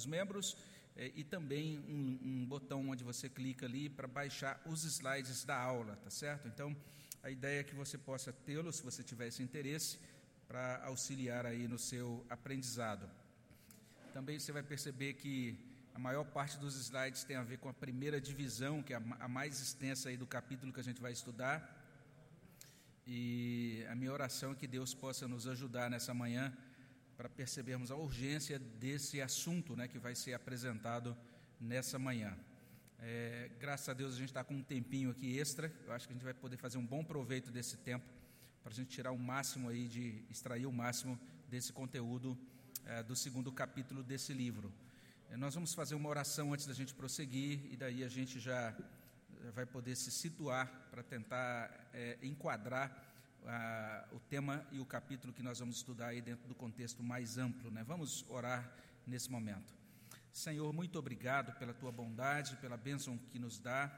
novos 0.00 0.06
membros 0.06 0.56
é, 0.96 1.10
e 1.14 1.24
também 1.24 1.78
um, 1.80 2.18
um, 2.22 2.46
botão 2.46 2.88
onde 2.88 3.04
você 3.04 3.28
clica 3.28 3.66
ali 3.66 3.88
para 3.88 4.06
baixar 4.06 4.60
os 4.66 4.84
slides 4.84 5.44
da 5.44 5.56
aula, 5.56 5.96
tá 5.96 6.10
certo? 6.10 6.48
Então, 6.48 6.76
a 7.22 7.30
ideia 7.30 7.60
é 7.60 7.64
que 7.64 7.74
você 7.74 7.98
possa 7.98 8.32
tê-lo, 8.32 8.72
se 8.72 8.82
você 8.82 9.02
tiver 9.02 9.28
esse 9.28 9.42
interesse, 9.42 9.98
para 10.48 10.82
auxiliar 10.84 11.46
aí 11.46 11.68
no 11.68 11.78
seu 11.78 12.24
aprendizado. 12.28 13.08
Também 14.12 14.38
você 14.38 14.52
vai 14.52 14.62
perceber 14.62 15.14
que 15.14 15.58
a 15.94 15.98
maior 15.98 16.24
parte 16.24 16.58
dos 16.58 16.74
slides 16.76 17.24
tem 17.24 17.36
a 17.36 17.42
ver 17.42 17.58
com 17.58 17.68
a 17.68 17.74
primeira 17.74 18.20
divisão, 18.20 18.82
que 18.82 18.94
é 18.94 19.02
a 19.20 19.28
mais 19.28 19.60
extensa 19.60 20.08
aí 20.08 20.16
do 20.16 20.26
capítulo 20.26 20.72
que 20.72 20.80
a 20.80 20.84
gente 20.84 21.00
vai 21.00 21.12
estudar. 21.12 21.56
E 23.06 23.84
a 23.90 23.94
minha 23.94 24.12
oração 24.12 24.52
é 24.52 24.54
que 24.54 24.66
Deus 24.66 24.94
possa 24.94 25.28
nos 25.28 25.46
ajudar 25.46 25.90
nessa 25.90 26.14
manhã 26.14 26.52
para 27.20 27.28
percebermos 27.28 27.90
a 27.90 27.96
urgência 27.96 28.58
desse 28.58 29.20
assunto 29.20 29.76
né, 29.76 29.86
que 29.86 29.98
vai 29.98 30.14
ser 30.14 30.32
apresentado 30.32 31.14
nessa 31.60 31.98
manhã. 31.98 32.34
É, 32.98 33.50
graças 33.60 33.86
a 33.90 33.92
Deus 33.92 34.14
a 34.14 34.16
gente 34.16 34.30
está 34.30 34.42
com 34.42 34.54
um 34.54 34.62
tempinho 34.62 35.10
aqui 35.10 35.38
extra, 35.38 35.70
eu 35.84 35.92
acho 35.92 36.06
que 36.06 36.14
a 36.14 36.16
gente 36.16 36.24
vai 36.24 36.32
poder 36.32 36.56
fazer 36.56 36.78
um 36.78 36.86
bom 36.86 37.04
proveito 37.04 37.50
desse 37.50 37.76
tempo 37.76 38.06
para 38.62 38.72
a 38.72 38.74
gente 38.74 38.88
tirar 38.88 39.12
o 39.12 39.18
máximo 39.18 39.68
aí, 39.68 39.86
de 39.86 40.24
extrair 40.30 40.64
o 40.64 40.72
máximo 40.72 41.20
desse 41.46 41.74
conteúdo 41.74 42.38
é, 42.86 43.02
do 43.02 43.14
segundo 43.14 43.52
capítulo 43.52 44.02
desse 44.02 44.32
livro. 44.32 44.72
É, 45.28 45.36
nós 45.36 45.54
vamos 45.54 45.74
fazer 45.74 45.96
uma 45.96 46.08
oração 46.08 46.54
antes 46.54 46.64
da 46.64 46.72
gente 46.72 46.94
prosseguir 46.94 47.70
e 47.70 47.76
daí 47.76 48.02
a 48.02 48.08
gente 48.08 48.40
já 48.40 48.74
vai 49.54 49.66
poder 49.66 49.94
se 49.94 50.10
situar 50.10 50.88
para 50.90 51.02
tentar 51.02 51.90
é, 51.92 52.16
enquadrar 52.22 53.09
ah, 53.46 54.08
o 54.12 54.20
tema 54.20 54.66
e 54.70 54.78
o 54.78 54.86
capítulo 54.86 55.32
que 55.32 55.42
nós 55.42 55.58
vamos 55.58 55.76
estudar 55.76 56.08
aí 56.08 56.20
dentro 56.20 56.46
do 56.48 56.54
contexto 56.54 57.02
mais 57.02 57.38
amplo. 57.38 57.70
Né? 57.70 57.82
Vamos 57.84 58.24
orar 58.28 58.70
nesse 59.06 59.30
momento. 59.30 59.74
Senhor, 60.32 60.72
muito 60.72 60.98
obrigado 60.98 61.52
pela 61.58 61.74
tua 61.74 61.90
bondade, 61.90 62.56
pela 62.56 62.76
bênção 62.76 63.18
que 63.18 63.38
nos 63.38 63.58
dá, 63.58 63.90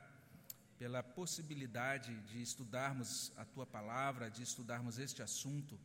pela 0.79 1.03
possibilidade 1.03 2.15
de 2.23 2.41
estudarmos 2.41 3.33
a 3.37 3.45
tua 3.45 3.67
palavra, 3.67 4.31
de 4.31 4.43
estudarmos 4.43 4.99
este 4.99 5.23
assunto. 5.23 5.79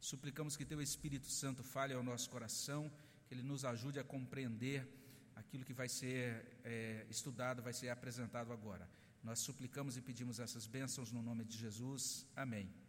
Suplicamos 0.00 0.56
que 0.56 0.64
teu 0.64 0.80
Espírito 0.82 1.28
Santo 1.28 1.62
fale 1.64 1.94
ao 1.94 2.02
nosso 2.02 2.28
coração, 2.30 2.92
que 3.26 3.34
ele 3.34 3.42
nos 3.42 3.64
ajude 3.64 3.98
a 3.98 4.04
compreender 4.04 4.86
aquilo 5.34 5.64
que 5.64 5.72
vai 5.72 5.88
ser 5.88 6.60
é, 6.64 7.06
estudado, 7.10 7.62
vai 7.62 7.72
ser 7.72 7.88
apresentado 7.88 8.52
agora. 8.52 8.88
Nós 9.22 9.40
suplicamos 9.40 9.96
e 9.96 10.00
pedimos 10.00 10.38
essas 10.38 10.66
bênçãos 10.66 11.10
no 11.10 11.22
nome 11.22 11.44
de 11.44 11.56
Jesus. 11.58 12.26
Amém. 12.36 12.85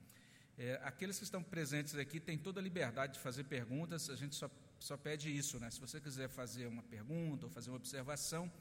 É, 0.58 0.80
aqueles 0.84 1.18
que 1.18 1.24
estão 1.24 1.44
presentes 1.44 1.96
aqui 1.96 2.20
têm 2.20 2.38
toda 2.38 2.60
a 2.60 2.64
liberdade 2.64 3.14
de 3.14 3.20
fazer 3.20 3.44
perguntas, 3.44 4.10
a 4.10 4.16
gente 4.16 4.36
só, 4.36 4.50
só 4.80 4.98
pede 4.98 5.36
isso, 5.36 5.60
né? 5.60 5.70
Se 5.70 5.80
você 5.80 6.02
quiser 6.02 6.30
fazer 6.30 6.66
uma 6.66 6.82
pergunta 6.82 7.46
ou 7.46 7.52
fazer 7.52 7.70
uma 7.70 7.78
observação, 7.78 8.52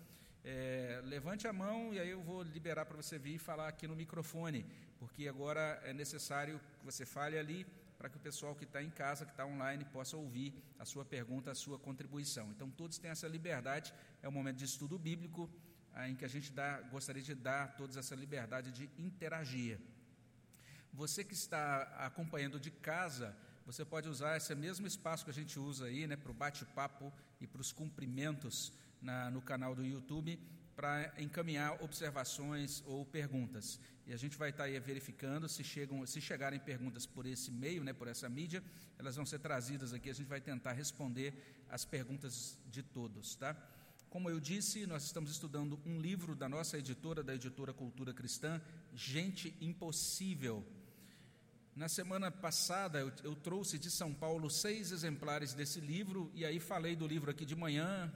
é, 0.44 1.00
levante 1.04 1.48
a 1.48 1.52
mão 1.52 1.94
e 1.94 1.98
aí 1.98 2.10
eu 2.10 2.22
vou 2.22 2.42
liberar 2.42 2.84
para 2.84 2.96
você 2.96 3.18
vir 3.18 3.36
e 3.36 3.38
falar 3.38 3.68
aqui 3.68 3.88
no 3.88 3.96
microfone, 3.96 4.66
porque 4.98 5.26
agora 5.26 5.80
é 5.84 5.94
necessário 5.94 6.60
que 6.78 6.84
você 6.84 7.06
fale 7.06 7.38
ali 7.38 7.66
para 7.96 8.10
que 8.10 8.16
o 8.18 8.20
pessoal 8.20 8.54
que 8.54 8.64
está 8.64 8.82
em 8.82 8.90
casa, 8.90 9.24
que 9.24 9.30
está 9.30 9.46
online, 9.46 9.84
possa 9.86 10.18
ouvir 10.18 10.52
a 10.78 10.84
sua 10.84 11.04
pergunta, 11.04 11.50
a 11.50 11.54
sua 11.54 11.78
contribuição. 11.78 12.50
Então, 12.50 12.70
todos 12.70 12.98
têm 12.98 13.10
essa 13.10 13.26
liberdade, 13.26 13.94
é 14.22 14.28
um 14.28 14.32
momento 14.32 14.56
de 14.56 14.66
estudo 14.66 14.98
bíblico, 14.98 15.50
em 16.06 16.14
que 16.14 16.26
a 16.26 16.28
gente 16.28 16.52
dá, 16.52 16.82
gostaria 16.82 17.22
de 17.22 17.34
dar 17.34 17.74
todos 17.74 17.96
essa 17.96 18.14
liberdade 18.14 18.70
de 18.70 18.90
interagir. 18.98 19.80
Você 20.96 21.22
que 21.22 21.34
está 21.34 21.82
acompanhando 21.98 22.58
de 22.58 22.70
casa, 22.70 23.36
você 23.66 23.84
pode 23.84 24.08
usar 24.08 24.38
esse 24.38 24.54
mesmo 24.54 24.86
espaço 24.86 25.26
que 25.26 25.30
a 25.30 25.34
gente 25.34 25.58
usa 25.58 25.84
aí, 25.84 26.06
né, 26.06 26.16
para 26.16 26.30
o 26.30 26.34
bate-papo 26.34 27.12
e 27.38 27.46
para 27.46 27.60
os 27.60 27.70
cumprimentos 27.70 28.72
na, 29.02 29.30
no 29.30 29.42
canal 29.42 29.74
do 29.74 29.84
YouTube, 29.84 30.40
para 30.74 31.12
encaminhar 31.18 31.82
observações 31.82 32.82
ou 32.86 33.04
perguntas. 33.04 33.78
E 34.06 34.14
a 34.14 34.16
gente 34.16 34.38
vai 34.38 34.48
estar 34.48 34.64
aí 34.64 34.80
verificando 34.80 35.46
se 35.50 35.62
chegam, 35.62 36.06
se 36.06 36.18
chegarem 36.18 36.58
perguntas 36.58 37.04
por 37.04 37.26
esse 37.26 37.50
meio, 37.50 37.84
né, 37.84 37.92
por 37.92 38.08
essa 38.08 38.26
mídia, 38.26 38.64
elas 38.98 39.16
vão 39.16 39.26
ser 39.26 39.40
trazidas 39.40 39.92
aqui. 39.92 40.08
A 40.08 40.14
gente 40.14 40.28
vai 40.28 40.40
tentar 40.40 40.72
responder 40.72 41.34
as 41.68 41.84
perguntas 41.84 42.58
de 42.70 42.82
todos, 42.82 43.34
tá? 43.34 43.54
Como 44.08 44.30
eu 44.30 44.40
disse, 44.40 44.86
nós 44.86 45.04
estamos 45.04 45.30
estudando 45.30 45.78
um 45.84 46.00
livro 46.00 46.34
da 46.34 46.48
nossa 46.48 46.78
editora, 46.78 47.22
da 47.22 47.34
editora 47.34 47.74
Cultura 47.74 48.14
Cristã, 48.14 48.62
Gente 48.94 49.54
Impossível 49.60 50.66
na 51.76 51.88
semana 51.90 52.30
passada 52.30 52.98
eu, 52.98 53.12
eu, 53.22 53.36
trouxe 53.36 53.78
de 53.78 53.90
São 53.90 54.12
Paulo 54.14 54.48
seis 54.48 54.90
exemplares 54.90 55.52
desse 55.52 55.78
livro 55.78 56.32
e 56.34 56.44
aí 56.44 56.58
falei 56.58 56.96
do 56.96 57.06
livro 57.06 57.30
aqui 57.30 57.44
de 57.44 57.54
manhã 57.54 58.10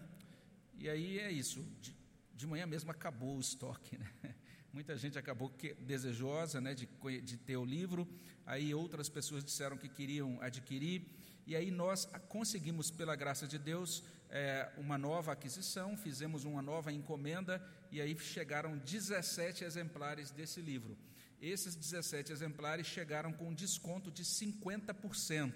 e 0.79 0.89
aí 0.89 1.19
é 1.19 1.31
isso. 1.31 1.63
De, 1.79 1.95
de 2.35 2.47
manhã 2.47 2.67
mesmo 2.67 2.91
acabou 2.91 3.37
o 3.37 3.41
estoque, 3.41 3.99
né? 3.99 4.11
Muita 4.73 4.97
gente 4.97 5.19
acabou 5.19 5.51
que, 5.51 5.75
desejosa 5.75 6.59
né, 6.61 6.75
de, 6.75 6.89
de 7.23 7.37
ter 7.37 7.57
o 7.57 7.65
livro, 7.65 8.09
aí 8.47 8.73
outras 8.73 9.09
pessoas 9.09 9.45
disseram 9.45 9.77
que 9.77 9.89
queriam 9.89 10.41
adquirir, 10.41 11.05
e 11.45 11.57
aí 11.57 11.73
nós 11.73 12.09
conseguimos, 12.29 12.89
pela 12.89 13.17
graça 13.17 13.49
de 13.49 13.59
Deus, 13.59 14.05
é, 14.31 14.71
uma 14.79 14.97
nova 14.97 15.33
aquisição, 15.33 15.97
fizemos 15.97 16.45
uma 16.45 16.63
nova 16.63 16.93
encomenda, 16.93 17.61
e 17.91 18.01
aí 18.01 18.17
chegaram 18.21 18.79
17 18.79 19.65
exemplares 19.65 20.31
desse 20.31 20.61
livro. 20.61 20.97
Esses 21.41 21.75
17 21.75 22.33
exemplares 22.33 22.87
chegaram 22.87 23.33
com 23.33 23.55
desconto 23.55 24.11
de 24.11 24.25
50%. 24.25 25.55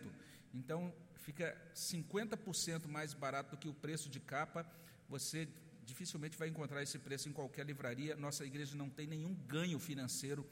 Então, 0.54 0.94
fica 1.16 1.56
50% 1.74 2.88
mais 2.88 3.12
barato 3.12 3.50
do 3.50 3.58
que 3.58 3.68
o 3.68 3.74
preço 3.74 4.08
de 4.08 4.18
capa. 4.18 4.66
Você 5.08 5.46
dificilmente 5.84 6.38
vai 6.38 6.48
encontrar 6.48 6.82
esse 6.82 6.98
preço 6.98 7.28
em 7.28 7.32
qualquer 7.32 7.66
livraria. 7.66 8.16
Nossa 8.16 8.44
igreja 8.46 8.74
não 8.74 8.88
tem 8.88 9.06
nenhum 9.06 9.34
ganho 9.34 9.78
financeiro 9.78 10.46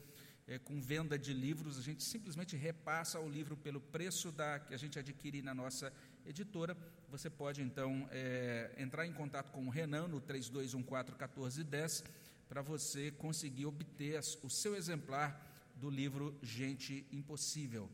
é, 0.47 0.59
com 0.59 0.81
venda 0.83 1.19
de 1.19 1.33
livros. 1.33 1.79
A 1.79 1.83
gente 1.83 2.03
simplesmente 2.03 2.55
repassa 2.55 3.19
o 3.19 3.29
livro 3.29 3.57
pelo 3.57 3.81
preço 3.81 4.31
da 4.31 4.59
que 4.59 4.75
a 4.75 4.77
gente 4.77 4.99
adquire 4.99 5.41
na 5.41 5.55
nossa 5.55 5.91
editora. 6.27 6.77
Você 7.09 7.31
pode, 7.31 7.63
então, 7.63 8.07
é, 8.11 8.75
entrar 8.77 9.07
em 9.07 9.13
contato 9.13 9.51
com 9.51 9.67
o 9.67 9.71
Renan 9.71 10.09
no 10.09 10.21
3214 10.21 10.77
1410 11.65 12.05
para 12.53 12.61
você 12.61 13.11
conseguir 13.11 13.65
obter 13.65 14.21
o 14.43 14.51
seu 14.51 14.77
exemplar 14.77 15.73
do 15.75 15.89
livro 15.89 16.39
Gente 16.43 17.07
Impossível. 17.11 17.89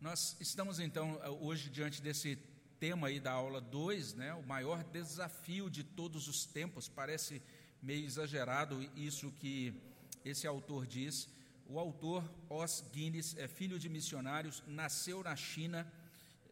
Nós 0.00 0.36
estamos 0.38 0.78
então 0.78 1.20
hoje 1.40 1.68
diante 1.68 2.00
desse 2.00 2.38
tema 2.78 3.08
aí 3.08 3.18
da 3.18 3.32
aula 3.32 3.60
2, 3.60 4.14
né, 4.14 4.32
o 4.32 4.44
maior 4.44 4.84
desafio 4.84 5.68
de 5.68 5.82
todos 5.82 6.28
os 6.28 6.46
tempos, 6.46 6.88
parece 6.88 7.42
meio 7.82 8.06
exagerado 8.06 8.80
isso 8.94 9.32
que 9.32 9.74
esse 10.24 10.46
autor 10.46 10.86
diz. 10.86 11.28
O 11.66 11.80
autor, 11.80 12.22
Os 12.48 12.80
Guinness, 12.92 13.36
é 13.36 13.48
filho 13.48 13.76
de 13.76 13.88
missionários, 13.88 14.62
nasceu 14.68 15.20
na 15.24 15.34
China, 15.34 15.84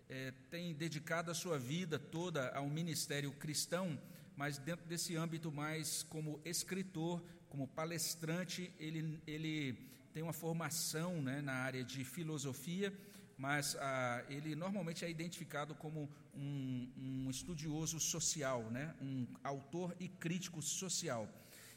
é, 0.08 0.32
tem 0.50 0.74
dedicado 0.74 1.30
a 1.30 1.34
sua 1.34 1.56
vida 1.56 2.00
toda 2.00 2.50
ao 2.50 2.68
ministério 2.68 3.30
cristão 3.30 3.96
mas 4.42 4.58
dentro 4.58 4.84
desse 4.86 5.14
âmbito 5.14 5.52
mais 5.52 6.02
como 6.02 6.40
escritor, 6.44 7.22
como 7.48 7.68
palestrante, 7.68 8.74
ele, 8.76 9.22
ele 9.24 9.74
tem 10.12 10.20
uma 10.20 10.32
formação 10.32 11.22
né, 11.22 11.40
na 11.40 11.52
área 11.52 11.84
de 11.84 12.02
filosofia, 12.02 12.92
mas 13.38 13.76
ah, 13.78 14.24
ele 14.28 14.56
normalmente 14.56 15.04
é 15.04 15.08
identificado 15.08 15.76
como 15.76 16.10
um, 16.34 16.88
um 16.98 17.30
estudioso 17.30 18.00
social, 18.00 18.68
né, 18.68 18.92
um 19.00 19.28
autor 19.44 19.94
e 20.00 20.08
crítico 20.08 20.60
social. 20.60 21.28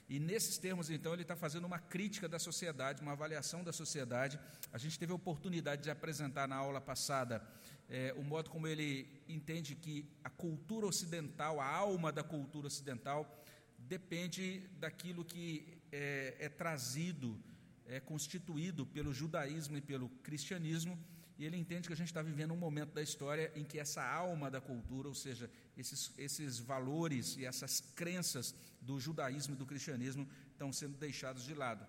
E 0.09 0.19
nesses 0.19 0.57
termos, 0.57 0.89
então, 0.89 1.13
ele 1.13 1.21
está 1.21 1.35
fazendo 1.35 1.65
uma 1.65 1.79
crítica 1.79 2.27
da 2.27 2.39
sociedade, 2.39 3.01
uma 3.01 3.11
avaliação 3.11 3.63
da 3.63 3.73
sociedade. 3.73 4.39
A 4.73 4.77
gente 4.79 4.97
teve 4.97 5.11
a 5.11 5.15
oportunidade 5.15 5.83
de 5.83 5.91
apresentar 5.91 6.47
na 6.47 6.55
aula 6.55 6.81
passada 6.81 7.43
é, 7.89 8.13
o 8.17 8.23
modo 8.23 8.49
como 8.49 8.67
ele 8.67 9.07
entende 9.27 9.75
que 9.75 10.09
a 10.23 10.29
cultura 10.29 10.87
ocidental, 10.87 11.59
a 11.59 11.67
alma 11.67 12.11
da 12.11 12.23
cultura 12.23 12.67
ocidental, 12.67 13.43
depende 13.77 14.59
daquilo 14.79 15.23
que 15.23 15.81
é, 15.91 16.35
é 16.39 16.49
trazido, 16.49 17.39
é 17.85 17.99
constituído 17.99 18.85
pelo 18.85 19.13
judaísmo 19.13 19.77
e 19.77 19.81
pelo 19.81 20.09
cristianismo, 20.23 20.97
e 21.37 21.45
ele 21.45 21.57
entende 21.57 21.87
que 21.87 21.93
a 21.93 21.97
gente 21.97 22.07
está 22.07 22.21
vivendo 22.21 22.53
um 22.53 22.57
momento 22.57 22.93
da 22.93 23.01
história 23.01 23.51
em 23.55 23.63
que 23.63 23.77
essa 23.77 24.01
alma 24.01 24.49
da 24.49 24.61
cultura, 24.61 25.09
ou 25.09 25.15
seja, 25.15 25.49
esses, 25.77 26.13
esses 26.17 26.59
valores 26.59 27.35
e 27.35 27.45
essas 27.45 27.81
crenças 27.93 28.55
do 28.81 28.99
judaísmo 28.99 29.53
e 29.53 29.57
do 29.57 29.65
cristianismo 29.65 30.27
estão 30.51 30.71
sendo 30.71 30.97
deixados 30.97 31.43
de 31.43 31.53
lado. 31.53 31.85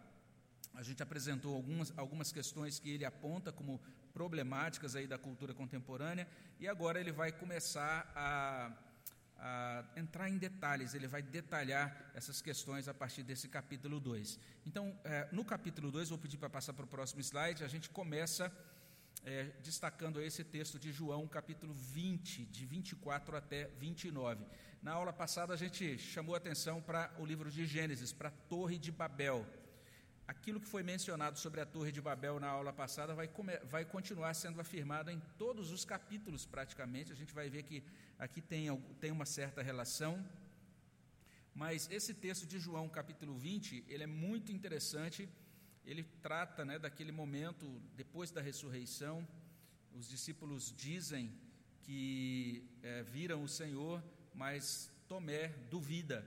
A 0.74 0.82
gente 0.82 1.02
apresentou 1.02 1.54
algumas, 1.54 1.96
algumas 1.96 2.32
questões 2.32 2.78
que 2.78 2.90
ele 2.90 3.04
aponta 3.04 3.52
como 3.52 3.80
problemáticas 4.16 4.96
aí 4.96 5.06
da 5.06 5.18
cultura 5.18 5.52
contemporânea, 5.52 6.26
e 6.58 6.66
agora 6.66 6.98
ele 6.98 7.12
vai 7.12 7.30
começar 7.30 8.10
a, 8.16 8.72
a 9.36 9.84
entrar 9.94 10.30
em 10.30 10.38
detalhes, 10.38 10.94
ele 10.94 11.06
vai 11.06 11.20
detalhar 11.20 12.10
essas 12.14 12.40
questões 12.40 12.88
a 12.88 12.94
partir 12.94 13.22
desse 13.22 13.46
capítulo 13.46 14.00
2. 14.00 14.40
Então, 14.64 14.98
é, 15.04 15.28
no 15.30 15.44
capítulo 15.44 15.90
2, 15.90 16.08
vou 16.08 16.18
pedir 16.18 16.38
para 16.38 16.48
passar 16.48 16.72
para 16.72 16.86
o 16.86 16.88
próximo 16.88 17.20
slide, 17.20 17.62
a 17.62 17.68
gente 17.68 17.90
começa 17.90 18.50
é, 19.22 19.52
destacando 19.62 20.22
esse 20.22 20.42
texto 20.42 20.78
de 20.78 20.90
João, 20.92 21.26
capítulo 21.26 21.74
20, 21.74 22.46
de 22.46 22.64
24 22.64 23.36
até 23.36 23.66
29. 23.78 24.46
Na 24.82 24.92
aula 24.92 25.12
passada, 25.12 25.52
a 25.52 25.58
gente 25.58 25.98
chamou 25.98 26.34
atenção 26.34 26.80
para 26.80 27.12
o 27.18 27.26
livro 27.26 27.50
de 27.50 27.66
Gênesis, 27.66 28.14
para 28.14 28.30
a 28.30 28.38
Torre 28.48 28.78
de 28.78 28.90
Babel. 28.90 29.44
Aquilo 30.26 30.60
que 30.60 30.66
foi 30.66 30.82
mencionado 30.82 31.38
sobre 31.38 31.60
a 31.60 31.66
Torre 31.66 31.92
de 31.92 32.00
Babel 32.00 32.40
na 32.40 32.48
aula 32.48 32.72
passada 32.72 33.14
vai, 33.14 33.30
vai 33.64 33.84
continuar 33.84 34.34
sendo 34.34 34.60
afirmado 34.60 35.10
em 35.10 35.20
todos 35.38 35.70
os 35.70 35.84
capítulos, 35.84 36.44
praticamente. 36.44 37.12
A 37.12 37.16
gente 37.16 37.32
vai 37.32 37.48
ver 37.48 37.62
que 37.62 37.82
aqui 38.18 38.40
tem, 38.40 38.76
tem 39.00 39.10
uma 39.10 39.24
certa 39.24 39.62
relação. 39.62 40.24
Mas 41.54 41.88
esse 41.90 42.12
texto 42.12 42.46
de 42.46 42.58
João, 42.58 42.88
capítulo 42.88 43.36
20, 43.36 43.84
ele 43.88 44.02
é 44.02 44.06
muito 44.06 44.50
interessante 44.52 45.28
ele 45.86 46.02
trata 46.20 46.64
né, 46.64 46.78
daquele 46.78 47.12
momento 47.12 47.80
depois 47.94 48.32
da 48.32 48.42
ressurreição. 48.42 49.26
Os 49.94 50.08
discípulos 50.08 50.74
dizem 50.76 51.32
que 51.82 52.68
é, 52.82 53.04
viram 53.04 53.42
o 53.42 53.48
Senhor, 53.48 54.02
mas 54.34 54.90
Tomé 55.08 55.48
duvida. 55.70 56.26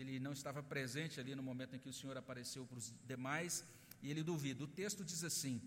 Ele 0.00 0.20
não 0.20 0.32
estava 0.32 0.62
presente 0.62 1.18
ali 1.18 1.34
no 1.34 1.42
momento 1.42 1.74
em 1.74 1.78
que 1.78 1.88
o 1.88 1.92
Senhor 1.92 2.16
apareceu 2.16 2.64
para 2.64 2.78
os 2.78 2.94
demais 3.04 3.64
e 4.00 4.10
ele 4.10 4.22
duvida. 4.22 4.62
O 4.62 4.68
texto 4.68 5.04
diz 5.04 5.24
assim: 5.24 5.60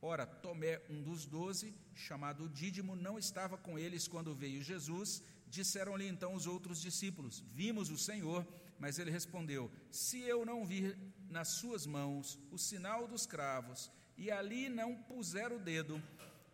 Ora, 0.00 0.26
Tomé, 0.26 0.80
um 0.90 1.02
dos 1.02 1.24
doze, 1.24 1.74
chamado 1.94 2.48
Dídimo, 2.48 2.94
não 2.94 3.18
estava 3.18 3.56
com 3.56 3.78
eles 3.78 4.06
quando 4.06 4.34
veio 4.34 4.62
Jesus. 4.62 5.22
Disseram-lhe 5.48 6.06
então 6.06 6.34
os 6.34 6.46
outros 6.46 6.80
discípulos: 6.80 7.40
Vimos 7.40 7.90
o 7.90 7.98
Senhor. 7.98 8.46
Mas 8.78 8.98
ele 8.98 9.10
respondeu: 9.10 9.70
Se 9.90 10.20
eu 10.20 10.44
não 10.44 10.64
vir 10.64 10.96
nas 11.28 11.48
suas 11.48 11.86
mãos 11.86 12.38
o 12.52 12.58
sinal 12.58 13.08
dos 13.08 13.26
cravos, 13.26 13.90
e 14.16 14.30
ali 14.30 14.68
não 14.68 14.94
puser 14.94 15.50
o 15.52 15.58
dedo, 15.58 16.00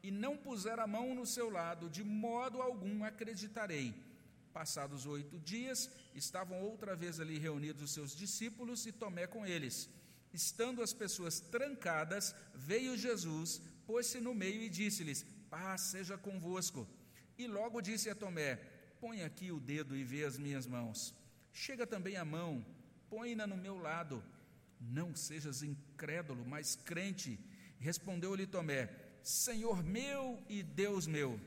e 0.03 0.11
não 0.11 0.37
puser 0.37 0.79
a 0.79 0.87
mão 0.87 1.15
no 1.15 1.27
seu 1.27 1.51
lado, 1.51 1.91
de 1.91 2.05
modo 2.05 2.63
algum 2.63 3.05
acreditarei. 3.05 3.95
Passados 4.55 5.05
oito 5.05 5.39
dias, 5.39 5.91
estavam 6.15 6.63
outra 6.63 6.95
vez 6.97 7.19
ali 7.21 7.39
reunidos 7.39 7.83
os 7.83 7.93
seus 7.93 8.17
discípulos 8.17 8.87
e 8.87 8.93
Tomé 8.93 9.27
com 9.27 9.45
eles. 9.45 9.91
Estando 10.33 10.83
as 10.83 10.93
pessoas 10.93 11.41
trancadas, 11.41 12.35
veio 12.55 12.97
Jesus, 12.97 13.61
pôs-se 13.87 14.19
no 14.21 14.33
meio 14.33 14.63
e 14.63 14.71
disse-lhes: 14.71 15.27
Paz 15.51 15.81
seja 15.93 16.17
convosco. 16.17 16.89
E 17.37 17.47
logo 17.47 17.83
disse 17.83 18.09
a 18.09 18.15
Tomé: 18.15 18.57
Põe 19.01 19.23
aqui 19.25 19.51
o 19.51 19.61
dedo 19.61 19.97
e 19.97 20.05
vê 20.05 20.25
as 20.25 20.39
minhas 20.39 20.67
mãos 20.67 21.13
Chega 21.57 21.87
também 21.87 22.17
a 22.17 22.25
mão, 22.25 22.67
põe-na 23.09 23.47
no 23.47 23.57
meu 23.57 23.79
lado. 23.79 24.23
Não 24.81 25.15
sejas 25.15 25.63
incrédulo, 25.63 26.45
mas 26.45 26.75
crente. 26.75 27.39
Respondeu-lhe 27.79 28.45
Tomé: 28.45 28.91
Senhor 29.23 29.85
meu 29.85 30.43
e 30.49 30.65
Deus 30.65 31.07
meu. 31.07 31.41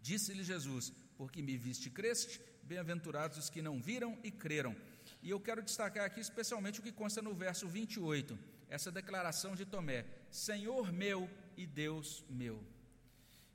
Disse-lhe 0.00 0.44
Jesus: 0.44 0.92
Porque 1.20 1.42
me 1.42 1.54
viste 1.58 1.90
creste, 1.90 2.40
bem-aventurados 2.62 3.36
os 3.36 3.50
que 3.50 3.60
não 3.60 3.78
viram 3.78 4.18
e 4.24 4.30
creram. 4.30 4.74
E 5.22 5.28
eu 5.28 5.38
quero 5.38 5.62
destacar 5.62 6.04
aqui 6.06 6.18
especialmente 6.18 6.80
o 6.80 6.82
que 6.82 6.90
consta 6.90 7.20
no 7.20 7.34
verso 7.34 7.68
28, 7.68 8.38
essa 8.70 8.90
declaração 8.90 9.54
de 9.54 9.66
Tomé: 9.66 10.06
Senhor 10.30 10.90
meu 10.90 11.28
e 11.58 11.66
Deus 11.66 12.24
meu. 12.30 12.64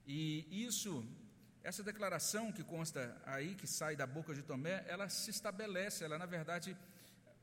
E 0.05 0.63
isso 0.67 1.03
essa 1.63 1.81
declaração 1.81 2.51
que 2.51 2.63
consta 2.63 3.19
aí, 3.25 3.55
que 3.55 3.65
sai 3.65 3.95
da 3.95 4.05
boca 4.05 4.35
de 4.35 4.43
Tomé, 4.43 4.85
ela 4.87 5.09
se 5.09 5.31
estabelece, 5.31 6.03
ela 6.03 6.19
na 6.19 6.27
verdade 6.27 6.77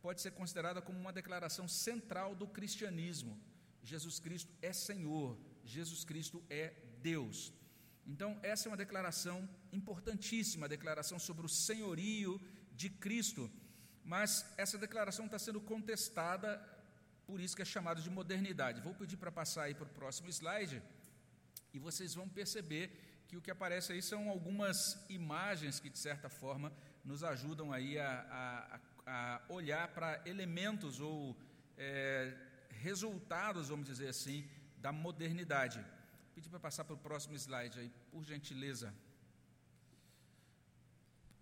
pode 0.00 0.20
ser 0.20 0.30
considerada 0.30 0.80
como 0.80 1.00
uma 1.00 1.12
declaração 1.12 1.66
central 1.66 2.32
do 2.36 2.46
cristianismo. 2.46 3.36
Jesus 3.82 4.20
Cristo 4.20 4.52
é 4.62 4.72
Senhor, 4.72 5.36
Jesus 5.64 6.04
Cristo 6.04 6.40
é 6.48 6.72
Deus. 7.00 7.52
Então, 8.06 8.38
essa 8.43 8.69
é 8.69 8.70
uma 8.70 8.76
declaração 8.76 9.49
importantíssima, 9.72 10.66
a 10.66 10.69
declaração 10.69 11.19
sobre 11.19 11.46
o 11.46 11.49
senhorio 11.49 12.40
de 12.72 12.90
Cristo. 12.90 13.50
Mas 14.04 14.44
essa 14.56 14.76
declaração 14.76 15.26
está 15.26 15.38
sendo 15.38 15.60
contestada, 15.60 16.60
por 17.26 17.40
isso 17.40 17.54
que 17.54 17.62
é 17.62 17.64
chamada 17.64 18.00
de 18.00 18.10
modernidade. 18.10 18.81
Vou 18.81 18.94
pedir 18.94 19.16
para 19.16 19.31
passar 19.31 19.64
aí 19.64 19.75
para 19.75 19.84
o 19.84 19.94
próximo 19.94 20.28
slide, 20.28 20.82
e 21.72 21.78
vocês 21.78 22.14
vão 22.14 22.28
perceber 22.28 23.25
que 23.28 23.37
o 23.37 23.40
que 23.40 23.50
aparece 23.50 23.93
aí 23.93 24.02
são 24.02 24.28
algumas 24.28 25.06
imagens 25.08 25.81
que, 25.81 25.88
de 25.88 25.98
certa 25.98 26.28
forma, 26.28 26.72
nos 27.05 27.25
ajudam 27.25 27.72
aí 27.72 27.98
a, 27.98 28.81
a, 29.06 29.34
a 29.38 29.43
olhar 29.48 29.88
para 29.88 30.20
elementos 30.26 31.00
ou 31.00 31.37
é, 31.78 32.37
resultados, 32.69 33.69
vamos 33.69 33.87
dizer 33.87 34.08
assim, 34.08 34.46
da 34.76 34.93
modernidade. 34.93 35.82
Pedir 36.34 36.49
para 36.49 36.61
passar 36.61 36.84
para 36.84 36.94
o 36.94 36.99
próximo 36.99 37.34
slide 37.37 37.79
aí, 37.79 37.90
por 38.11 38.25
gentileza. 38.25 38.93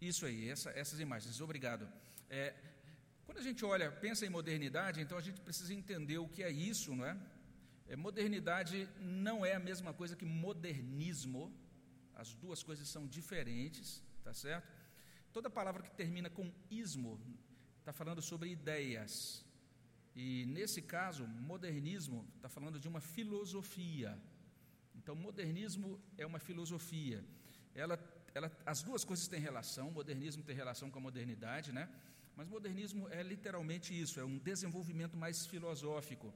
Isso 0.00 0.24
aí, 0.26 0.48
essa, 0.48 0.70
essas 0.70 0.98
imagens, 0.98 1.40
obrigado. 1.40 1.86
É, 2.28 2.54
quando 3.24 3.38
a 3.38 3.42
gente 3.42 3.64
olha, 3.64 3.92
pensa 3.92 4.26
em 4.26 4.30
modernidade, 4.30 5.00
então 5.00 5.16
a 5.16 5.20
gente 5.20 5.40
precisa 5.40 5.72
entender 5.74 6.18
o 6.18 6.28
que 6.28 6.42
é 6.42 6.50
isso, 6.50 6.96
não 6.96 7.04
é? 7.04 7.16
é 7.86 7.96
modernidade 7.96 8.88
não 8.98 9.44
é 9.44 9.54
a 9.54 9.60
mesma 9.60 9.92
coisa 9.92 10.16
que 10.16 10.24
modernismo, 10.24 11.52
as 12.14 12.34
duas 12.34 12.62
coisas 12.62 12.88
são 12.88 13.06
diferentes, 13.06 14.02
tá 14.24 14.32
certo? 14.32 14.68
Toda 15.32 15.48
palavra 15.48 15.82
que 15.82 15.90
termina 15.90 16.28
com 16.28 16.52
ismo 16.70 17.20
está 17.78 17.92
falando 17.92 18.22
sobre 18.22 18.50
ideias. 18.50 19.44
E 20.14 20.44
nesse 20.46 20.82
caso, 20.82 21.26
modernismo 21.26 22.26
está 22.36 22.48
falando 22.48 22.80
de 22.80 22.88
uma 22.88 23.00
filosofia. 23.00 24.18
Então, 25.10 25.20
modernismo 25.20 26.00
é 26.16 26.24
uma 26.24 26.38
filosofia. 26.38 27.24
Ela, 27.74 27.98
ela, 28.32 28.48
as 28.64 28.80
duas 28.80 29.02
coisas 29.02 29.26
têm 29.26 29.40
relação. 29.40 29.90
Modernismo 29.90 30.44
tem 30.44 30.54
relação 30.54 30.88
com 30.88 31.00
a 31.00 31.02
modernidade, 31.02 31.72
né? 31.72 31.88
Mas 32.36 32.46
modernismo 32.46 33.08
é 33.08 33.20
literalmente 33.20 33.92
isso, 33.92 34.20
é 34.20 34.24
um 34.24 34.38
desenvolvimento 34.38 35.16
mais 35.16 35.44
filosófico. 35.46 36.32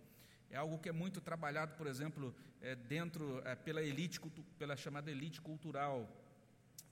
É 0.50 0.56
algo 0.56 0.80
que 0.80 0.88
é 0.88 0.92
muito 0.92 1.20
trabalhado, 1.20 1.76
por 1.76 1.86
exemplo, 1.86 2.34
é, 2.60 2.74
dentro 2.74 3.40
é, 3.44 3.54
pela 3.54 3.80
elite, 3.80 4.20
pela 4.58 4.76
chamada 4.76 5.08
elite 5.08 5.40
cultural. 5.40 6.10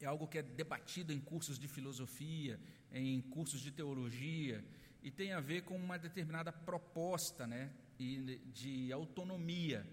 É 0.00 0.06
algo 0.06 0.28
que 0.28 0.38
é 0.38 0.43
debatido 0.43 1.12
em 1.12 1.19
cursos 1.19 1.58
de 1.58 1.67
filosofia, 1.67 2.61
em 2.93 3.20
cursos 3.23 3.61
de 3.61 3.73
teologia, 3.73 4.64
e 5.02 5.11
tem 5.11 5.32
a 5.32 5.40
ver 5.40 5.62
com 5.62 5.75
uma 5.75 5.99
determinada 5.99 6.52
proposta, 6.52 7.44
né, 7.44 7.73
de 7.99 8.93
autonomia. 8.93 9.85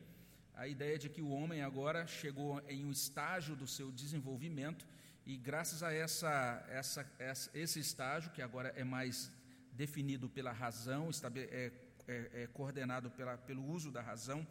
A 0.59 0.67
ideia 0.67 0.99
de 0.99 1.07
que 1.07 1.21
o 1.21 1.29
homem 1.29 1.61
agora 1.61 2.05
chegou 2.05 2.61
em 2.67 2.83
um 2.83 2.91
estágio 2.91 3.55
do 3.55 3.65
seu 3.65 3.93
desenvolvimento 3.93 4.85
e 5.25 5.37
graças 5.37 5.81
a 5.81 5.93
essa, 5.93 6.65
essa, 6.69 7.09
essa 7.17 7.49
esse 7.53 7.79
estágio 7.79 8.29
que 8.31 8.41
agora 8.41 8.73
é 8.75 8.83
mais 8.83 9.31
definido 9.71 10.27
pela 10.27 10.51
razão, 10.51 11.09
é, 11.33 11.71
é, 12.05 12.29
é 12.43 12.47
coordenado 12.47 13.09
pela, 13.09 13.37
pelo 13.37 13.65
uso 13.65 13.89
da 13.89 14.01
razão, 14.01 14.45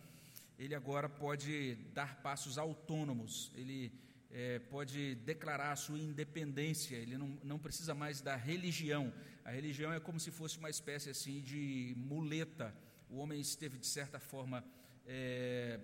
ele 0.58 0.74
agora 0.74 1.10
pode 1.10 1.74
dar 1.92 2.22
passos 2.22 2.56
autônomos, 2.56 3.52
ele 3.54 3.92
é, 4.30 4.60
pode 4.60 5.14
declarar 5.16 5.72
a 5.72 5.76
sua 5.76 5.98
independência, 5.98 6.96
ele 6.96 7.18
não, 7.18 7.38
não 7.44 7.58
precisa 7.58 7.94
mais 7.94 8.22
da 8.22 8.34
religião. 8.34 9.12
A 9.44 9.50
religião 9.50 9.92
é 9.92 10.00
como 10.00 10.18
se 10.18 10.30
fosse 10.30 10.56
uma 10.56 10.70
espécie 10.70 11.10
assim 11.10 11.42
de 11.42 11.92
muleta. 11.98 12.74
O 13.10 13.18
homem 13.18 13.38
esteve, 13.38 13.76
de 13.76 13.86
certa 13.86 14.18
forma, 14.18 14.64
é, 15.06 15.78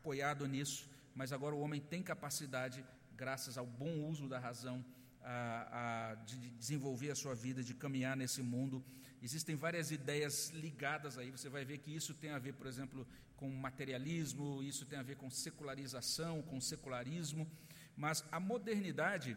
apoiado 0.00 0.46
nisso, 0.48 0.88
mas 1.14 1.32
agora 1.32 1.54
o 1.54 1.60
homem 1.60 1.80
tem 1.80 2.02
capacidade, 2.02 2.84
graças 3.22 3.56
ao 3.58 3.66
bom 3.66 3.94
uso 4.12 4.28
da 4.28 4.38
razão, 4.38 4.84
a, 5.22 6.12
a, 6.12 6.14
de 6.28 6.36
desenvolver 6.62 7.10
a 7.10 7.14
sua 7.14 7.34
vida, 7.34 7.62
de 7.62 7.74
caminhar 7.74 8.16
nesse 8.16 8.42
mundo 8.42 8.82
Existem 9.22 9.54
várias 9.54 9.90
ideias 9.90 10.48
ligadas 10.48 11.18
aí. 11.18 11.30
Você 11.30 11.48
vai 11.48 11.64
ver 11.64 11.78
que 11.78 11.94
isso 11.94 12.14
tem 12.14 12.30
a 12.30 12.38
ver, 12.38 12.54
por 12.54 12.66
exemplo, 12.66 13.06
com 13.36 13.50
materialismo, 13.50 14.62
isso 14.62 14.86
tem 14.86 14.98
a 14.98 15.02
ver 15.02 15.16
com 15.16 15.28
secularização, 15.28 16.40
com 16.42 16.58
secularismo. 16.60 17.46
Mas 17.94 18.24
a 18.32 18.40
modernidade 18.40 19.36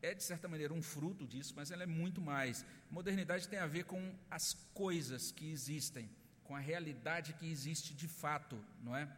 é, 0.00 0.14
de 0.14 0.22
certa 0.22 0.48
maneira, 0.48 0.72
um 0.72 0.82
fruto 0.82 1.26
disso, 1.26 1.54
mas 1.56 1.70
ela 1.70 1.82
é 1.82 1.86
muito 1.86 2.20
mais. 2.20 2.64
Modernidade 2.90 3.48
tem 3.48 3.58
a 3.58 3.66
ver 3.66 3.84
com 3.84 4.14
as 4.30 4.52
coisas 4.74 5.30
que 5.30 5.50
existem, 5.50 6.10
com 6.42 6.54
a 6.54 6.60
realidade 6.60 7.34
que 7.34 7.50
existe 7.50 7.94
de 7.94 8.06
fato, 8.06 8.62
não 8.82 8.94
é? 8.94 9.10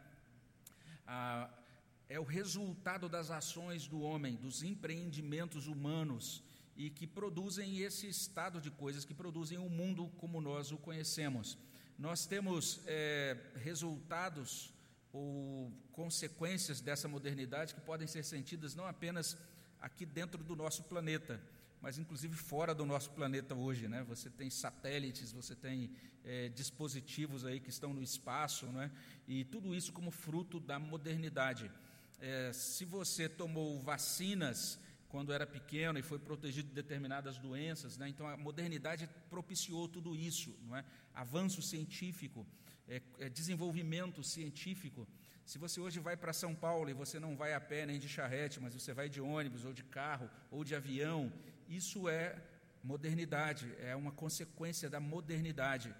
É 2.09 2.19
o 2.19 2.23
resultado 2.23 3.09
das 3.09 3.31
ações 3.31 3.87
do 3.87 4.01
homem, 4.01 4.35
dos 4.35 4.63
empreendimentos 4.63 5.67
humanos 5.67 6.43
e 6.75 6.89
que 6.89 7.07
produzem 7.07 7.79
esse 7.79 8.07
estado 8.07 8.61
de 8.61 8.69
coisas, 8.69 9.03
que 9.03 9.13
produzem 9.13 9.57
o 9.57 9.69
mundo 9.69 10.09
como 10.17 10.39
nós 10.39 10.71
o 10.71 10.77
conhecemos. 10.77 11.57
Nós 11.97 12.25
temos 12.25 12.79
é, 12.85 13.35
resultados 13.55 14.71
ou 15.11 15.71
consequências 15.91 16.79
dessa 16.79 17.07
modernidade 17.07 17.73
que 17.73 17.81
podem 17.81 18.07
ser 18.07 18.23
sentidas 18.23 18.75
não 18.75 18.85
apenas 18.85 19.35
aqui 19.81 20.05
dentro 20.05 20.43
do 20.43 20.55
nosso 20.55 20.83
planeta, 20.83 21.41
mas 21.81 21.97
inclusive 21.97 22.35
fora 22.35 22.73
do 22.73 22.85
nosso 22.85 23.11
planeta 23.11 23.53
hoje, 23.55 23.87
né? 23.87 24.03
Você 24.03 24.29
tem 24.29 24.49
satélites, 24.49 25.31
você 25.31 25.55
tem 25.55 25.91
é, 26.23 26.49
dispositivos 26.49 27.45
aí 27.45 27.59
que 27.59 27.69
estão 27.69 27.93
no 27.93 28.01
espaço, 28.01 28.65
né? 28.67 28.91
E 29.27 29.45
tudo 29.45 29.75
isso 29.75 29.93
como 29.93 30.11
fruto 30.11 30.59
da 30.59 30.79
modernidade. 30.79 31.71
É, 32.19 32.51
se 32.51 32.83
você 32.83 33.29
tomou 33.29 33.79
vacinas 33.79 34.79
quando 35.07 35.31
era 35.31 35.47
pequeno 35.47 35.97
e 35.97 36.01
foi 36.01 36.19
protegido 36.19 36.67
de 36.67 36.73
determinadas 36.73 37.37
doenças, 37.37 37.97
né? 37.97 38.09
Então 38.09 38.27
a 38.27 38.35
modernidade 38.35 39.09
propiciou 39.29 39.87
tudo 39.87 40.15
isso, 40.15 40.55
não 40.63 40.75
é? 40.75 40.83
Avanço 41.13 41.61
científico, 41.61 42.45
é, 42.87 43.01
é 43.19 43.29
desenvolvimento 43.29 44.23
científico. 44.23 45.07
Se 45.45 45.57
você 45.57 45.79
hoje 45.79 45.99
vai 45.99 46.17
para 46.17 46.33
São 46.33 46.53
Paulo 46.53 46.89
e 46.89 46.93
você 46.93 47.19
não 47.19 47.37
vai 47.37 47.53
a 47.53 47.61
pé 47.61 47.85
nem 47.85 47.97
de 47.97 48.09
charrete, 48.09 48.59
mas 48.59 48.73
você 48.73 48.93
vai 48.93 49.07
de 49.07 49.21
ônibus 49.21 49.63
ou 49.63 49.71
de 49.71 49.83
carro 49.83 50.29
ou 50.51 50.63
de 50.63 50.75
avião, 50.75 51.31
isso 51.67 52.07
é 52.07 52.35
modernidade, 52.83 53.73
é 53.79 53.95
uma 53.95 54.11
consequência 54.11 54.89
da 54.89 54.99
modernidade. 54.99 55.93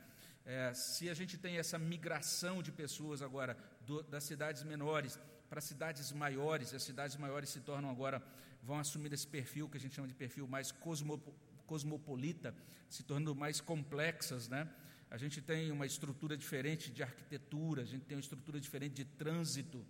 É, 0.46 0.74
se 0.74 1.10
a 1.10 1.14
gente 1.14 1.38
tem 1.38 1.58
essa 1.58 1.78
migração 1.78 2.64
de 2.64 2.72
pessoas 2.72 3.22
agora 3.22 3.58
do, 3.86 4.02
das 4.04 4.24
cidades 4.24 4.64
menores 4.64 5.20
para 5.50 5.62
cidades 5.62 6.12
maiores, 6.12 6.74
as 6.74 6.84
cidades 6.84 7.18
maiores 7.18 7.50
se 7.50 7.60
tornam 7.62 7.90
agora, 7.90 8.22
vão 8.64 8.80
assumir 8.80 9.12
esse 9.14 9.28
perfil 9.28 9.70
que 9.70 9.78
a 9.78 9.80
gente 9.80 9.96
chama 9.96 10.08
de 10.08 10.14
perfil 10.14 10.48
mais 10.48 10.72
cosmo, 10.72 11.18
cosmopolita, 11.66 12.56
se 12.90 13.04
tornando 13.04 13.36
mais 13.36 13.60
complexas, 13.60 14.48
né? 14.48 14.70
A 15.10 15.18
gente 15.18 15.42
tem 15.42 15.72
uma 15.72 15.86
estrutura 15.86 16.36
diferente 16.36 16.92
de 16.92 17.02
arquitetura, 17.02 17.82
a 17.82 17.86
gente 17.86 18.06
tem 18.06 18.18
uma 18.18 18.22
estrutura 18.22 18.60
diferente 18.60 18.94
de 18.96 19.06
trânsito, 19.06 19.86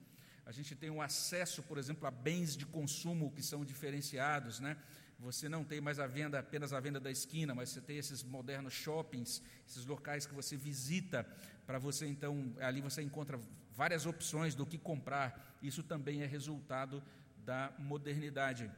a 0.46 0.51
gente 0.51 0.75
tem 0.75 0.89
um 0.89 1.01
acesso, 1.01 1.63
por 1.63 1.77
exemplo, 1.77 2.07
a 2.07 2.12
bens 2.12 2.55
de 2.55 2.65
consumo 2.65 3.31
que 3.31 3.41
são 3.41 3.65
diferenciados, 3.65 4.60
né? 4.60 4.77
Você 5.20 5.50
não 5.50 5.64
tem 5.64 5.82
mais 5.82 6.00
a 6.00 6.06
venda, 6.06 6.38
apenas 6.38 6.74
a 6.74 6.80
venda 6.80 7.00
da 7.00 7.10
esquina, 7.10 7.56
mas 7.56 7.70
você 7.70 7.82
tem 7.82 7.98
esses 7.98 8.22
modernos 8.24 8.74
shoppings, 8.74 9.42
esses 9.68 9.86
locais 9.86 10.28
que 10.28 10.34
você 10.34 10.56
visita, 10.56 11.24
para 11.66 11.80
você 11.80 12.06
então, 12.06 12.56
ali 12.60 12.82
você 12.82 13.02
encontra 13.02 13.40
várias 13.74 14.06
opções 14.06 14.54
do 14.54 14.66
que 14.66 14.78
comprar. 14.78 15.58
Isso 15.62 15.82
também 15.82 16.22
é 16.22 16.26
resultado 16.26 17.04
da 17.44 17.74
modernidade. 17.80 18.72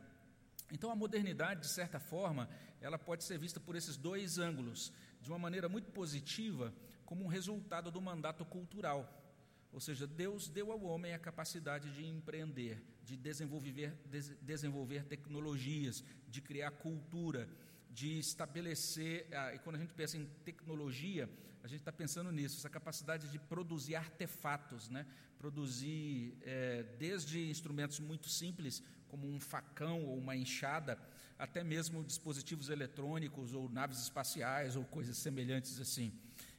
Então 0.71 0.91
a 0.91 0.95
modernidade, 0.95 1.61
de 1.61 1.67
certa 1.67 1.99
forma, 1.99 2.49
ela 2.79 2.97
pode 2.97 3.23
ser 3.23 3.37
vista 3.37 3.59
por 3.59 3.75
esses 3.75 3.97
dois 3.97 4.37
ângulos, 4.37 4.93
de 5.21 5.29
uma 5.29 5.39
maneira 5.39 5.67
muito 5.67 5.91
positiva, 5.91 6.73
como 7.05 7.25
um 7.25 7.27
resultado 7.27 7.91
do 7.91 7.99
mandato 7.99 8.45
cultural. 8.45 9.28
Ou 9.71 9.79
seja, 9.79 10.07
Deus 10.07 10.49
deu 10.49 10.71
ao 10.71 10.81
homem 10.83 11.13
a 11.13 11.19
capacidade 11.19 11.91
de 11.93 12.05
empreender, 12.05 12.81
de 13.03 13.15
desenvolver, 13.15 13.93
de 14.05 14.35
desenvolver 14.41 15.03
tecnologias, 15.05 16.03
de 16.27 16.41
criar 16.41 16.71
cultura, 16.71 17.47
de 17.89 18.19
estabelecer. 18.19 19.27
Ah, 19.31 19.53
e 19.53 19.59
quando 19.59 19.75
a 19.75 19.79
gente 19.79 19.93
pensa 19.93 20.17
em 20.17 20.25
tecnologia, 20.43 21.29
a 21.63 21.67
gente 21.67 21.79
está 21.79 21.91
pensando 21.91 22.31
nisso, 22.31 22.57
essa 22.57 22.69
capacidade 22.69 23.29
de 23.29 23.37
produzir 23.37 23.95
artefatos, 23.95 24.89
né? 24.89 25.05
produzir 25.37 26.37
é, 26.41 26.83
desde 26.97 27.49
instrumentos 27.49 27.99
muito 27.99 28.29
simples, 28.29 28.83
como 29.07 29.27
um 29.27 29.39
facão 29.39 30.05
ou 30.05 30.17
uma 30.17 30.35
enxada, 30.35 30.97
até 31.37 31.63
mesmo 31.63 32.03
dispositivos 32.03 32.69
eletrônicos 32.69 33.53
ou 33.53 33.69
naves 33.69 33.99
espaciais 33.99 34.75
ou 34.75 34.83
coisas 34.85 35.17
semelhantes 35.17 35.79
assim. 35.79 36.13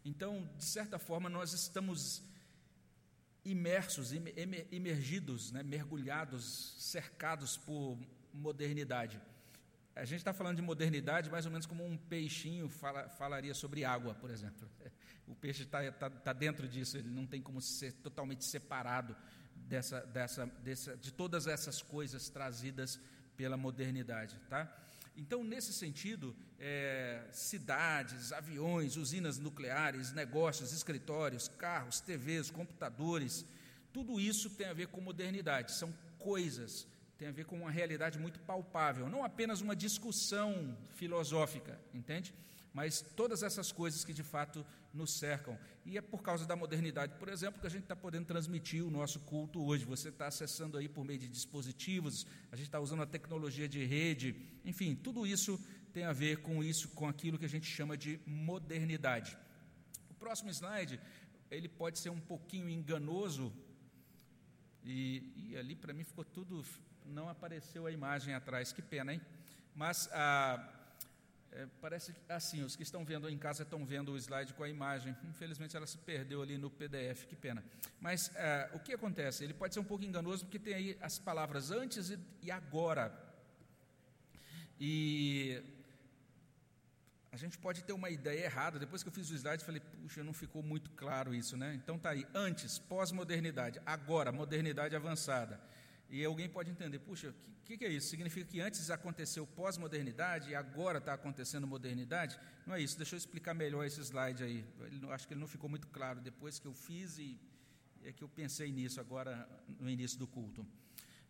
Então, 0.04 0.48
de 0.56 0.64
certa 0.64 0.98
forma, 0.98 1.28
nós 1.28 1.52
estamos 1.52 2.22
imersos, 3.44 4.12
imergidos, 4.70 5.52
né, 5.52 5.62
mergulhados, 5.62 6.74
cercados 6.78 7.56
por 7.56 7.98
modernidade. 8.32 9.20
A 9.94 10.04
gente 10.04 10.18
está 10.18 10.32
falando 10.32 10.56
de 10.56 10.62
modernidade 10.62 11.30
mais 11.30 11.44
ou 11.44 11.50
menos 11.52 11.66
como 11.66 11.84
um 11.84 11.96
peixinho 11.96 12.68
fala, 12.68 13.08
falaria 13.08 13.54
sobre 13.54 13.84
água, 13.84 14.14
por 14.14 14.30
exemplo. 14.30 14.68
O 15.26 15.34
peixe 15.36 15.62
está 15.62 15.92
tá, 15.92 16.10
tá 16.10 16.32
dentro 16.32 16.66
disso, 16.66 16.98
ele 16.98 17.08
não 17.08 17.24
tem 17.24 17.40
como 17.40 17.60
ser 17.60 17.92
totalmente 17.92 18.44
separado 18.44 19.16
dessa, 19.54 20.00
dessa, 20.06 20.46
dessa, 20.46 20.96
de 20.96 21.12
todas 21.12 21.46
essas 21.46 21.80
coisas 21.80 22.28
trazidas 22.28 22.98
pela 23.36 23.56
modernidade. 23.56 24.36
Tá? 24.48 24.76
Então, 25.16 25.44
nesse 25.44 25.72
sentido, 25.72 26.34
é, 26.58 27.22
cidades, 27.32 28.32
aviões, 28.32 28.96
usinas 28.96 29.38
nucleares, 29.38 30.12
negócios, 30.12 30.72
escritórios, 30.72 31.48
carros, 31.48 32.00
TVs, 32.00 32.50
computadores, 32.50 33.44
tudo 33.92 34.20
isso 34.20 34.50
tem 34.50 34.66
a 34.66 34.72
ver 34.72 34.88
com 34.88 35.00
modernidade, 35.00 35.72
são 35.72 35.92
coisas, 36.18 36.86
tem 37.18 37.28
a 37.28 37.32
ver 37.32 37.44
com 37.44 37.56
uma 37.56 37.70
realidade 37.70 38.18
muito 38.18 38.40
palpável, 38.40 39.08
não 39.08 39.24
apenas 39.24 39.60
uma 39.60 39.74
discussão 39.74 40.76
filosófica, 40.94 41.78
entende? 41.92 42.32
Mas 42.72 43.00
todas 43.16 43.42
essas 43.42 43.72
coisas 43.72 44.04
que 44.04 44.12
de 44.12 44.22
fato 44.22 44.64
nos 44.92 45.12
cercam. 45.12 45.58
E 45.84 45.96
é 45.96 46.00
por 46.00 46.22
causa 46.22 46.46
da 46.46 46.54
modernidade, 46.54 47.14
por 47.18 47.28
exemplo, 47.28 47.60
que 47.60 47.66
a 47.66 47.70
gente 47.70 47.82
está 47.82 47.96
podendo 47.96 48.26
transmitir 48.26 48.84
o 48.84 48.90
nosso 48.90 49.20
culto 49.20 49.64
hoje. 49.64 49.84
Você 49.84 50.08
está 50.08 50.26
acessando 50.26 50.78
aí 50.78 50.88
por 50.88 51.04
meio 51.04 51.18
de 51.18 51.28
dispositivos, 51.28 52.26
a 52.50 52.56
gente 52.56 52.66
está 52.66 52.80
usando 52.80 53.02
a 53.02 53.06
tecnologia 53.06 53.68
de 53.68 53.84
rede, 53.84 54.36
enfim, 54.64 54.94
tudo 54.94 55.26
isso 55.26 55.58
tem 55.92 56.04
a 56.04 56.12
ver 56.12 56.38
com 56.38 56.62
isso, 56.62 56.88
com 56.90 57.08
aquilo 57.08 57.38
que 57.38 57.44
a 57.44 57.48
gente 57.48 57.66
chama 57.66 57.96
de 57.96 58.20
modernidade. 58.26 59.36
O 60.08 60.14
próximo 60.14 60.50
slide, 60.50 61.00
ele 61.50 61.68
pode 61.68 61.98
ser 61.98 62.10
um 62.10 62.20
pouquinho 62.20 62.68
enganoso, 62.68 63.52
e, 64.84 65.22
e 65.36 65.56
ali 65.56 65.74
para 65.74 65.92
mim 65.92 66.04
ficou 66.04 66.24
tudo, 66.24 66.64
não 67.04 67.28
apareceu 67.28 67.86
a 67.86 67.92
imagem 67.92 68.34
atrás, 68.34 68.72
que 68.72 68.82
pena, 68.82 69.12
hein? 69.12 69.20
Mas 69.74 70.08
a 70.12 70.79
é, 71.52 71.66
parece 71.80 72.14
assim, 72.28 72.62
os 72.62 72.76
que 72.76 72.82
estão 72.82 73.04
vendo 73.04 73.28
em 73.28 73.36
casa 73.36 73.64
estão 73.64 73.84
vendo 73.84 74.12
o 74.12 74.16
slide 74.16 74.54
com 74.54 74.62
a 74.62 74.68
imagem. 74.68 75.16
Infelizmente 75.24 75.76
ela 75.76 75.86
se 75.86 75.98
perdeu 75.98 76.42
ali 76.42 76.56
no 76.56 76.70
PDF, 76.70 77.24
que 77.26 77.34
pena. 77.34 77.64
Mas 78.00 78.30
é, 78.36 78.70
o 78.72 78.78
que 78.78 78.92
acontece? 78.92 79.42
Ele 79.44 79.54
pode 79.54 79.74
ser 79.74 79.80
um 79.80 79.84
pouco 79.84 80.04
enganoso 80.04 80.44
porque 80.44 80.58
tem 80.58 80.74
aí 80.74 80.98
as 81.00 81.18
palavras 81.18 81.70
antes 81.70 82.10
e, 82.10 82.18
e 82.42 82.50
agora. 82.50 83.12
E 84.78 85.62
a 87.32 87.36
gente 87.36 87.58
pode 87.58 87.82
ter 87.84 87.92
uma 87.92 88.10
ideia 88.10 88.44
errada. 88.44 88.78
Depois 88.78 89.02
que 89.02 89.08
eu 89.08 89.12
fiz 89.12 89.28
o 89.30 89.34
slide, 89.34 89.64
falei, 89.64 89.80
puxa, 89.80 90.22
não 90.24 90.32
ficou 90.32 90.62
muito 90.62 90.90
claro 90.92 91.34
isso, 91.34 91.56
né? 91.56 91.74
Então 91.74 91.98
tá 91.98 92.10
aí, 92.10 92.26
antes, 92.34 92.78
pós-modernidade, 92.78 93.80
agora, 93.84 94.32
modernidade 94.32 94.96
avançada. 94.96 95.60
E 96.10 96.24
alguém 96.24 96.48
pode 96.48 96.70
entender, 96.70 96.98
puxa, 96.98 97.30
o 97.30 97.64
que, 97.64 97.78
que, 97.78 97.84
é 97.84 97.88
isso? 97.88 98.08
Significa 98.08 98.44
que 98.44 98.60
antes 98.60 98.90
aconteceu 98.90 99.46
pós-modernidade 99.46 100.50
e 100.50 100.54
agora 100.56 100.98
está 100.98 101.14
acontecendo 101.14 101.68
modernidade? 101.68 102.38
Não 102.66 102.74
é 102.74 102.80
isso, 102.82 102.96
deixa 102.96 103.14
eu 103.14 103.18
explicar 103.18 103.54
melhor 103.54 103.84
esse 103.86 104.00
slide 104.00 104.42
aí. 104.42 104.64
Ele, 104.80 105.06
acho 105.12 105.28
que 105.28 105.34
ele 105.34 105.40
não 105.40 105.46
ficou 105.46 105.70
muito 105.70 105.86
claro 105.86 106.20
depois 106.20 106.58
que 106.58 106.66
eu 106.66 106.74
fiz 106.74 107.16
e 107.18 107.38
é 108.02 108.12
que 108.12 108.24
eu 108.24 108.28
pensei 108.28 108.72
nisso 108.72 109.00
agora 109.00 109.48
no 109.78 109.88
início 109.88 110.18
do 110.18 110.26
culto. 110.26 110.66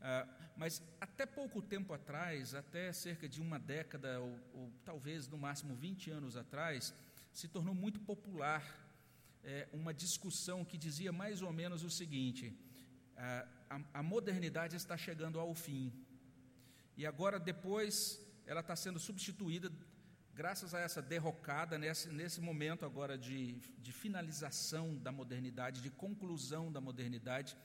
Ah, 0.00 0.26
mas 0.56 0.82
até 0.98 1.26
pouco 1.26 1.60
tempo 1.60 1.92
atrás, 1.92 2.54
até 2.54 2.90
cerca 2.92 3.28
de 3.28 3.40
uma 3.40 3.58
década, 3.58 4.18
ou, 4.20 4.38
ou 4.54 4.72
talvez 4.82 5.28
no 5.28 5.36
máximo 5.36 5.74
20 5.74 6.10
anos 6.10 6.36
atrás, 6.36 6.94
se 7.32 7.48
tornou 7.48 7.74
muito 7.74 8.00
popular 8.00 8.64
é, 9.42 9.68
uma 9.72 9.92
discussão 9.92 10.64
que 10.64 10.78
dizia 10.78 11.12
mais 11.12 11.42
ou 11.42 11.52
menos 11.52 11.84
o 11.84 11.90
seguinte: 11.90 12.56
a, 13.70 13.80
a, 13.94 14.02
modernidade 14.02 14.74
está 14.74 14.96
chegando 14.96 15.38
ao 15.38 15.54
fim. 15.54 15.92
E 16.96 17.06
agora, 17.06 17.38
depois, 17.38 18.20
ela 18.44 18.60
está 18.60 18.74
sendo 18.74 18.98
substituída, 18.98 19.70
graças 20.34 20.74
a 20.74 20.80
essa 20.80 21.00
derrocada, 21.00 21.78
nesse, 21.78 22.08
nesse 22.08 22.40
momento 22.40 22.84
agora 22.84 23.16
de, 23.16 23.52
de 23.78 23.92
finalização 23.92 24.96
da 24.98 25.12
modernidade, 25.12 25.80
de 25.80 25.90
conclusão 25.90 26.72
da 26.72 26.80
modernidade. 26.80 27.56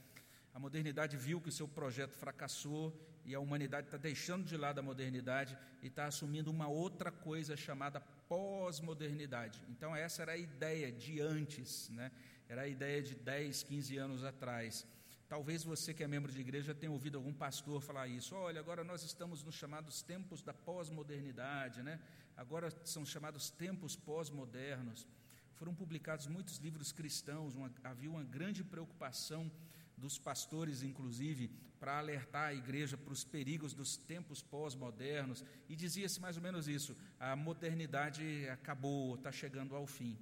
A 0.53 0.59
modernidade 0.59 1.17
viu 1.17 1.41
que 1.41 1.49
o 1.49 1.51
seu 1.51 1.67
projeto 1.67 2.13
fracassou 2.13 2.95
e 3.25 3.33
a 3.33 3.39
humanidade 3.39 3.87
está 3.87 3.97
deixando 3.97 4.45
de 4.45 4.55
lado 4.55 4.77
a 4.79 4.83
modernidade 4.83 5.57
e 5.81 5.87
está 5.87 6.05
assumindo 6.05 6.51
uma 6.51 6.67
outra 6.67 7.11
coisa 7.11 7.57
chamada 7.57 7.99
pós-modernidade. 8.29 9.59
Então, 9.69 9.95
essa 9.95 10.21
era 10.21 10.33
a 10.33 10.37
ideia 10.37 10.91
de 10.91 11.19
antes, 11.19 11.89
né? 11.89 12.11
era 12.47 12.61
a 12.61 12.67
ideia 12.67 13.01
de 13.01 13.15
10, 13.15 13.63
15 13.63 13.97
anos 13.97 14.23
atrás. 14.23 14.85
Talvez 15.27 15.63
você 15.63 15.93
que 15.93 16.03
é 16.03 16.07
membro 16.07 16.31
de 16.31 16.39
igreja 16.39 16.75
tenha 16.75 16.91
ouvido 16.91 17.17
algum 17.17 17.33
pastor 17.33 17.81
falar 17.81 18.07
isso. 18.07 18.35
Olha, 18.35 18.59
agora 18.59 18.83
nós 18.83 19.03
estamos 19.03 19.43
nos 19.43 19.55
chamados 19.55 20.01
tempos 20.01 20.41
da 20.41 20.53
pós-modernidade, 20.53 21.81
né? 21.81 21.99
Agora 22.37 22.69
são 22.83 23.03
chamados 23.03 23.49
tempos 23.49 23.95
pós-modernos. 23.95 25.07
Foram 25.55 25.73
publicados 25.73 26.27
muitos 26.27 26.57
livros 26.57 26.91
cristãos, 26.91 27.55
uma, 27.55 27.71
havia 27.83 28.09
uma 28.09 28.23
grande 28.23 28.63
preocupação 28.63 29.51
dos 29.97 30.19
pastores, 30.19 30.83
inclusive, 30.83 31.49
para 31.79 31.97
alertar 31.97 32.49
a 32.49 32.53
igreja 32.53 32.97
para 32.97 33.13
os 33.13 33.23
perigos 33.23 33.73
dos 33.73 33.97
tempos 33.97 34.41
pós-modernos, 34.41 35.43
e 35.69 35.75
dizia-se 35.75 36.19
mais 36.19 36.37
ou 36.37 36.43
menos 36.43 36.67
isso: 36.67 36.95
a 37.19 37.35
modernidade 37.35 38.47
acabou, 38.49 39.15
está 39.15 39.31
chegando 39.31 39.75
ao 39.75 39.87
fim. 39.87 40.17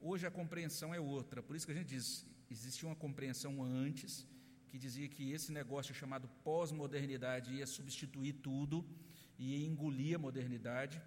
Hoje 0.00 0.26
a 0.26 0.30
compreensão 0.30 0.94
é 0.94 1.00
outra, 1.00 1.42
por 1.42 1.56
isso 1.56 1.66
que 1.66 1.72
a 1.72 1.74
gente 1.74 1.88
diz: 1.88 2.24
existia 2.50 2.88
uma 2.88 2.96
compreensão 2.96 3.62
antes, 3.62 4.26
que 4.68 4.78
dizia 4.78 5.08
que 5.08 5.32
esse 5.32 5.50
negócio 5.50 5.94
chamado 5.94 6.28
pós-modernidade 6.44 7.54
ia 7.54 7.66
substituir 7.66 8.34
tudo, 8.34 8.84
e 9.38 9.64
engolir 9.64 10.16
a 10.16 10.18
modernidade. 10.18 11.00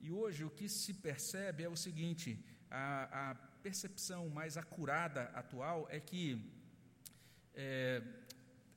E 0.00 0.10
hoje 0.10 0.44
o 0.44 0.50
que 0.50 0.68
se 0.68 0.92
percebe 0.92 1.62
é 1.64 1.68
o 1.68 1.76
seguinte: 1.76 2.38
a, 2.70 3.30
a 3.30 3.34
percepção 3.34 4.28
mais 4.28 4.56
acurada 4.56 5.22
atual 5.42 5.88
é 5.90 5.98
que 5.98 6.38
é, 7.54 8.02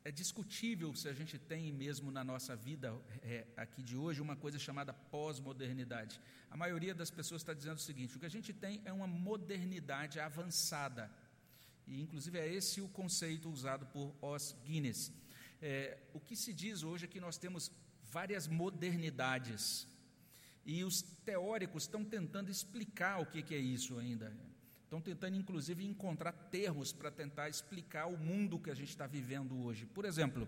é, 0.05 0.11
discutível 0.11 0.95
se 0.95 1.09
a 1.09 1.13
gente 1.13 1.37
tem 1.37 1.73
mesmo 1.73 2.09
na 2.09 2.23
nossa 2.23 2.55
vida 2.55 2.95
é, 3.21 3.45
aqui 3.57 3.83
de 3.83 3.97
hoje 3.97 4.21
uma 4.21 4.37
coisa 4.37 4.57
chamada 4.57 4.93
pós-modernidade. 4.93 6.21
A 6.49 6.55
maioria 6.55 6.95
das 6.95 7.11
pessoas 7.11 7.41
está 7.41 7.53
dizendo 7.53 7.77
o 7.77 7.87
seguinte: 7.89 8.15
o 8.15 8.19
que 8.19 8.25
a 8.25 8.35
gente 8.37 8.53
tem 8.53 8.81
é 8.85 8.93
uma 8.93 9.07
modernidade 9.07 10.19
avançada. 10.19 11.11
E, 11.87 12.01
inclusive, 12.01 12.37
é 12.37 12.47
esse 12.53 12.81
o 12.81 12.89
conceito 12.89 13.49
usado 13.49 13.85
por 13.87 14.13
Os 14.21 14.55
Guinness. 14.65 15.11
É, 15.61 15.97
o 16.13 16.19
que 16.19 16.35
se 16.35 16.53
diz 16.53 16.83
hoje 16.83 17.05
é 17.05 17.07
que 17.07 17.19
nós 17.19 17.37
temos 17.37 17.71
várias 18.11 18.47
modernidades. 18.47 19.87
E 20.65 20.83
os 20.83 21.01
teóricos 21.01 21.83
estão 21.83 22.03
tentando 22.03 22.51
explicar 22.51 23.21
o 23.21 23.25
que, 23.25 23.41
que 23.41 23.55
é 23.55 23.57
isso 23.57 23.97
ainda. 23.97 24.35
Estão 24.83 25.01
tentando, 25.01 25.35
inclusive, 25.35 25.83
encontrar 25.85 26.31
termos 26.31 26.93
para 26.93 27.11
tentar 27.11 27.49
explicar 27.49 28.07
o 28.07 28.17
mundo 28.17 28.59
que 28.59 28.69
a 28.69 28.75
gente 28.75 28.89
está 28.89 29.07
vivendo 29.07 29.57
hoje. 29.61 29.85
Por 29.85 30.05
exemplo, 30.05 30.47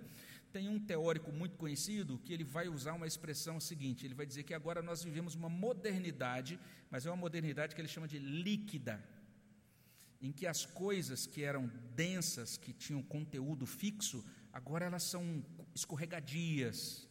tem 0.52 0.68
um 0.70 0.80
teórico 0.80 1.32
muito 1.32 1.58
conhecido 1.58 2.20
que 2.20 2.34
ele 2.34 2.44
vai 2.44 2.68
usar 2.68 2.94
uma 2.94 3.08
expressão 3.08 3.60
seguinte: 3.60 4.06
ele 4.06 4.14
vai 4.14 4.26
dizer 4.26 4.44
que 4.44 4.54
agora 4.54 4.82
nós 4.82 5.04
vivemos 5.04 5.36
uma 5.36 5.50
modernidade, 5.50 6.60
mas 6.90 7.06
é 7.06 7.10
uma 7.10 7.18
modernidade 7.18 7.76
que 7.76 7.82
ele 7.82 7.88
chama 7.88 8.08
de 8.08 8.18
líquida, 8.18 9.04
em 10.22 10.32
que 10.32 10.46
as 10.46 10.66
coisas 10.66 11.26
que 11.26 11.44
eram 11.44 11.68
densas, 11.96 12.58
que 12.58 12.74
tinham 12.74 13.02
conteúdo 13.02 13.66
fixo, 13.66 14.24
agora 14.52 14.86
elas 14.86 15.04
são 15.04 15.44
escorregadias, 15.74 17.08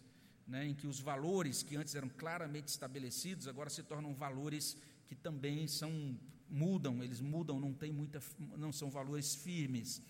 né, 0.47 0.67
em 0.67 0.75
que 0.75 0.87
os 0.87 1.01
valores 1.01 1.63
que 1.63 1.77
antes 1.77 1.95
eram 1.95 2.09
claramente 2.09 2.69
estabelecidos 2.69 3.47
agora 3.47 3.69
se 3.69 3.83
tornam 3.83 4.15
valores 4.15 4.77
que 5.07 5.15
também 5.15 5.67
são 5.67 6.19
mudam, 6.51 7.03
eles 7.03 7.21
mudam, 7.21 7.61
não 7.61 7.75
tem 7.75 7.93
muita, 7.93 8.21
não 8.57 8.73
são 8.73 8.91
valores 8.91 9.35
firmes. 9.35 10.03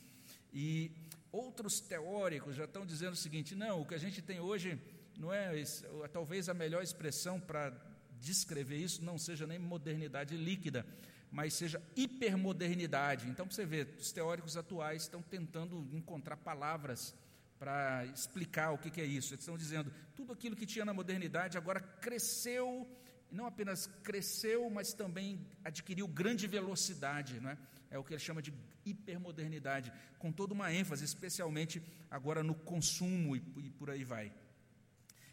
E 0.53 0.93
outros 1.33 1.81
teóricos 1.81 2.55
já 2.55 2.65
estão 2.65 2.87
dizendo 2.87 3.13
o 3.13 3.17
seguinte: 3.17 3.55
não, 3.55 3.83
o 3.83 3.87
que 3.87 3.95
a 3.95 3.99
gente 3.99 4.23
tem 4.23 4.41
hoje 4.41 4.81
não 5.19 5.33
é 5.33 5.53
talvez 6.13 6.49
a 6.49 6.55
melhor 6.55 6.83
expressão 6.83 7.41
para 7.41 7.73
descrever 8.21 8.77
isso 8.77 9.05
não 9.05 9.19
seja 9.19 9.47
nem 9.47 9.59
modernidade 9.59 10.37
líquida, 10.37 10.87
mas 11.31 11.55
seja 11.55 11.83
hipermodernidade. 11.97 13.29
Então, 13.29 13.47
você 13.51 13.65
vê, 13.65 13.87
os 13.99 14.13
teóricos 14.13 14.57
atuais 14.57 15.03
estão 15.03 15.23
tentando 15.23 15.89
encontrar 15.93 16.37
palavras 16.37 17.15
para 17.59 18.07
explicar 18.07 18.73
o 18.73 18.79
que, 18.79 19.01
é 19.01 19.05
isso. 19.05 19.35
Eles 19.35 19.43
estão 19.43 19.59
dizendo 19.59 19.93
tudo 20.15 20.33
aquilo 20.33 20.57
que 20.57 20.67
tinha 20.67 20.85
na 20.85 20.95
modernidade 20.95 21.59
agora 21.59 21.81
cresceu 21.81 22.89
não 23.31 23.47
apenas 23.47 23.87
cresceu, 24.03 24.69
mas 24.71 24.93
também 24.93 25.47
adquiriu 25.65 26.09
grande 26.09 26.47
velocidade, 26.47 27.41
não 27.41 27.51
é? 27.51 27.59
é 27.91 27.99
o 27.99 28.05
que 28.05 28.15
ele 28.15 28.21
chama 28.21 28.43
de 28.43 28.53
hipermodernidade, 28.85 29.93
com 30.19 30.33
toda 30.33 30.55
uma 30.55 30.73
ênfase, 30.73 31.05
especialmente 31.05 31.83
agora 32.11 32.43
no 32.43 32.55
consumo 32.55 33.37
e, 33.37 33.43
e 33.59 33.71
por 33.71 33.91
aí 33.91 34.05
vai. 34.05 34.33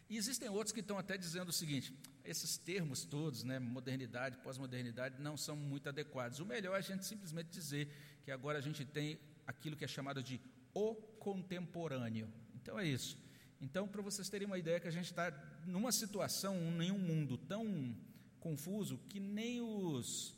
E 0.09 0.17
existem 0.17 0.49
outros 0.49 0.71
que 0.71 0.81
estão 0.81 0.97
até 0.97 1.17
dizendo 1.17 1.49
o 1.49 1.53
seguinte: 1.53 1.93
esses 2.25 2.57
termos 2.57 3.05
todos, 3.05 3.43
né, 3.43 3.59
modernidade, 3.59 4.37
pós-modernidade, 4.37 5.21
não 5.21 5.37
são 5.37 5.55
muito 5.55 5.89
adequados. 5.89 6.39
O 6.39 6.45
melhor 6.45 6.75
é 6.75 6.79
a 6.79 6.81
gente 6.81 7.05
simplesmente 7.05 7.49
dizer 7.49 7.89
que 8.23 8.31
agora 8.31 8.57
a 8.57 8.61
gente 8.61 8.83
tem 8.83 9.19
aquilo 9.45 9.75
que 9.75 9.85
é 9.85 9.87
chamado 9.87 10.21
de 10.21 10.39
o 10.73 10.95
contemporâneo. 10.95 12.27
Então 12.55 12.77
é 12.79 12.85
isso. 12.85 13.17
Então, 13.61 13.87
para 13.87 14.01
vocês 14.01 14.29
terem 14.29 14.45
uma 14.45 14.57
ideia, 14.57 14.79
que 14.79 14.87
a 14.87 14.91
gente 14.91 15.05
está 15.05 15.31
numa 15.65 15.91
situação, 15.91 16.55
em 16.81 16.91
um 16.91 16.99
mundo 16.99 17.37
tão 17.37 17.95
confuso 18.39 18.99
que 19.09 19.19
nem 19.19 19.61
os, 19.61 20.37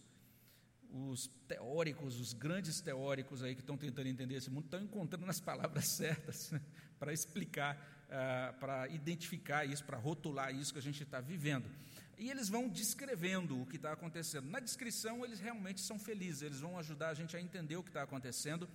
os 0.90 1.28
teóricos, 1.48 2.20
os 2.20 2.34
grandes 2.34 2.80
teóricos 2.80 3.44
aí 3.44 3.56
que 3.56 3.62
estão 3.62 3.78
tentando 3.78 4.08
entender 4.08 4.36
esse 4.36 4.50
mundo, 4.50 4.66
estão 4.66 4.82
encontrando 4.82 5.30
as 5.30 5.42
palavras 5.42 5.88
certas 5.88 6.54
para 7.00 7.12
explicar, 7.12 7.97
uh, 8.08 8.58
para 8.60 8.88
identificar 8.90 9.66
isso, 9.66 9.84
para 9.84 9.98
rotular 9.98 10.54
isso 10.54 10.74
que 10.74 10.80
a 10.80 10.82
gente 10.82 11.04
está 11.04 11.20
vivendo. 11.20 11.70
E 12.18 12.30
eles 12.30 12.50
vão 12.50 12.68
descrevendo 12.68 13.62
o 13.62 13.66
que 13.66 13.76
está 13.76 13.92
acontecendo. 13.92 14.50
Na 14.50 14.60
descrição, 14.60 15.24
eles 15.24 15.40
realmente 15.40 15.82
são 15.82 16.00
felizes, 16.00 16.42
eles 16.42 16.60
vão 16.60 16.78
ajudar 16.80 17.10
a 17.10 17.14
gente 17.14 17.36
a 17.36 17.42
entender 17.42 17.76
o 17.76 17.84
que 17.84 17.90
está 17.90 18.04
acontecendo, 18.04 18.68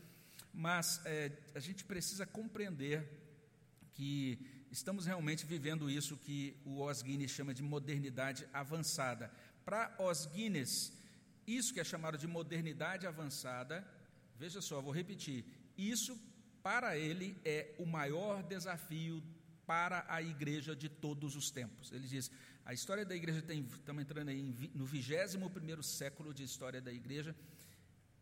mas 0.54 1.00
é, 1.04 1.32
a 1.54 1.58
gente 1.58 1.84
precisa 1.84 2.24
compreender 2.24 3.04
que 3.94 4.38
estamos 4.70 5.06
realmente 5.06 5.44
vivendo 5.44 5.90
isso 5.90 6.16
que 6.16 6.56
o 6.64 6.84
Os 6.88 7.02
Guinness 7.02 7.32
chama 7.32 7.52
de 7.52 7.62
modernidade 7.62 8.46
avançada. 8.52 9.30
Para 9.64 9.94
Os 9.98 10.26
Guinness, 10.26 10.92
isso 11.46 11.74
que 11.74 11.80
é 11.80 11.84
chamado 11.84 12.16
de 12.16 12.26
modernidade 12.26 13.06
avançada, 13.06 13.86
veja 14.38 14.60
só, 14.60 14.80
vou 14.80 14.92
repetir, 14.92 15.44
isso 15.76 16.18
para 16.62 16.96
ele 16.96 17.36
é 17.44 17.74
o 17.78 17.86
maior 17.86 18.42
desafio 18.42 19.22
para 19.66 20.04
a 20.08 20.22
igreja 20.22 20.74
de 20.76 20.88
todos 20.88 21.36
os 21.36 21.50
tempos. 21.50 21.92
Ele 21.92 22.06
diz: 22.06 22.30
a 22.64 22.72
história 22.72 23.04
da 23.04 23.14
igreja 23.14 23.42
tem, 23.42 23.66
estamos 23.72 24.02
entrando 24.02 24.28
aí 24.28 24.42
no 24.74 24.84
21 24.84 25.82
século 25.82 26.32
de 26.32 26.44
história 26.44 26.80
da 26.80 26.92
igreja, 26.92 27.34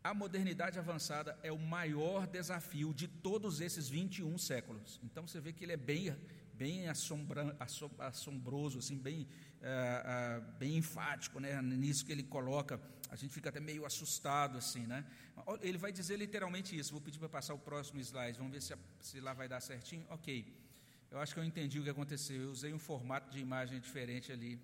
a 0.03 0.13
modernidade 0.13 0.79
avançada 0.79 1.37
é 1.43 1.51
o 1.51 1.59
maior 1.59 2.25
desafio 2.25 2.91
de 2.93 3.07
todos 3.07 3.61
esses 3.61 3.87
21 3.87 4.35
séculos. 4.37 4.99
Então 5.03 5.27
você 5.27 5.39
vê 5.39 5.53
que 5.53 5.63
ele 5.63 5.73
é 5.73 5.77
bem, 5.77 6.15
bem 6.53 6.87
assombra, 6.87 7.55
assombroso, 7.99 8.79
assim, 8.79 8.97
bem, 8.97 9.27
uh, 9.61 10.39
uh, 10.39 10.57
bem 10.57 10.77
enfático 10.77 11.39
né? 11.39 11.61
nisso 11.61 12.05
que 12.05 12.11
ele 12.11 12.23
coloca. 12.23 12.79
A 13.09 13.15
gente 13.15 13.33
fica 13.33 13.49
até 13.49 13.59
meio 13.59 13.85
assustado 13.85 14.57
assim, 14.57 14.85
né? 14.87 15.05
Ele 15.61 15.77
vai 15.77 15.91
dizer 15.91 16.17
literalmente 16.17 16.77
isso. 16.77 16.91
Vou 16.91 17.01
pedir 17.01 17.19
para 17.19 17.29
passar 17.29 17.53
o 17.53 17.59
próximo 17.59 17.99
slide. 17.99 18.37
Vamos 18.37 18.53
ver 18.53 18.61
se, 18.61 18.73
se 19.01 19.19
lá 19.19 19.33
vai 19.33 19.47
dar 19.47 19.59
certinho. 19.59 20.05
Ok. 20.09 20.45
Eu 21.09 21.19
acho 21.19 21.33
que 21.33 21.39
eu 21.39 21.43
entendi 21.43 21.79
o 21.79 21.83
que 21.83 21.89
aconteceu. 21.89 22.41
Eu 22.41 22.51
usei 22.51 22.73
um 22.73 22.79
formato 22.79 23.29
de 23.29 23.39
imagem 23.39 23.79
diferente 23.79 24.31
ali 24.31 24.59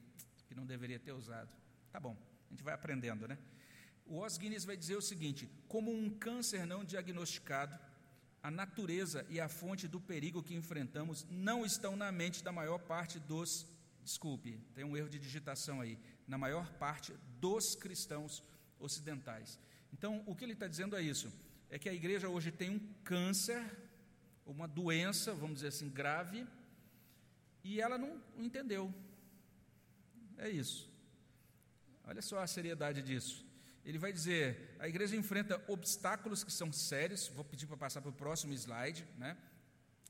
que 0.48 0.56
não 0.56 0.66
deveria 0.66 0.98
ter 0.98 1.12
usado. 1.12 1.50
Tá 1.92 2.00
bom. 2.00 2.16
A 2.48 2.50
gente 2.52 2.64
vai 2.64 2.74
aprendendo, 2.74 3.28
né? 3.28 3.38
O 4.06 4.24
Os 4.24 4.38
Guinness 4.38 4.64
vai 4.64 4.78
dizer 4.78 4.96
o 4.96 5.02
seguinte: 5.02 5.50
como 5.68 5.92
um 5.92 6.10
câncer 6.10 6.66
não 6.66 6.86
diagnosticado, 6.86 7.78
a 8.42 8.50
natureza 8.50 9.26
e 9.30 9.42
a 9.42 9.50
fonte 9.50 9.88
do 9.88 10.00
perigo 10.00 10.42
que 10.42 10.56
enfrentamos 10.56 11.26
não 11.30 11.66
estão 11.66 11.98
na 11.98 12.12
mente 12.12 12.44
da 12.44 12.52
maior 12.52 12.80
parte 12.80 13.20
dos. 13.20 13.66
Desculpe, 14.08 14.58
tem 14.74 14.86
um 14.86 14.96
erro 14.96 15.10
de 15.10 15.20
digitação 15.20 15.82
aí. 15.82 16.00
Na 16.26 16.38
maior 16.38 16.72
parte 16.76 17.14
dos 17.42 17.76
cristãos 17.76 18.42
ocidentais. 18.80 19.60
Então, 19.92 20.24
o 20.26 20.34
que 20.34 20.46
ele 20.46 20.54
está 20.54 20.66
dizendo 20.66 20.96
é 20.96 21.02
isso: 21.02 21.30
é 21.70 21.78
que 21.78 21.90
a 21.90 21.94
igreja 21.94 22.30
hoje 22.30 22.50
tem 22.50 22.70
um 22.70 22.80
câncer, 23.04 23.62
uma 24.46 24.66
doença, 24.66 25.34
vamos 25.34 25.56
dizer 25.56 25.68
assim, 25.68 25.90
grave, 25.90 26.48
e 27.66 27.82
ela 27.82 27.98
não, 27.98 28.24
entendeu. 28.38 28.94
É 30.38 30.50
isso. 30.50 30.90
Olha 32.06 32.22
só 32.22 32.40
a 32.40 32.48
seriedade 32.48 33.02
disso 33.02 33.46
ele 33.84 33.98
vai 33.98 34.12
dizer: 34.12 34.76
a 34.80 34.88
igreja 34.88 35.16
enfrenta 35.16 35.62
obstáculos 35.68 36.44
que 36.46 36.52
são 36.52 36.72
sérios. 36.74 37.28
Vou 37.30 37.44
pedir 37.44 37.68
para 37.68 37.78
passar 37.78 38.02
para 38.02 38.10
o 38.10 38.14
próximo 38.14 38.54
slide. 38.54 39.06
Né? 39.18 39.38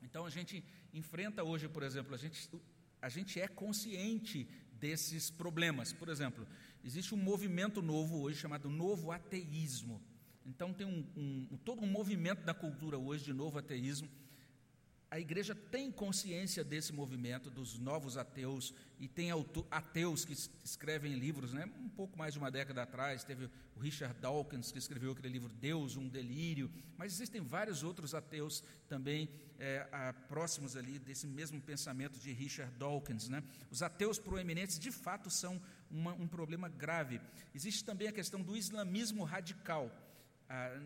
Então, 0.02 0.26
a 0.26 0.32
gente 0.32 0.64
enfrenta 0.92 1.44
hoje, 1.44 1.70
por 1.70 1.84
exemplo, 1.84 2.16
a 2.16 2.18
gente, 2.18 2.50
a 3.02 3.10
gente 3.10 3.40
é 3.40 3.48
consciente 3.48 4.48
desses 4.74 5.30
problemas. 5.30 5.94
Por 5.94 6.10
exemplo, 6.10 6.48
existe 6.84 7.14
um 7.14 7.18
movimento 7.18 7.82
novo 7.82 8.22
hoje 8.22 8.40
chamado 8.40 8.70
novo 8.70 9.12
ateísmo. 9.12 10.02
Então, 10.46 10.74
tem 10.74 10.88
um, 10.88 11.06
um, 11.52 11.58
todo 11.58 11.82
um 11.82 11.88
movimento 11.88 12.44
da 12.44 12.54
cultura 12.54 12.98
hoje 12.98 13.26
de 13.26 13.34
novo 13.34 13.58
ateísmo 13.58 14.10
a 15.10 15.20
igreja 15.20 15.56
tem 15.56 15.90
consciência 15.90 16.64
desse 16.64 16.92
movimento 16.92 17.50
dos 17.50 17.80
novos 17.80 18.18
ateus 18.18 18.74
e 19.00 19.08
tem 19.08 19.30
ateus 19.72 20.26
que 20.26 20.34
escrevem 20.64 21.14
livros, 21.14 21.54
né? 21.54 21.70
Um 21.80 21.88
pouco 21.88 22.18
mais 22.18 22.34
de 22.34 22.40
uma 22.40 22.52
década 22.52 22.84
atrás 22.84 23.24
teve 23.24 23.50
o 23.76 23.80
Richard 23.80 24.20
Dawkins 24.20 24.72
que 24.72 24.78
escreveu 24.78 25.14
aquele 25.14 25.30
livro 25.30 25.50
Deus, 25.50 25.96
um 25.96 26.10
delírio, 26.10 26.70
mas 26.98 27.14
existem 27.14 27.42
vários 27.42 27.84
outros 27.84 28.14
ateus 28.14 28.62
também 28.90 29.30
é, 29.60 29.88
a, 29.92 30.14
próximos 30.28 30.76
ali 30.76 31.00
desse 31.00 31.26
mesmo 31.26 31.62
pensamento 31.62 32.20
de 32.20 32.34
Richard 32.34 32.74
Dawkins, 32.78 33.30
né? 33.30 33.42
Os 33.72 33.82
ateus 33.82 34.20
proeminentes 34.20 34.78
de 34.78 34.92
fato 34.92 35.30
são 35.30 35.62
uma, 35.90 36.14
um 36.14 36.28
problema 36.28 36.68
grave. 36.68 37.22
Existe 37.56 37.86
também 37.86 38.10
a 38.10 38.12
questão 38.12 38.42
do 38.42 38.58
islamismo 38.58 39.24
radical. 39.24 39.90
Ah, 40.50 40.78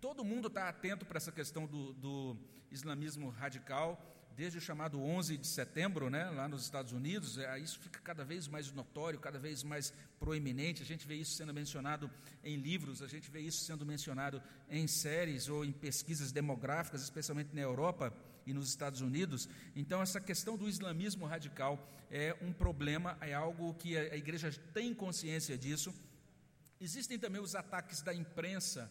todo 0.00 0.24
mundo 0.24 0.48
está 0.48 0.68
atento 0.68 1.04
para 1.04 1.18
essa 1.18 1.32
questão 1.32 1.66
do, 1.66 1.92
do 1.94 2.36
islamismo 2.70 3.30
radical, 3.30 4.00
desde 4.36 4.58
o 4.58 4.60
chamado 4.60 5.00
11 5.02 5.36
de 5.36 5.46
setembro, 5.48 6.08
né, 6.08 6.30
lá 6.30 6.46
nos 6.46 6.62
Estados 6.62 6.92
Unidos, 6.92 7.38
é, 7.38 7.58
isso 7.58 7.80
fica 7.80 7.98
cada 8.00 8.24
vez 8.24 8.46
mais 8.46 8.70
notório, 8.70 9.18
cada 9.18 9.36
vez 9.36 9.64
mais 9.64 9.92
proeminente. 10.20 10.80
A 10.80 10.86
gente 10.86 11.08
vê 11.08 11.16
isso 11.16 11.34
sendo 11.34 11.52
mencionado 11.52 12.08
em 12.44 12.56
livros, 12.56 13.02
a 13.02 13.08
gente 13.08 13.28
vê 13.28 13.40
isso 13.40 13.64
sendo 13.64 13.84
mencionado 13.84 14.40
em 14.70 14.86
séries 14.86 15.48
ou 15.48 15.64
em 15.64 15.72
pesquisas 15.72 16.30
demográficas, 16.30 17.02
especialmente 17.02 17.54
na 17.54 17.62
Europa. 17.62 18.12
e 18.46 18.54
nos 18.54 18.70
Estados 18.70 19.02
Unidos. 19.02 19.46
Então, 19.76 20.00
essa 20.00 20.18
questão 20.18 20.56
do 20.56 20.66
islamismo 20.66 21.26
radical 21.26 21.86
é 22.10 22.34
um 22.40 22.50
problema, 22.50 23.18
é 23.20 23.34
algo 23.34 23.74
que 23.74 23.94
a 23.94 24.16
igreja 24.16 24.50
tem 24.72 24.94
consciência 24.94 25.58
disso. 25.58 25.94
Existem 26.80 27.18
também 27.18 27.42
os 27.42 27.54
ataques 27.54 28.00
da 28.00 28.14
imprensa 28.14 28.90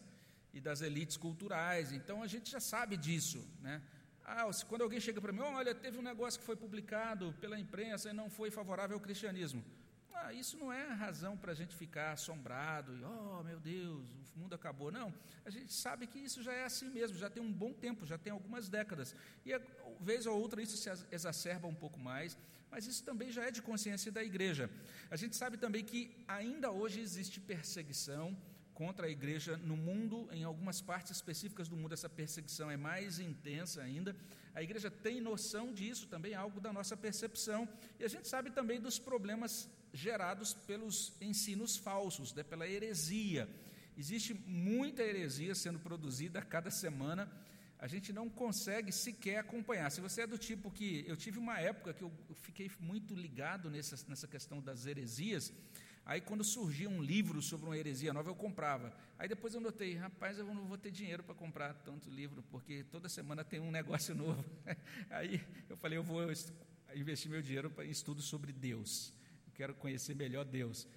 e 0.58 0.62
das 0.67 0.82
elites 0.82 1.17
culturais, 1.17 1.91
então 1.91 2.24
a 2.24 2.28
gente 2.34 2.50
já 2.50 2.60
sabe 2.60 2.98
disso, 2.98 3.39
né? 3.62 3.82
Ah, 4.26 4.50
quando 4.67 4.82
alguém 4.82 5.00
chega 5.00 5.22
para 5.22 5.32
mim, 5.32 5.39
olha, 5.39 5.74
teve 5.74 5.98
um 6.00 6.02
negócio 6.02 6.39
que 6.39 6.46
foi 6.46 6.56
publicado 6.56 7.34
pela 7.39 7.58
imprensa 7.60 8.10
e 8.10 8.13
não 8.13 8.28
foi 8.30 8.50
favorável 8.50 8.96
ao 8.98 9.00
cristianismo. 9.00 9.63
Ah, 10.15 10.34
isso 10.34 10.58
não 10.58 10.74
é 10.74 10.84
razão 11.06 11.38
para 11.38 11.52
a 11.52 11.56
gente 11.56 11.76
ficar 11.76 12.12
assombrado 12.12 12.98
e, 12.98 13.04
oh, 13.04 13.43
meu 13.43 13.60
Deus, 13.60 14.04
o 14.36 14.39
mundo 14.39 14.56
acabou. 14.56 14.91
Não, 14.91 15.13
a 15.46 15.52
gente 15.52 15.72
sabe 15.72 16.08
que 16.08 16.17
isso 16.17 16.41
já 16.41 16.54
é 16.54 16.65
assim 16.65 16.89
mesmo, 16.89 17.15
já 17.17 17.30
tem 17.30 17.41
um 17.41 17.54
bom 17.54 17.72
tempo, 17.72 18.06
já 18.13 18.17
tem 18.17 18.34
algumas 18.34 18.67
décadas. 18.67 19.15
E, 19.46 19.52
vez 20.02 20.26
ou 20.26 20.36
outra, 20.41 20.60
isso 20.60 20.76
se 20.76 20.89
exacerba 21.12 21.67
um 21.67 21.76
pouco 21.76 22.00
mais, 22.00 22.36
mas 22.72 22.88
isso 22.88 23.04
também 23.04 23.32
já 23.32 23.46
é 23.46 23.52
de 23.52 23.62
consciência 23.62 24.12
da 24.12 24.24
igreja. 24.24 24.70
A 25.12 25.15
gente 25.15 25.36
sabe 25.36 25.56
também 25.56 25.86
que 25.86 26.02
ainda 26.28 26.72
hoje 26.72 27.00
existe 27.00 27.39
perseguição 27.39 28.36
contra 28.78 29.08
a 29.08 29.10
igreja 29.10 29.58
no 29.58 29.76
mundo, 29.76 30.30
em 30.32 30.44
algumas 30.44 30.80
partes 30.80 31.13
específicas 31.13 31.68
do 31.68 31.76
mundo, 31.76 31.94
essa 31.94 32.08
perseguição 32.08 32.70
é 32.70 32.78
mais 32.78 33.18
intensa 33.18 33.82
ainda. 33.82 34.16
A 34.54 34.62
igreja 34.62 34.92
tem 34.92 35.20
noção 35.20 35.74
disso, 35.74 36.06
também 36.06 36.34
é 36.34 36.36
algo 36.36 36.62
da 36.62 36.72
nossa 36.72 36.96
percepção, 36.96 37.68
e 38.00 38.04
a 38.06 38.08
gente 38.08 38.28
sabe 38.28 38.52
também 38.52 38.80
dos 38.80 39.00
problemas 39.00 39.68
gerados 39.92 40.54
pelos 40.54 41.12
ensinos 41.20 41.76
falsos, 41.76 42.36
né, 42.36 42.44
pela 42.44 42.68
heresia. 42.68 43.50
Existe 43.98 44.36
muita 44.46 45.02
heresia 45.02 45.56
sendo 45.56 45.80
produzida 45.80 46.38
a 46.38 46.46
cada 46.46 46.70
semana, 46.70 47.28
a 47.80 47.88
gente 47.88 48.13
não 48.13 48.30
consegue 48.30 48.92
sequer 48.92 49.40
acompanhar. 49.40 49.90
Se 49.90 50.02
você 50.02 50.22
é 50.22 50.28
do 50.28 50.38
tipo 50.38 50.70
que. 50.70 51.04
Eu 51.08 51.16
tive 51.16 51.40
uma 51.40 51.60
época 51.60 51.94
que 51.94 52.04
eu 52.04 52.12
fiquei 52.34 52.70
muito 52.80 53.16
ligado 53.16 53.70
nessa, 53.72 53.96
nessa 54.08 54.28
questão 54.28 54.62
das 54.62 54.86
heresias. 54.86 55.52
Aí, 56.08 56.22
quando 56.22 56.43
surgia 56.43 56.89
um 56.89 57.04
livro 57.04 57.41
sobre 57.41 57.67
uma 57.67 57.78
heresia 57.78 58.12
nova, 58.12 58.30
eu 58.30 58.36
comprava. 58.36 58.91
Aí 59.20 59.28
depois 59.28 59.54
eu 59.54 59.62
notei, 59.62 59.93
rapaz, 59.93 60.39
eu 60.39 60.46
não 60.46 60.65
vou 60.65 60.78
ter 60.78 60.89
dinheiro 60.89 61.22
para 61.22 61.36
comprar 61.36 61.74
tanto 61.76 62.10
livro, 62.10 62.41
porque 62.50 62.84
toda 62.86 63.08
semana 63.08 63.43
tem 63.43 63.60
um 63.60 63.70
negócio 63.72 64.15
novo. 64.15 64.43
Aí 65.10 65.39
eu 65.70 65.78
falei, 65.78 66.00
eu 66.00 66.04
vou 66.04 66.22
investir 66.96 67.30
meu 67.30 67.41
dinheiro 67.41 67.72
em 67.84 67.89
estudos 67.89 68.26
sobre 68.26 68.52
Deus 68.52 69.13
quero 69.58 69.74
conhecer 69.74 70.15
melhor 70.15 70.46
Deus. 70.46 70.88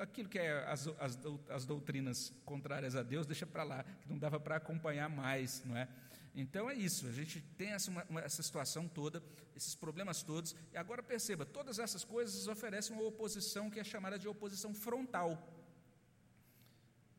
Aquilo 0.00 0.26
que 0.26 0.38
é 0.38 0.64
as, 0.64 0.88
as, 0.98 1.18
as 1.50 1.66
doutrinas 1.66 2.32
contrárias 2.46 2.96
a 2.96 3.02
Deus, 3.02 3.26
deixa 3.26 3.46
para 3.46 3.62
lá, 3.62 3.84
que 4.00 4.08
não 4.08 4.18
dava 4.18 4.40
para 4.40 4.56
acompanhar 4.56 5.10
mais, 5.10 5.62
não 5.66 5.76
é? 5.76 5.86
Então 6.36 6.68
é 6.68 6.74
isso, 6.74 7.06
a 7.06 7.12
gente 7.12 7.40
tem 7.56 7.70
essa, 7.70 7.90
uma, 7.90 8.20
essa 8.20 8.42
situação 8.42 8.86
toda, 8.86 9.22
esses 9.56 9.74
problemas 9.74 10.22
todos, 10.22 10.54
e 10.70 10.76
agora 10.76 11.02
perceba, 11.02 11.46
todas 11.46 11.78
essas 11.78 12.04
coisas 12.04 12.46
oferecem 12.46 12.94
uma 12.94 13.06
oposição 13.06 13.70
que 13.70 13.80
é 13.80 13.84
chamada 13.84 14.18
de 14.18 14.28
oposição 14.28 14.74
frontal. 14.74 15.30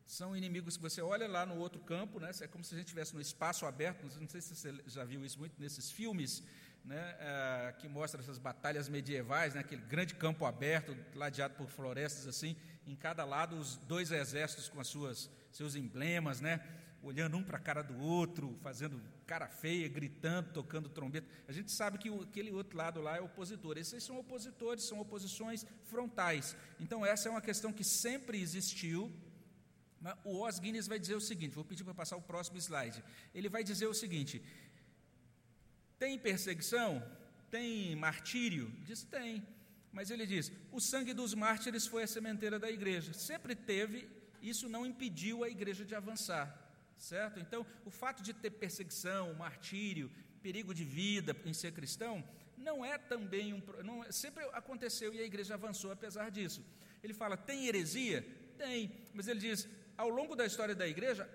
São 0.06 0.36
inimigos 0.36 0.76
que 0.76 0.82
você 0.82 1.02
olha 1.02 1.26
lá 1.26 1.44
no 1.44 1.56
outro 1.56 1.80
campo, 1.80 2.20
né? 2.20 2.30
é 2.40 2.46
como 2.46 2.62
se 2.62 2.74
a 2.74 2.78
gente 2.78 2.86
estivesse 2.86 3.12
no 3.12 3.20
espaço 3.20 3.66
aberto, 3.66 4.04
não 4.20 4.28
sei 4.28 4.40
se 4.40 4.54
você 4.54 4.72
já 4.86 5.04
viu 5.04 5.24
isso 5.24 5.38
muito 5.40 5.60
nesses 5.60 5.90
filmes, 5.90 6.44
né, 6.84 7.16
é, 7.18 7.74
que 7.80 7.88
mostra 7.88 8.20
essas 8.20 8.38
batalhas 8.38 8.88
medievais, 8.88 9.52
né, 9.52 9.60
aquele 9.60 9.82
grande 9.82 10.14
campo 10.14 10.46
aberto, 10.46 10.96
ladeado 11.14 11.54
por 11.54 11.68
florestas 11.68 12.26
assim, 12.28 12.56
em 12.86 12.94
cada 12.94 13.24
lado 13.24 13.56
os 13.56 13.76
dois 13.76 14.12
exércitos 14.12 14.68
com 14.68 14.80
as 14.80 14.86
suas 14.86 15.28
seus 15.50 15.74
emblemas, 15.74 16.40
né, 16.40 16.64
olhando 17.02 17.36
um 17.36 17.42
para 17.42 17.58
a 17.58 17.60
cara 17.60 17.82
do 17.82 17.96
outro, 17.98 18.56
fazendo 18.62 19.00
cara 19.26 19.48
feia, 19.48 19.88
gritando, 19.88 20.52
tocando 20.52 20.88
trombeta. 20.88 21.28
A 21.46 21.52
gente 21.52 21.70
sabe 21.70 21.98
que 21.98 22.08
aquele 22.08 22.50
outro 22.50 22.76
lado 22.76 23.00
lá 23.00 23.16
é 23.16 23.20
opositor. 23.20 23.78
Esses 23.78 24.02
são 24.02 24.18
opositores, 24.18 24.84
são 24.84 24.98
oposições 24.98 25.66
frontais. 25.84 26.56
Então 26.80 27.04
essa 27.04 27.28
é 27.28 27.30
uma 27.30 27.40
questão 27.40 27.72
que 27.72 27.84
sempre 27.84 28.40
existiu. 28.40 29.12
O 30.24 30.46
Os 30.46 30.58
Guinness 30.58 30.86
vai 30.86 30.98
dizer 30.98 31.14
o 31.14 31.20
seguinte, 31.20 31.54
vou 31.54 31.64
pedir 31.64 31.84
para 31.84 31.94
passar 31.94 32.16
o 32.16 32.22
próximo 32.22 32.58
slide. 32.58 33.02
Ele 33.34 33.48
vai 33.48 33.64
dizer 33.64 33.86
o 33.86 33.94
seguinte: 33.94 34.42
tem 35.98 36.18
perseguição? 36.18 37.02
Tem 37.50 37.96
martírio? 37.96 38.70
Diz: 38.84 39.02
tem. 39.02 39.46
Mas 39.92 40.10
ele 40.10 40.26
diz: 40.26 40.52
o 40.70 40.80
sangue 40.80 41.12
dos 41.12 41.34
mártires 41.34 41.86
foi 41.86 42.04
a 42.04 42.06
sementeira 42.06 42.58
da 42.58 42.70
igreja. 42.70 43.12
Sempre 43.12 43.54
teve, 43.54 44.08
isso 44.40 44.68
não 44.68 44.86
impediu 44.86 45.42
a 45.42 45.48
igreja 45.48 45.84
de 45.84 45.94
avançar, 45.94 46.67
certo? 46.98 47.40
Então, 47.40 47.66
o 47.84 47.90
fato 47.90 48.22
de 48.22 48.32
ter 48.32 48.50
perseguição, 48.50 49.34
martírio, 49.34 50.10
perigo 50.42 50.74
de 50.74 50.84
vida 50.84 51.36
em 51.44 51.52
ser 51.52 51.72
cristão, 51.72 52.24
não 52.56 52.84
é 52.84 52.98
também 52.98 53.52
um. 53.52 53.62
Não, 53.84 54.04
é, 54.04 54.12
sempre 54.12 54.44
aconteceu 54.52 55.14
e 55.14 55.20
a 55.20 55.24
igreja 55.24 55.54
avançou 55.54 55.92
apesar 55.92 56.30
disso. 56.30 56.64
Ele 57.02 57.14
fala: 57.14 57.36
tem 57.36 57.66
heresia? 57.66 58.26
Tem. 58.56 58.92
Mas 59.14 59.28
ele 59.28 59.40
diz: 59.40 59.68
ao 59.96 60.08
longo 60.08 60.34
da 60.34 60.44
história 60.44 60.74
da 60.74 60.86
igreja, 60.86 61.28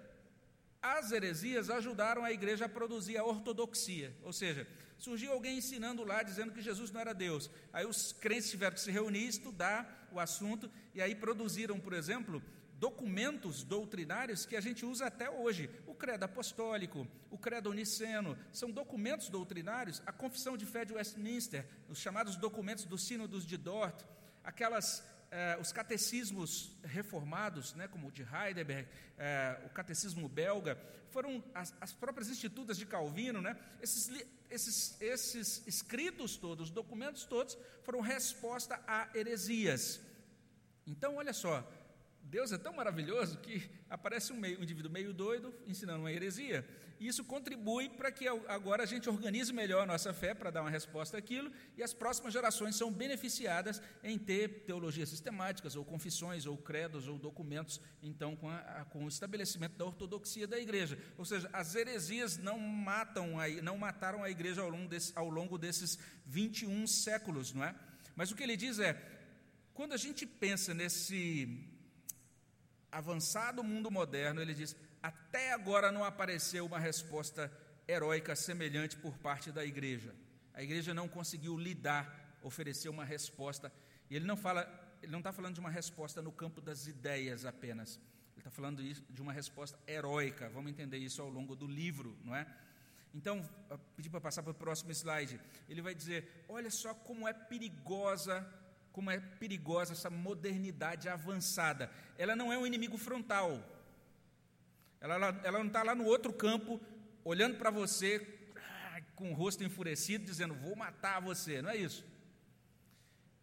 as 0.82 1.12
heresias 1.12 1.70
ajudaram 1.70 2.26
a 2.26 2.32
igreja 2.32 2.66
a 2.66 2.70
produzir 2.70 3.18
a 3.18 3.24
ortodoxia, 3.24 4.14
ou 4.22 4.34
seja, 4.34 4.68
surgiu 4.98 5.32
alguém 5.32 5.58
ensinando 5.58 6.04
lá, 6.04 6.22
dizendo 6.24 6.52
que 6.52 6.62
Jesus 6.62 6.92
não 6.92 7.00
era 7.00 7.14
Deus. 7.14 7.50
Aí 7.72 7.86
os 7.86 8.12
crentes 8.12 8.50
tiveram 8.50 8.74
que 8.74 8.82
se 8.82 8.92
reunir, 8.92 9.28
estudar 9.28 10.10
o 10.12 10.20
assunto, 10.20 10.70
e 10.94 11.02
aí 11.02 11.16
produziram, 11.16 11.80
por 11.80 11.94
exemplo, 11.94 12.44
documentos 12.84 13.64
doutrinários 13.64 14.46
que 14.46 14.58
a 14.58 14.62
gente 14.62 14.86
usa 14.86 15.06
até 15.06 15.30
hoje. 15.30 15.70
O 15.88 15.96
credo 15.96 16.26
apostólico, 16.26 17.08
o 17.32 17.38
credo 17.38 17.72
niceno, 17.72 18.38
são 18.52 18.70
documentos 18.70 19.30
doutrinários, 19.30 20.04
a 20.06 20.12
confissão 20.12 20.58
de 20.58 20.66
fé 20.66 20.84
de 20.84 20.92
Westminster, 20.92 21.66
os 21.88 21.98
chamados 21.98 22.36
documentos 22.36 22.84
do 22.84 22.98
sínodos 22.98 23.46
de 23.46 23.56
Dort, 23.56 24.04
aquelas 24.44 25.02
eh, 25.32 25.58
os 25.62 25.72
catecismos 25.72 26.76
reformados, 26.84 27.74
né, 27.74 27.88
como 27.88 28.10
o 28.10 28.12
de 28.12 28.24
Heidelberg, 28.24 28.86
eh, 29.18 29.62
o 29.66 29.70
catecismo 29.70 30.28
belga, 30.28 30.78
foram 31.10 31.42
as, 31.56 31.74
as, 31.80 31.94
próprias 31.94 32.30
institutas 32.30 32.78
de 32.78 32.86
Calvino, 32.86 33.42
né, 33.42 33.58
esses, 33.82 34.12
esses, 34.50 35.02
esses 35.02 35.66
escritos 35.66 36.36
todos, 36.36 36.70
documentos 36.70 37.24
todos, 37.24 37.58
foram 37.84 38.02
resposta 38.02 38.78
a 38.86 39.08
heresias. 39.16 40.02
Então, 40.86 41.16
olha 41.16 41.32
só, 41.32 41.66
Deus 42.34 42.52
é 42.52 42.58
tão 42.58 42.74
maravilhoso 42.74 43.38
que 43.38 43.70
aparece 43.88 44.34
um, 44.34 44.36
meio, 44.36 44.60
um 44.60 44.64
indivíduo 44.64 44.92
meio 44.92 45.14
doido 45.14 45.54
ensinando 45.68 46.00
uma 46.00 46.12
heresia. 46.12 46.68
E 47.00 47.08
isso 47.08 47.24
contribui 47.24 47.90
para 47.90 48.12
que 48.12 48.28
agora 48.28 48.82
a 48.82 48.88
gente 48.88 49.08
organize 49.08 49.54
melhor 49.54 49.84
a 49.84 49.86
nossa 49.86 50.12
fé 50.16 50.34
para 50.34 50.50
dar 50.50 50.62
uma 50.62 50.70
resposta 50.72 51.16
àquilo, 51.16 51.52
e 51.78 51.84
as 51.84 51.94
próximas 51.94 52.34
gerações 52.34 52.76
são 52.76 52.92
beneficiadas 52.92 53.80
em 54.04 54.18
ter 54.18 54.64
teologias 54.66 55.10
sistemáticas, 55.10 55.76
ou 55.76 55.86
confissões, 55.86 56.48
ou 56.48 56.58
credos, 56.58 57.08
ou 57.08 57.20
documentos, 57.20 57.80
então, 58.02 58.36
com, 58.36 58.50
a, 58.50 58.84
com 58.90 59.06
o 59.06 59.08
estabelecimento 59.08 59.78
da 59.78 59.86
ortodoxia 59.86 60.48
da 60.48 60.58
igreja. 60.58 60.98
Ou 61.20 61.26
seja, 61.26 61.48
as 61.54 61.76
heresias 61.76 62.40
não, 62.40 62.58
matam 62.58 63.40
a, 63.40 63.48
não 63.62 63.78
mataram 63.78 64.24
a 64.24 64.30
igreja 64.32 64.64
ao 64.64 64.70
longo, 64.70 64.88
desse, 64.88 65.14
ao 65.16 65.30
longo 65.30 65.56
desses 65.56 66.00
21 66.26 66.88
séculos, 66.88 67.54
não 67.54 67.64
é? 67.64 67.76
Mas 68.16 68.32
o 68.32 68.36
que 68.36 68.42
ele 68.42 68.58
diz 68.58 68.80
é, 68.80 69.00
quando 69.72 69.94
a 69.94 69.98
gente 69.98 70.26
pensa 70.26 70.74
nesse 70.74 71.72
avançado 72.94 73.64
mundo 73.64 73.92
moderno, 73.92 74.42
ele 74.42 74.54
diz: 74.54 74.76
até 75.02 75.52
agora 75.52 75.92
não 75.92 76.04
apareceu 76.04 76.66
uma 76.66 76.80
resposta 76.80 77.52
heróica 77.88 78.36
semelhante 78.36 78.96
por 78.96 79.18
parte 79.18 79.52
da 79.52 79.66
igreja. 79.66 80.16
A 80.54 80.62
igreja 80.62 80.94
não 80.94 81.08
conseguiu 81.08 81.58
lidar, 81.58 82.38
oferecer 82.42 82.90
uma 82.90 83.04
resposta. 83.04 83.74
E 84.10 84.16
ele 84.16 84.26
não 84.26 84.38
fala, 84.38 84.68
ele 85.02 85.12
não 85.12 85.20
está 85.20 85.34
falando 85.34 85.56
de 85.56 85.60
uma 85.60 85.70
resposta 85.70 86.22
no 86.22 86.32
campo 86.32 86.62
das 86.62 86.88
ideias 86.88 87.46
apenas. 87.46 87.96
Ele 88.34 88.40
está 88.40 88.52
falando 88.52 88.82
de 88.84 89.22
uma 89.22 89.34
resposta 89.34 89.78
heróica. 89.88 90.50
Vamos 90.50 90.72
entender 90.72 90.98
isso 90.98 91.22
ao 91.22 91.30
longo 91.30 91.56
do 91.56 91.68
livro, 91.68 92.18
não 92.24 92.36
é? 92.36 92.46
Então, 93.14 93.48
pedir 93.96 94.10
para 94.10 94.22
passar 94.22 94.42
para 94.42 94.52
o 94.52 94.56
próximo 94.56 94.92
slide. 94.92 95.40
Ele 95.68 95.82
vai 95.82 95.94
dizer: 95.94 96.46
olha 96.48 96.72
só 96.72 96.94
como 96.94 97.28
é 97.28 97.34
perigosa, 97.34 98.42
como 98.94 99.12
é 99.12 99.20
perigosa 99.20 99.92
essa 99.92 100.10
modernidade 100.10 101.10
avançada. 101.10 101.92
Ela 102.18 102.36
não 102.36 102.54
é 102.54 102.58
um 102.58 102.66
inimigo 102.66 102.98
frontal. 102.98 103.62
Ela, 105.02 105.16
ela, 105.16 105.42
ela 105.44 105.60
não 105.60 105.68
está 105.68 105.84
lá 105.84 105.94
no 105.94 106.06
outro 106.06 106.32
campo, 106.32 106.80
olhando 107.26 107.58
para 107.58 107.72
você 107.72 108.26
com 109.16 109.32
o 109.32 109.34
rosto 109.34 109.64
enfurecido, 109.64 110.24
dizendo: 110.24 110.54
Vou 110.54 110.76
matar 110.76 111.20
você. 111.20 111.62
Não 111.62 111.72
é 111.72 111.76
isso. 111.76 112.06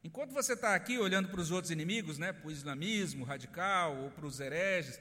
Enquanto 0.03 0.33
você 0.33 0.55
está 0.55 0.75
aqui 0.75 0.97
olhando 0.99 1.29
para 1.29 1.41
os 1.41 1.51
outros 1.51 1.71
inimigos, 1.71 2.17
né, 2.17 2.33
para 2.33 2.49
o 2.49 2.51
islamismo 2.51 3.25
radical 3.25 3.97
ou 3.97 4.11
para 4.11 4.25
os 4.25 4.41
hereges, 4.41 4.99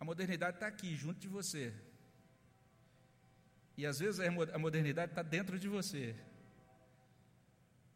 a 0.00 0.04
modernidade 0.04 0.56
está 0.56 0.66
aqui, 0.66 0.96
junto 0.96 1.18
de 1.18 1.28
você. 1.28 1.74
E 3.76 3.84
às 3.84 3.98
vezes 3.98 4.20
a 4.20 4.58
modernidade 4.58 5.12
está 5.12 5.22
dentro 5.22 5.58
de 5.58 5.68
você. 5.68 6.16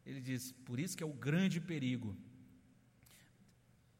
Ele 0.04 0.20
diz, 0.20 0.52
por 0.64 0.80
isso 0.80 0.96
que 0.96 1.02
é 1.02 1.06
o 1.06 1.12
grande 1.12 1.60
perigo. 1.60 2.16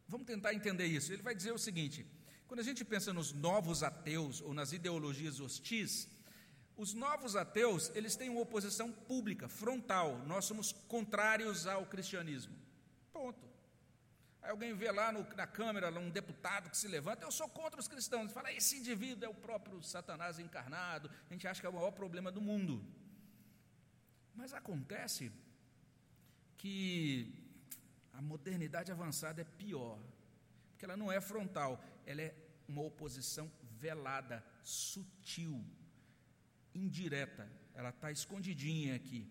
Vamos 0.08 0.26
tentar 0.26 0.52
entender 0.52 0.86
isso. 0.86 1.12
Ele 1.12 1.22
vai 1.22 1.34
dizer 1.34 1.52
o 1.52 1.58
seguinte: 1.58 2.06
quando 2.46 2.60
a 2.60 2.64
gente 2.64 2.84
pensa 2.84 3.12
nos 3.12 3.32
novos 3.32 3.82
ateus 3.82 4.40
ou 4.40 4.52
nas 4.52 4.72
ideologias 4.72 5.40
hostis, 5.40 6.08
Os 6.76 6.94
novos 6.94 7.36
ateus, 7.36 7.90
eles 7.94 8.16
têm 8.16 8.30
uma 8.30 8.40
oposição 8.40 8.90
pública, 8.90 9.48
frontal. 9.48 10.18
Nós 10.26 10.44
somos 10.46 10.72
contrários 10.88 11.66
ao 11.66 11.86
cristianismo. 11.86 12.54
Ponto. 13.12 13.46
Aí 14.40 14.50
alguém 14.50 14.74
vê 14.74 14.90
lá 14.90 15.12
no, 15.12 15.22
na 15.36 15.46
câmera 15.46 15.90
um 16.00 16.10
deputado 16.10 16.70
que 16.70 16.76
se 16.76 16.88
levanta, 16.88 17.24
eu 17.24 17.30
sou 17.30 17.48
contra 17.48 17.78
os 17.78 17.86
cristãos. 17.86 18.32
Fala, 18.32 18.52
esse 18.52 18.78
indivíduo 18.78 19.24
é 19.26 19.28
o 19.28 19.34
próprio 19.34 19.82
Satanás 19.82 20.38
encarnado. 20.38 21.10
A 21.30 21.32
gente 21.32 21.46
acha 21.46 21.60
que 21.60 21.66
é 21.66 21.70
o 21.70 21.74
maior 21.74 21.92
problema 21.92 22.32
do 22.32 22.40
mundo. 22.40 22.84
Mas 24.34 24.52
acontece 24.52 25.30
que 26.62 27.34
a 28.12 28.22
modernidade 28.22 28.92
avançada 28.92 29.40
é 29.40 29.44
pior, 29.44 29.98
porque 30.70 30.84
ela 30.84 30.96
não 30.96 31.10
é 31.10 31.20
frontal, 31.20 31.82
ela 32.06 32.22
é 32.22 32.32
uma 32.68 32.82
oposição 32.82 33.50
velada, 33.80 34.44
sutil, 34.62 35.60
indireta, 36.72 37.50
ela 37.74 37.88
está 37.88 38.12
escondidinha 38.12 38.94
aqui. 38.94 39.28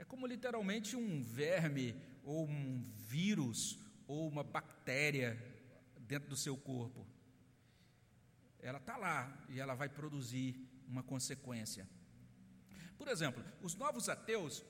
É 0.00 0.04
como 0.04 0.26
literalmente 0.26 0.96
um 0.96 1.22
verme, 1.22 1.94
ou 2.24 2.48
um 2.48 2.90
vírus, 2.96 3.78
ou 4.08 4.26
uma 4.26 4.42
bactéria 4.42 5.38
dentro 6.00 6.28
do 6.28 6.36
seu 6.36 6.56
corpo. 6.56 7.06
Ela 8.58 8.78
está 8.78 8.96
lá 8.96 9.46
e 9.48 9.60
ela 9.60 9.76
vai 9.76 9.88
produzir 9.88 10.56
uma 10.88 11.04
consequência. 11.04 11.88
Por 12.98 13.06
exemplo, 13.06 13.44
os 13.60 13.76
novos 13.76 14.08
ateus, 14.08 14.64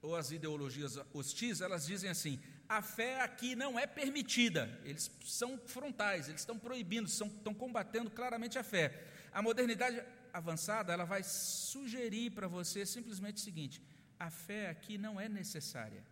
ou 0.00 0.14
as 0.14 0.30
ideologias 0.30 0.96
hostis, 1.12 1.60
elas 1.60 1.86
dizem 1.86 2.10
assim: 2.10 2.40
a 2.68 2.82
fé 2.82 3.20
aqui 3.22 3.56
não 3.56 3.78
é 3.78 3.86
permitida. 3.86 4.78
Eles 4.84 5.10
são 5.24 5.58
frontais, 5.58 6.28
eles 6.28 6.40
estão 6.40 6.58
proibindo, 6.58 7.08
são, 7.08 7.28
estão 7.28 7.54
combatendo 7.54 8.10
claramente 8.10 8.58
a 8.58 8.62
fé. 8.62 9.04
A 9.32 9.42
modernidade 9.42 10.02
avançada, 10.32 10.92
ela 10.92 11.04
vai 11.04 11.22
sugerir 11.22 12.30
para 12.30 12.46
você 12.46 12.84
simplesmente 12.84 13.36
o 13.36 13.40
seguinte: 13.40 13.82
a 14.18 14.30
fé 14.30 14.70
aqui 14.70 14.98
não 14.98 15.20
é 15.20 15.28
necessária. 15.28 16.04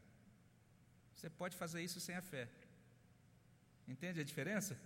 Você 1.14 1.31
pode 1.31 1.57
fazer 1.57 1.83
isso 1.83 2.01
sem 2.01 2.14
a 2.14 2.22
fé. 2.22 2.49
Entende 3.88 4.20
a 4.20 4.25
diferença? 4.25 4.79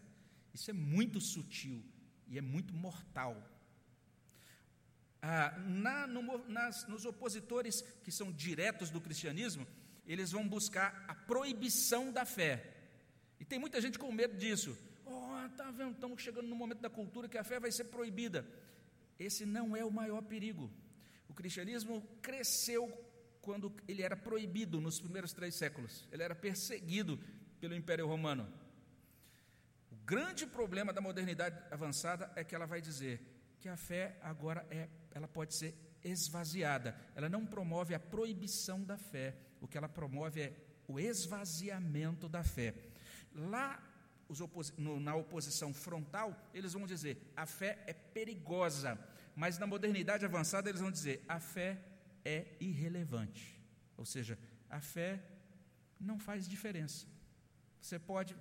Isso 0.53 0.71
é 0.71 0.75
muito 0.75 1.21
sutil 1.21 1.83
e 2.29 2.39
é 2.39 2.41
muito 2.41 2.75
mortal. 2.75 3.37
Ah, 5.23 5.55
na, 5.67 6.07
no, 6.07 6.49
nas, 6.49 6.87
nos 6.87 7.05
opositores 7.05 7.83
que 8.03 8.11
são 8.11 8.33
diretos 8.33 8.91
do 8.91 9.01
cristianismo, 9.01 9.67
eles 10.07 10.33
vão 10.33 10.49
buscar 10.49 11.05
a 11.07 11.15
proibição 11.15 12.11
da 12.11 12.25
fé. 12.25 12.75
E 13.39 13.45
tem 13.45 13.59
muita 13.59 13.81
gente 13.81 13.99
com 13.99 14.11
medo 14.11 14.37
disso. 14.37 14.77
Oh, 15.05 15.49
tá 15.57 15.71
vendo? 15.71 15.93
Estamos 15.93 16.23
chegando 16.23 16.49
no 16.49 16.57
momento 16.57 16.81
da 16.81 16.91
cultura 16.91 17.29
que 17.29 17.39
a 17.39 17.45
fé 17.45 17.61
vai 17.61 17.71
ser 17.71 17.85
proibida. 17.85 18.47
Esse 19.19 19.45
não 19.45 19.77
é 19.77 19.85
o 19.85 19.91
maior 19.91 20.23
perigo. 20.23 20.71
O 21.29 21.35
cristianismo 21.35 22.03
cresceu 22.23 22.89
quando 23.43 23.75
ele 23.87 24.03
era 24.03 24.17
proibido 24.17 24.81
nos 24.81 25.01
primeiros 25.01 25.33
três 25.33 25.55
séculos. 25.55 26.07
Ele 26.11 26.23
era 26.23 26.35
perseguido 26.35 27.19
pelo 27.61 27.75
Império 27.75 28.07
Romano. 28.07 28.51
O 29.91 29.97
grande 29.97 30.47
problema 30.47 30.93
da 30.93 31.01
modernidade 31.01 31.59
avançada 31.71 32.33
é 32.35 32.43
que 32.43 32.55
ela 32.55 32.67
vai 32.67 32.81
dizer 32.81 33.21
que 33.61 33.69
a 33.69 33.77
fé 33.77 34.19
agora 34.23 34.67
é, 34.71 34.89
ela 35.13 35.29
pode 35.29 35.55
ser 35.55 35.75
esvaziada. 36.03 36.97
Ela 37.15 37.29
não 37.29 37.45
promove 37.47 37.95
a 37.95 38.01
proibição 38.01 38.83
da 38.83 38.97
fé. 38.97 39.37
O 39.61 39.69
que 39.69 39.77
ela 39.77 39.89
promove 39.89 40.41
é 40.41 40.57
o 40.87 40.99
esvaziamento 40.99 42.29
da 42.29 42.43
fé. 42.43 42.75
Lá 43.35 43.83
no, 44.77 45.01
na 45.01 45.15
oposição 45.15 45.75
frontal, 45.75 46.37
eles 46.55 46.73
vão 46.73 46.87
dizer 46.87 47.33
a 47.37 47.47
fé 47.47 47.83
é 47.87 47.93
perigosa, 47.93 48.99
mas 49.35 49.59
na 49.59 49.67
modernidade 49.67 50.25
avançada 50.25 50.69
eles 50.69 50.81
vão 50.81 50.91
dizer 50.91 51.25
a 51.29 51.41
fé 51.41 51.79
é 52.25 52.57
irrelevante. 52.61 53.61
Ou 53.97 54.05
seja, 54.05 54.39
a 54.69 54.81
fé 54.81 55.23
não 55.99 56.19
faz 56.19 56.49
diferença. 56.49 57.07
Você 57.81 57.99
pode 57.99 58.37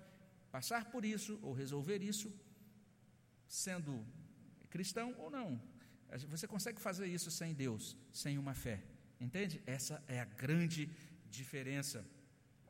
passar 0.51 0.85
por 0.85 1.05
isso 1.05 1.39
ou 1.41 1.53
resolver 1.53 2.01
isso 2.01 2.33
sendo 3.47 4.05
cristão 4.69 5.15
ou 5.17 5.29
não. 5.29 5.61
Você 6.29 6.47
consegue 6.47 6.81
fazer 6.81 7.07
isso 7.07 7.29
sem 7.29 7.53
Deus, 7.53 7.95
sem 8.11 8.37
uma 8.37 8.53
fé. 8.53 8.81
Entende? 9.19 9.61
Essa 9.65 10.03
é 10.07 10.19
a 10.19 10.25
grande 10.25 10.89
diferença. 11.29 12.05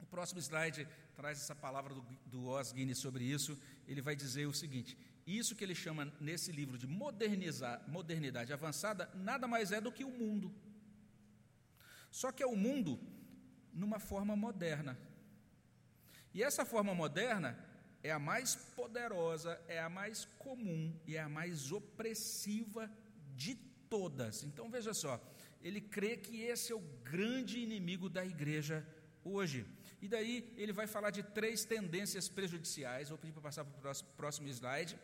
O 0.01 0.05
próximo 0.05 0.39
slide 0.41 0.87
traz 1.15 1.39
essa 1.39 1.55
palavra 1.55 1.93
do, 1.93 2.01
do 2.25 2.73
Guinness 2.73 2.99
sobre 2.99 3.23
isso. 3.23 3.57
Ele 3.87 4.01
vai 4.01 4.15
dizer 4.15 4.45
o 4.45 4.53
seguinte: 4.53 4.97
isso 5.25 5.55
que 5.55 5.63
ele 5.63 5.75
chama 5.75 6.11
nesse 6.19 6.51
livro 6.51 6.77
de 6.77 6.87
modernizar, 6.87 7.83
modernidade 7.87 8.51
avançada, 8.51 9.09
nada 9.15 9.47
mais 9.47 9.71
é 9.71 9.79
do 9.79 9.91
que 9.91 10.03
o 10.03 10.11
mundo. 10.11 10.53
Só 12.09 12.31
que 12.31 12.41
é 12.41 12.47
o 12.47 12.55
mundo 12.55 12.99
numa 13.71 13.99
forma 13.99 14.35
moderna. 14.35 14.97
E 16.33 16.43
essa 16.43 16.65
forma 16.65 16.93
moderna 16.93 17.57
é 18.03 18.11
a 18.11 18.19
mais 18.19 18.55
poderosa, 18.55 19.61
é 19.67 19.79
a 19.79 19.89
mais 19.89 20.25
comum 20.37 20.93
e 21.05 21.15
é 21.15 21.21
a 21.21 21.29
mais 21.29 21.71
opressiva 21.71 22.89
de 23.43 23.53
todas. 23.95 24.43
Então 24.49 24.69
veja 24.75 24.93
só, 25.03 25.13
ele 25.67 25.81
crê 25.95 26.11
que 26.25 26.35
esse 26.53 26.71
é 26.73 26.75
o 26.75 26.87
grande 27.11 27.55
inimigo 27.59 28.07
da 28.17 28.23
igreja 28.35 28.77
hoje. 29.23 29.65
E 30.01 30.07
daí 30.07 30.33
ele 30.57 30.73
vai 30.79 30.87
falar 30.95 31.11
de 31.17 31.23
três 31.23 31.65
tendências 31.73 32.27
prejudiciais. 32.37 33.09
Vou 33.09 33.17
pedir 33.17 33.33
para 33.33 33.47
passar 33.49 33.63
para 33.65 33.91
o 33.91 34.03
próximo 34.21 34.47
slide. 34.49 34.97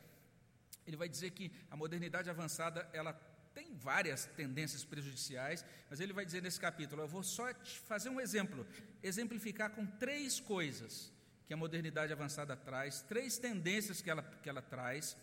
Ele 0.88 0.98
vai 0.98 1.10
dizer 1.16 1.32
que 1.32 1.52
a 1.70 1.76
modernidade 1.76 2.30
avançada 2.30 2.88
ela 2.94 3.14
tem 3.54 3.74
várias 3.74 4.26
tendências 4.42 4.84
prejudiciais, 4.84 5.66
mas 5.90 6.00
ele 6.02 6.14
vai 6.14 6.26
dizer 6.26 6.42
nesse 6.44 6.60
capítulo: 6.60 7.02
eu 7.02 7.08
vou 7.08 7.24
só 7.24 7.54
te 7.54 7.80
fazer 7.92 8.10
um 8.10 8.20
exemplo, 8.20 8.68
exemplificar 9.02 9.70
com 9.72 9.86
três 9.86 10.40
coisas 10.40 11.12
que 11.48 11.54
a 11.54 11.58
modernidade 11.58 12.12
avançada 12.12 12.56
traz, 12.56 13.02
três 13.02 13.38
tendências 13.38 14.02
que 14.02 14.10
ela, 14.10 14.24
que 14.44 14.50
ela 14.50 14.62
traz, 14.62 15.16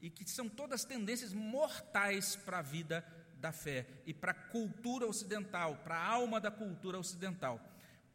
e 0.00 0.10
que 0.10 0.28
são 0.28 0.48
todas 0.48 0.84
tendências 0.84 1.32
mortais 1.32 2.36
para 2.36 2.58
a 2.58 2.62
vida 2.62 3.04
da 3.38 3.52
fé 3.52 3.86
e 4.04 4.12
para 4.12 4.32
a 4.32 4.34
cultura 4.34 5.06
ocidental, 5.06 5.76
para 5.84 5.96
a 5.96 6.06
alma 6.06 6.40
da 6.40 6.50
cultura 6.50 6.98
ocidental. 6.98 7.60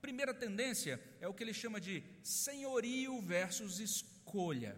Primeira 0.02 0.34
tendência 0.34 1.02
é 1.20 1.28
o 1.28 1.34
que 1.34 1.44
ele 1.44 1.54
chama 1.54 1.80
de 1.80 2.04
senhorio 2.24 3.22
versus 3.22 3.80
escolha. 3.80 4.76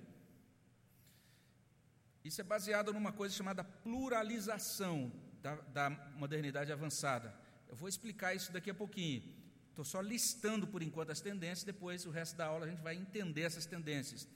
Isso 2.23 2.41
é 2.41 2.43
baseado 2.43 2.93
numa 2.93 3.11
coisa 3.11 3.35
chamada 3.35 3.63
pluralização 3.63 5.11
da, 5.41 5.55
da 5.55 5.89
modernidade 6.15 6.71
avançada. 6.71 7.33
Eu 7.67 7.75
vou 7.75 7.89
explicar 7.89 8.33
isso 8.33 8.51
daqui 8.51 8.69
a 8.69 8.73
pouquinho. 8.73 9.23
Estou 9.69 9.83
só 9.83 9.99
listando 10.01 10.67
por 10.67 10.83
enquanto 10.83 11.09
as 11.09 11.19
tendências, 11.19 11.63
depois 11.63 12.05
o 12.05 12.11
resto 12.11 12.37
da 12.37 12.45
aula 12.45 12.65
a 12.65 12.69
gente 12.69 12.81
vai 12.81 12.95
entender 12.95 13.41
essas 13.41 13.65
tendências. 13.65 14.27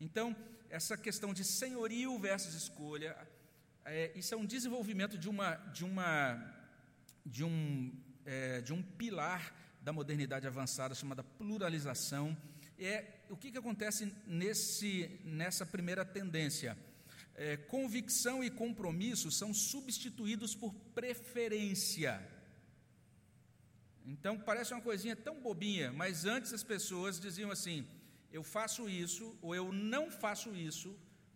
Então, 0.00 0.34
essa 0.70 0.96
questão 0.96 1.32
de 1.32 1.44
senhorio 1.44 2.18
versus 2.18 2.54
escolha, 2.54 3.16
é, 3.84 4.12
isso 4.14 4.34
é 4.34 4.36
um 4.36 4.46
desenvolvimento 4.46 5.18
de 5.18 5.28
uma, 5.28 5.56
de 5.72 5.84
uma, 5.84 6.54
de 7.24 7.44
um, 7.44 7.92
é, 8.24 8.60
de 8.60 8.72
um 8.72 8.82
pilar 8.82 9.54
da 9.82 9.92
modernidade 9.92 10.46
avançada 10.46 10.94
chamada 10.94 11.22
pluralização. 11.22 12.36
É 12.78 13.04
o 13.28 13.36
que, 13.36 13.50
que 13.50 13.58
acontece 13.58 14.12
nesse, 14.26 15.20
nessa 15.24 15.66
primeira 15.66 16.04
tendência? 16.04 16.76
É, 17.34 17.56
convicção 17.56 18.42
e 18.42 18.50
compromisso 18.50 19.30
são 19.30 19.52
substituídos 19.52 20.54
por 20.54 20.72
preferência. 20.94 22.20
Então 24.06 24.38
parece 24.38 24.72
uma 24.72 24.82
coisinha 24.82 25.16
tão 25.16 25.40
bobinha, 25.40 25.92
mas 25.92 26.24
antes 26.24 26.52
as 26.52 26.62
pessoas 26.62 27.20
diziam 27.20 27.50
assim: 27.50 27.86
eu 28.36 28.42
faço 28.42 28.82
isso 28.88 29.24
ou 29.40 29.54
eu 29.54 29.66
não 29.72 30.10
faço 30.10 30.48
isso 30.68 30.90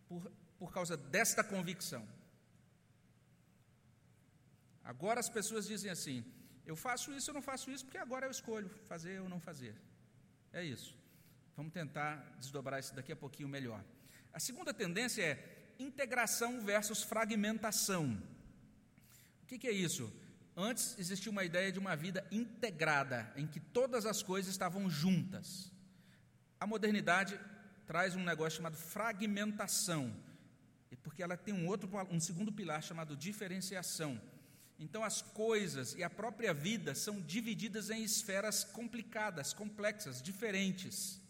por, 0.08 0.20
por 0.58 0.72
causa 0.76 0.96
desta 0.96 1.44
convicção. 1.44 2.04
Agora 4.82 5.20
as 5.20 5.28
pessoas 5.28 5.68
dizem 5.72 5.92
assim: 5.92 6.24
eu 6.66 6.74
faço 6.74 7.12
isso 7.12 7.30
ou 7.30 7.37
não 7.37 7.44
faço 7.50 7.70
isso 7.70 7.84
porque 7.84 7.98
agora 8.06 8.26
eu 8.26 8.32
escolho 8.32 8.68
fazer 8.92 9.20
ou 9.20 9.28
não 9.28 9.38
fazer. 9.38 9.76
É 10.52 10.64
isso. 10.64 10.98
Vamos 11.56 11.72
tentar 11.72 12.16
desdobrar 12.40 12.80
isso 12.80 12.94
daqui 12.96 13.12
a 13.12 13.16
pouquinho 13.24 13.48
melhor. 13.48 13.80
A 14.32 14.40
segunda 14.40 14.74
tendência 14.74 15.22
é 15.22 15.34
integração 15.78 16.61
versus 16.61 17.04
fragmentação. 17.04 18.20
O 19.44 19.46
que, 19.46 19.56
que 19.56 19.68
é 19.68 19.72
isso? 19.72 20.12
Antes 20.56 20.98
existia 20.98 21.30
uma 21.30 21.44
ideia 21.44 21.70
de 21.70 21.78
uma 21.78 21.94
vida 21.94 22.26
integrada, 22.32 23.32
em 23.37 23.46
que 23.46 23.61
todas 23.61 24.04
as 24.04 24.20
coisas 24.20 24.50
estavam 24.50 24.90
juntas. 24.90 25.77
A 26.60 26.66
modernidade 26.66 27.38
traz 27.86 28.14
um 28.14 28.24
negócio 28.24 28.56
chamado 28.56 28.76
fragmentação, 28.76 30.14
porque 31.02 31.22
ela 31.22 31.36
tem 31.36 31.54
um 31.54 31.66
outro, 31.66 31.88
um 32.10 32.20
segundo 32.20 32.52
pilar 32.52 32.82
chamado 32.82 33.16
diferenciação. 33.16 34.20
Então 34.78 35.02
as 35.02 35.22
coisas 35.22 35.94
e 35.94 36.04
a 36.04 36.10
própria 36.10 36.52
vida 36.52 36.94
são 36.94 37.20
divididas 37.20 37.90
em 37.90 38.02
esferas 38.02 38.62
complicadas, 38.62 39.52
complexas, 39.52 40.22
diferentes. 40.22 41.20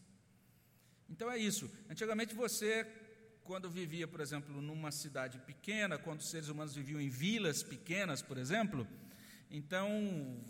Então 1.09 1.31
é 1.31 1.39
isso. 1.39 1.71
Antigamente 1.89 2.35
você 2.35 2.87
quando 3.45 3.71
vivia, 3.71 4.07
por 4.07 4.21
exemplo, 4.21 4.61
numa 4.61 4.91
cidade 4.91 5.39
pequena, 5.39 5.97
quando 5.97 6.21
os 6.21 6.29
seres 6.29 6.49
humanos 6.49 6.75
viviam 6.75 7.01
em 7.01 7.09
vilas 7.09 7.63
pequenas, 7.63 8.21
por 8.21 8.37
exemplo, 8.37 8.87
então 9.51 9.89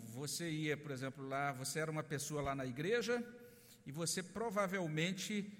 você 0.03 0.49
ia, 0.49 0.75
por 0.75 0.91
exemplo, 0.91 1.25
lá, 1.25 1.53
você 1.53 1.79
era 1.79 1.89
uma 1.89 2.03
pessoa 2.03 2.41
lá 2.41 2.53
na 2.53 2.65
igreja 2.65 3.23
e 3.85 3.91
você 3.91 4.21
provavelmente 4.21 5.51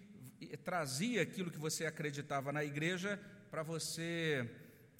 trazia 0.63 1.21
aquilo 1.21 1.51
que 1.51 1.57
você 1.57 1.85
acreditava 1.85 2.51
na 2.51 2.63
igreja 2.63 3.19
para 3.49 3.63
você 3.63 4.49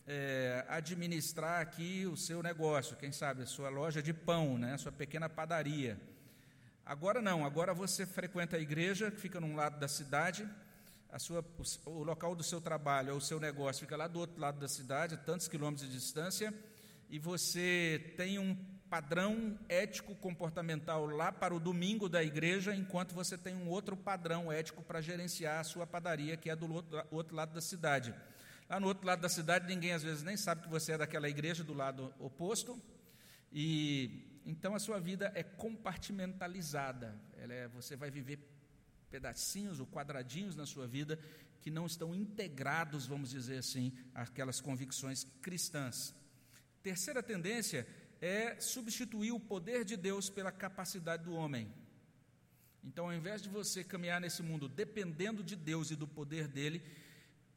é, 0.08 0.66
administrar 0.68 1.62
aqui 1.62 2.06
o 2.06 2.18
seu 2.18 2.42
negócio, 2.42 2.98
quem 2.98 3.12
sabe, 3.12 3.44
a 3.44 3.46
sua 3.46 3.70
loja 3.70 4.02
de 4.02 4.14
pão, 4.14 4.58
né, 4.58 4.74
a 4.74 4.78
sua 4.78 4.92
pequena 4.92 5.30
padaria. 5.30 6.00
Agora 6.86 7.22
não, 7.22 7.46
agora 7.46 7.74
você 7.74 8.06
frequenta 8.06 8.58
a 8.58 8.60
igreja, 8.60 9.12
que 9.12 9.20
fica 9.20 9.40
num 9.40 9.56
lado 9.56 9.80
da 9.80 9.88
cidade, 9.88 10.50
a 11.12 11.20
sua, 11.20 11.46
o, 11.86 12.04
local 12.04 12.36
do 12.36 12.44
seu 12.44 12.60
trabalho 12.60 13.12
ou 13.12 13.18
o 13.18 13.22
seu 13.22 13.40
negócio 13.40 13.82
fica 13.82 13.96
lá 13.96 14.08
do 14.08 14.20
outro 14.20 14.40
lado 14.40 14.60
da 14.60 14.68
cidade, 14.68 15.16
a 15.16 15.18
tantos 15.18 15.48
quilômetros 15.48 15.88
de 15.88 15.96
distância, 15.96 16.54
e 17.10 17.20
você 17.20 18.14
tem 18.18 18.40
um 18.40 18.58
padrão 18.90 19.58
ético-comportamental 19.70 21.06
lá 21.06 21.32
para 21.32 21.54
o 21.54 21.60
domingo 21.60 22.10
da 22.10 22.24
igreja, 22.24 22.76
enquanto 22.76 23.14
você 23.14 23.38
tem 23.38 23.56
um 23.56 23.70
outro 23.70 23.96
padrão 23.96 24.52
ético 24.52 24.82
para 24.82 25.00
gerenciar 25.00 25.60
a 25.60 25.64
sua 25.64 25.86
padaria, 25.86 26.36
que 26.36 26.50
é 26.50 26.56
do 26.56 26.72
outro, 27.12 27.36
lado 27.36 27.54
da 27.54 27.62
cidade. 27.62 28.14
Lá 28.68 28.80
no 28.80 28.88
outro 28.88 29.06
lado 29.06 29.22
da 29.22 29.30
cidade, 29.30 29.68
ninguém 29.68 29.94
às 29.94 30.04
vezes 30.04 30.24
nem 30.24 30.36
sabe 30.36 30.64
que 30.64 30.70
você 30.70 30.94
é 30.94 30.98
daquela 30.98 31.30
igreja 31.30 31.64
do 31.64 31.74
lado 31.74 32.14
oposto, 32.20 32.82
e 33.52 34.42
então 34.46 34.74
a 34.74 34.80
sua 34.80 35.00
vida 35.00 35.32
é 35.36 35.44
compartimentalizada. 35.44 37.16
É, 37.38 37.68
você 37.68 37.96
vai 37.96 38.10
viver 38.10 38.40
pedacinhos 39.10 39.80
ou 39.80 39.88
quadradinhos 39.88 40.56
na 40.56 40.66
sua 40.66 40.88
vida 40.88 41.20
que 41.62 41.70
não 41.70 41.86
estão 41.86 42.16
integrados, 42.16 43.06
vamos 43.06 43.30
dizer 43.32 43.58
assim, 43.58 43.94
àquelas 44.14 44.62
convicções 44.62 45.26
cristãs. 45.42 46.16
Terceira 46.82 47.22
tendência 47.22 47.86
é 48.22 48.60
substituir 48.60 49.32
o 49.32 49.40
poder 49.40 49.84
de 49.86 49.96
Deus 49.96 50.30
pela 50.30 50.52
capacidade 50.52 51.24
do 51.24 51.34
homem. 51.34 51.72
Então, 52.84 53.06
ao 53.06 53.14
invés 53.14 53.42
de 53.42 53.50
você 53.50 53.84
caminhar 53.84 54.20
nesse 54.22 54.42
mundo 54.42 54.68
dependendo 54.68 55.44
de 55.44 55.56
Deus 55.56 55.92
e 55.92 55.96
do 55.96 56.08
poder 56.08 56.48
dele, 56.48 56.84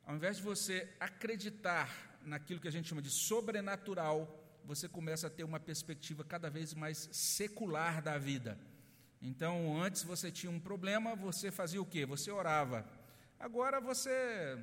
ao 0.04 0.16
invés 0.16 0.36
de 0.36 0.42
você 0.42 0.88
acreditar 0.98 2.18
naquilo 2.24 2.60
que 2.60 2.68
a 2.68 2.72
gente 2.72 2.88
chama 2.88 3.02
de 3.02 3.10
sobrenatural, 3.10 4.38
você 4.64 4.88
começa 4.88 5.26
a 5.26 5.30
ter 5.30 5.44
uma 5.44 5.58
perspectiva 5.58 6.24
cada 6.24 6.48
vez 6.48 6.74
mais 6.74 7.08
secular 7.12 8.00
da 8.00 8.18
vida. 8.18 8.58
Então, 9.20 9.80
antes 9.80 10.02
você 10.02 10.30
tinha 10.30 10.50
um 10.50 10.60
problema, 10.60 11.14
você 11.14 11.50
fazia 11.50 11.80
o 11.80 11.86
quê? 11.86 12.04
Você 12.06 12.30
orava. 12.30 12.84
Agora 13.38 13.80
você, 13.80 14.58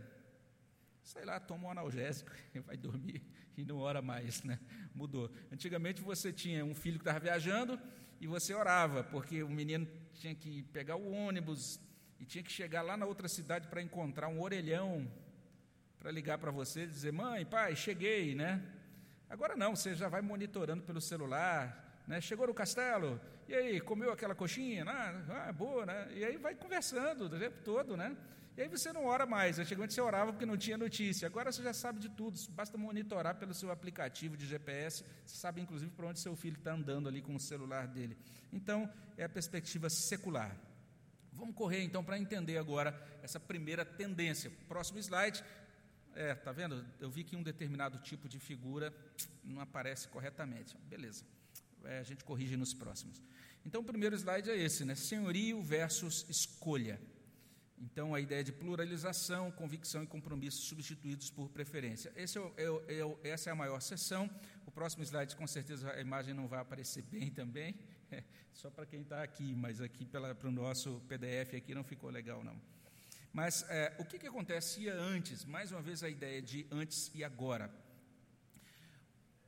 sei 1.03 1.25
lá, 1.25 1.39
toma 1.39 1.67
um 1.67 1.71
analgésico 1.71 2.31
vai 2.65 2.77
dormir 2.77 3.21
e 3.61 3.65
não 3.65 3.77
ora 3.77 4.01
mais, 4.01 4.43
né? 4.43 4.59
Mudou. 4.93 5.31
Antigamente 5.51 6.01
você 6.01 6.31
tinha 6.31 6.65
um 6.65 6.73
filho 6.73 6.97
que 6.97 7.01
estava 7.01 7.19
viajando 7.19 7.79
e 8.19 8.27
você 8.27 8.53
orava, 8.53 9.03
porque 9.03 9.43
o 9.43 9.49
menino 9.49 9.87
tinha 10.13 10.33
que 10.35 10.63
pegar 10.63 10.95
o 10.95 11.11
ônibus 11.11 11.79
e 12.19 12.25
tinha 12.25 12.43
que 12.43 12.51
chegar 12.51 12.81
lá 12.81 12.97
na 12.97 13.05
outra 13.05 13.27
cidade 13.27 13.67
para 13.67 13.81
encontrar 13.81 14.27
um 14.27 14.41
orelhão 14.41 15.09
para 15.97 16.11
ligar 16.11 16.37
para 16.37 16.51
você 16.51 16.83
e 16.83 16.87
dizer: 16.87 17.11
"Mãe, 17.11 17.45
pai, 17.45 17.75
cheguei", 17.75 18.35
né? 18.35 18.63
Agora 19.29 19.55
não, 19.55 19.75
você 19.75 19.93
já 19.93 20.07
vai 20.07 20.21
monitorando 20.21 20.83
pelo 20.83 21.01
celular, 21.01 22.03
né? 22.07 22.19
Chegou 22.19 22.47
no 22.47 22.53
castelo, 22.53 23.19
e 23.49 23.55
aí, 23.55 23.81
comeu 23.81 24.11
aquela 24.11 24.35
coxinha? 24.35 24.85
Ah, 24.87 25.47
ah 25.47 25.51
boa, 25.51 25.83
né? 25.83 26.07
E 26.13 26.23
aí 26.23 26.37
vai 26.37 26.53
conversando 26.53 27.25
o 27.25 27.29
tempo 27.31 27.63
todo, 27.63 27.97
né? 27.97 28.15
E 28.59 28.63
aí 28.63 28.67
você 28.67 28.91
não 28.91 29.05
ora 29.05 29.25
mais. 29.25 29.57
Antigamente 29.57 29.93
você 29.93 30.01
orava 30.01 30.33
porque 30.33 30.45
não 30.45 30.57
tinha 30.57 30.77
notícia. 30.77 31.25
Agora 31.25 31.49
você 31.49 31.63
já 31.63 31.71
sabe 31.71 31.97
de 31.97 32.09
tudo. 32.09 32.37
Basta 32.49 32.77
monitorar 32.77 33.35
pelo 33.35 33.53
seu 33.53 33.71
aplicativo 33.71 34.35
de 34.35 34.45
GPS. 34.45 35.05
Você 35.25 35.37
sabe, 35.37 35.61
inclusive, 35.61 35.89
para 35.93 36.07
onde 36.07 36.19
seu 36.19 36.35
filho 36.35 36.57
está 36.57 36.73
andando 36.73 37.07
ali 37.07 37.21
com 37.21 37.33
o 37.33 37.39
celular 37.39 37.87
dele. 37.87 38.17
Então, 38.51 38.91
é 39.15 39.23
a 39.23 39.29
perspectiva 39.29 39.89
secular. 39.89 40.53
Vamos 41.31 41.55
correr 41.55 41.83
então 41.83 42.03
para 42.03 42.19
entender 42.19 42.57
agora 42.57 42.93
essa 43.23 43.39
primeira 43.39 43.85
tendência. 43.85 44.51
Próximo 44.67 44.99
slide. 44.99 45.41
É, 46.13 46.35
tá 46.35 46.51
vendo? 46.51 46.85
Eu 46.99 47.09
vi 47.09 47.23
que 47.23 47.37
um 47.37 47.43
determinado 47.43 47.97
tipo 47.99 48.27
de 48.27 48.39
figura 48.39 48.93
não 49.41 49.61
aparece 49.61 50.09
corretamente. 50.09 50.75
Beleza. 50.89 51.23
É, 51.85 51.99
a 51.99 52.03
gente 52.03 52.25
corrige 52.25 52.57
nos 52.57 52.73
próximos. 52.73 53.23
Então, 53.65 53.79
o 53.79 53.85
primeiro 53.85 54.17
slide 54.17 54.51
é 54.51 54.57
esse, 54.57 54.83
né? 54.83 54.95
Senhorio 54.95 55.61
versus 55.61 56.25
escolha. 56.27 56.99
Então, 57.81 58.13
a 58.13 58.19
ideia 58.19 58.43
de 58.43 58.51
pluralização, 58.51 59.51
convicção 59.51 60.03
e 60.03 60.07
compromisso 60.07 60.61
substituídos 60.63 61.29
por 61.29 61.49
preferência. 61.49 62.11
É, 62.15 62.23
é, 62.23 62.99
é, 63.23 63.29
essa 63.29 63.49
é 63.49 63.53
a 63.53 63.55
maior 63.55 63.79
sessão. 63.79 64.29
O 64.65 64.71
próximo 64.71 65.03
slide, 65.03 65.35
com 65.35 65.47
certeza, 65.47 65.89
a 65.91 66.01
imagem 66.01 66.33
não 66.33 66.47
vai 66.47 66.59
aparecer 66.59 67.03
bem 67.03 67.31
também, 67.31 67.75
é, 68.11 68.23
só 68.53 68.69
para 68.69 68.85
quem 68.85 69.01
está 69.01 69.23
aqui, 69.23 69.55
mas 69.55 69.79
aqui 69.79 70.05
para 70.05 70.47
o 70.47 70.51
nosso 70.51 71.01
PDF 71.07 71.55
aqui 71.55 71.73
não 71.73 71.83
ficou 71.83 72.09
legal, 72.09 72.43
não. 72.43 72.59
Mas 73.31 73.65
é, 73.69 73.95
o 73.97 74.03
que, 74.03 74.19
que 74.19 74.27
acontecia 74.27 74.93
antes? 74.93 75.45
Mais 75.45 75.71
uma 75.71 75.81
vez, 75.81 76.03
a 76.03 76.09
ideia 76.09 76.41
de 76.41 76.67
antes 76.71 77.11
e 77.13 77.23
agora. 77.23 77.71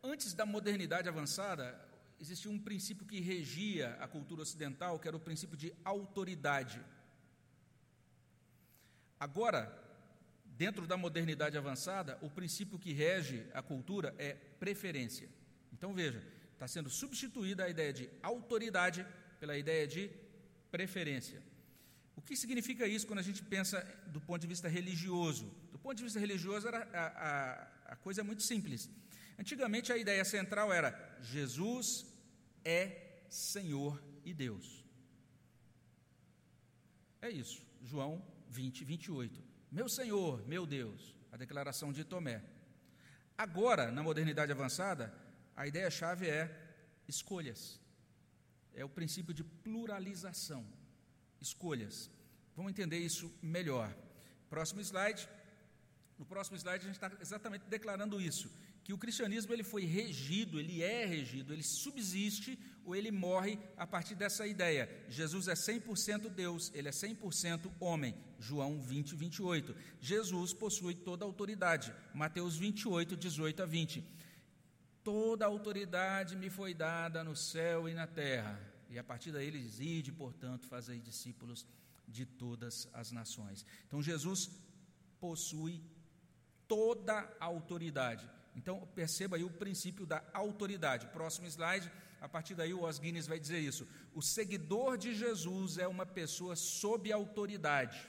Antes 0.02 0.34
da 0.34 0.46
modernidade 0.46 1.10
avançada, 1.10 1.80
existia 2.20 2.50
um 2.50 2.60
princípio 2.60 3.06
que 3.06 3.20
regia 3.20 3.98
a 4.00 4.08
cultura 4.08 4.44
ocidental, 4.44 5.00
que 5.00 5.08
era 5.08 5.18
o 5.18 5.20
princípio 5.20 5.58
de 5.58 5.74
autoridade. 5.84 6.80
Agora, 9.22 9.72
dentro 10.58 10.88
da 10.88 10.98
modernidade 10.98 11.56
avançada, 11.56 12.18
o 12.24 12.30
princípio 12.38 12.80
que 12.80 12.92
rege 12.92 13.46
a 13.54 13.62
cultura 13.62 14.16
é 14.18 14.34
preferência. 14.34 15.30
Então 15.72 15.94
veja, 15.94 16.20
está 16.54 16.68
sendo 16.68 16.90
substituída 16.90 17.66
a 17.66 17.70
ideia 17.70 17.94
de 17.94 18.10
autoridade 18.24 19.06
pela 19.40 19.56
ideia 19.56 19.88
de 19.88 20.10
preferência. 20.72 21.40
O 22.16 22.22
que 22.24 22.36
significa 22.36 22.88
isso 22.88 23.06
quando 23.06 23.20
a 23.20 23.28
gente 23.30 23.44
pensa 23.44 23.78
do 24.08 24.20
ponto 24.20 24.42
de 24.42 24.48
vista 24.48 24.68
religioso? 24.68 25.46
Do 25.72 25.78
ponto 25.78 25.98
de 25.98 26.04
vista 26.04 26.20
religioso, 26.20 26.68
a, 26.70 26.72
a, 26.72 27.94
a 27.94 27.96
coisa 27.98 28.22
é 28.22 28.24
muito 28.24 28.42
simples. 28.42 28.90
Antigamente 29.38 29.94
a 29.94 29.98
ideia 29.98 30.26
central 30.26 30.74
era 30.74 30.90
Jesus 31.22 32.08
é 32.66 33.22
Senhor 33.30 34.02
e 34.26 34.34
Deus. 34.34 34.84
É 37.22 37.30
isso. 37.30 37.62
João 37.84 38.31
20, 38.52 38.84
28. 38.84 39.44
Meu 39.72 39.88
Senhor, 39.90 40.46
meu 40.48 40.66
Deus, 40.66 41.16
a 41.32 41.38
declaração 41.38 41.92
de 41.92 42.04
Tomé. 42.04 42.44
Agora, 43.38 43.92
na 43.92 44.04
modernidade 44.04 44.52
avançada, 44.52 45.14
a 45.56 45.66
ideia-chave 45.66 46.28
é 46.28 46.44
escolhas. 47.08 47.80
É 48.74 48.84
o 48.84 48.90
princípio 48.90 49.34
de 49.34 49.44
pluralização. 49.44 50.66
Escolhas. 51.40 52.12
Vamos 52.56 52.72
entender 52.72 53.00
isso 53.00 53.34
melhor. 53.42 53.96
Próximo 54.50 54.82
slide. 54.82 55.28
No 56.20 56.26
próximo 56.26 56.58
slide, 56.58 56.84
a 56.84 56.88
gente 56.88 56.96
está 56.96 57.12
exatamente 57.20 57.66
declarando 57.68 58.22
isso 58.22 58.52
que 58.84 58.94
o 58.94 58.98
cristianismo 58.98 59.54
ele 59.54 59.64
foi 59.64 59.86
regido, 59.86 60.60
ele 60.60 60.82
é 60.82 61.06
regido, 61.06 61.54
ele 61.54 61.64
subsiste 61.64 62.58
ou 62.84 62.96
ele 62.96 63.12
morre 63.12 63.60
a 63.78 63.86
partir 63.86 64.16
dessa 64.16 64.48
ideia. 64.48 64.90
Jesus 65.08 65.48
é 65.48 65.54
100% 65.54 66.30
Deus, 66.30 66.72
ele 66.74 66.88
é 66.88 66.92
100% 66.92 67.72
homem. 67.80 68.16
João 68.40 68.82
20, 68.82 69.16
28. 69.16 69.76
Jesus 70.00 70.54
possui 70.54 70.96
toda 70.96 71.24
a 71.24 71.28
autoridade. 71.28 71.94
Mateus 72.14 72.58
28, 72.58 73.16
18 73.16 73.64
a 73.64 73.66
20. 73.66 74.04
Toda 75.04 75.46
a 75.46 75.48
autoridade 75.48 76.36
me 76.36 76.50
foi 76.50 76.74
dada 76.74 77.24
no 77.24 77.36
céu 77.36 77.88
e 77.88 77.94
na 77.94 78.08
terra. 78.08 78.60
E 78.90 78.98
a 78.98 79.04
partir 79.04 79.32
daí 79.32 79.48
ele 79.48 79.60
diz: 79.60 79.80
Ide, 79.80 80.12
portanto, 80.12 80.68
fazei 80.68 81.00
discípulos 81.00 81.66
de 82.08 82.26
todas 82.26 82.90
as 82.94 83.12
nações. 83.12 83.66
Então 83.88 84.02
Jesus 84.02 84.50
possui 85.20 85.82
toda 86.68 87.14
a 87.40 87.46
autoridade. 87.46 88.30
Então, 88.56 88.88
perceba 88.94 89.38
aí 89.38 89.44
o 89.44 89.50
princípio 89.50 90.06
da 90.06 90.24
autoridade. 90.34 91.08
Próximo 91.08 91.48
slide, 91.48 91.92
a 92.20 92.28
partir 92.28 92.54
daí 92.54 92.74
o 92.74 92.86
Os 92.86 93.00
Guinness 93.00 93.28
vai 93.28 93.40
dizer 93.40 93.60
isso. 93.60 93.88
O 94.14 94.22
seguidor 94.22 94.98
de 94.98 95.14
Jesus 95.14 95.78
é 95.78 95.88
uma 95.88 96.06
pessoa 96.06 96.56
sob 96.56 97.12
autoridade. 97.12 98.08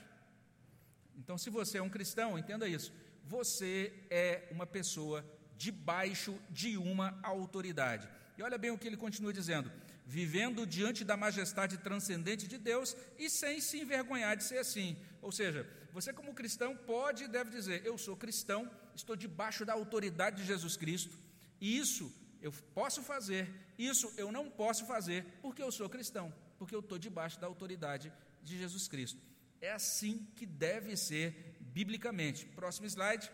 Então, 1.17 1.39
se 1.39 1.51
você 1.51 1.79
é 1.79 1.83
um 1.83 1.89
cristão, 1.89 2.39
entenda 2.39 2.69
isso. 2.69 2.93
Você 3.25 3.93
é 4.11 4.49
uma 4.51 4.67
pessoa 4.67 5.25
debaixo 5.57 6.37
de 6.51 6.77
uma 6.77 7.19
autoridade. 7.23 8.09
E 8.37 8.43
olha 8.43 8.59
bem 8.59 8.71
o 8.71 8.79
que 8.79 8.87
ele 8.87 8.97
continua 8.97 9.33
dizendo: 9.33 9.71
vivendo 10.05 10.67
diante 10.67 11.05
da 11.05 11.17
majestade 11.17 11.79
transcendente 11.79 12.49
de 12.49 12.59
Deus 12.59 12.97
e 13.19 13.31
sem 13.31 13.61
se 13.61 13.81
envergonhar 13.81 14.37
de 14.37 14.45
ser 14.45 14.59
assim. 14.59 14.97
Ou 15.21 15.31
seja, 15.31 15.69
você, 15.93 16.13
como 16.13 16.35
cristão, 16.35 16.77
pode 16.77 17.25
e 17.25 17.29
deve 17.29 17.51
dizer: 17.51 17.83
Eu 17.85 17.97
sou 17.97 18.17
cristão, 18.17 18.69
estou 18.95 19.17
debaixo 19.17 19.65
da 19.65 19.73
autoridade 19.73 20.37
de 20.37 20.45
Jesus 20.45 20.77
Cristo, 20.77 21.19
e 21.61 21.79
isso 21.79 22.13
eu 22.41 22.53
posso 22.75 23.03
fazer, 23.03 23.53
isso 23.79 24.13
eu 24.17 24.33
não 24.33 24.51
posso 24.51 24.85
fazer, 24.87 25.25
porque 25.41 25.63
eu 25.63 25.71
sou 25.71 25.89
cristão, 25.89 26.33
porque 26.59 26.75
eu 26.75 26.81
estou 26.81 26.99
debaixo 26.99 27.41
da 27.41 27.47
autoridade 27.47 28.13
de 28.43 28.59
Jesus 28.59 28.89
Cristo. 28.89 29.21
É 29.61 29.71
assim 29.73 30.27
que 30.37 30.45
deve 30.45 30.97
ser 30.97 31.57
biblicamente. 31.61 32.45
Próximo 32.47 32.87
slide. 32.87 33.31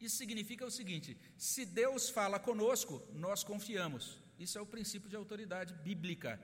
Isso 0.00 0.16
significa 0.16 0.64
o 0.64 0.70
seguinte: 0.70 1.16
se 1.36 1.66
Deus 1.66 2.08
fala 2.08 2.38
conosco, 2.38 3.02
nós 3.12 3.44
confiamos. 3.44 4.18
Isso 4.38 4.56
é 4.56 4.60
o 4.60 4.66
princípio 4.66 5.08
de 5.08 5.16
autoridade 5.16 5.74
bíblica. 5.74 6.40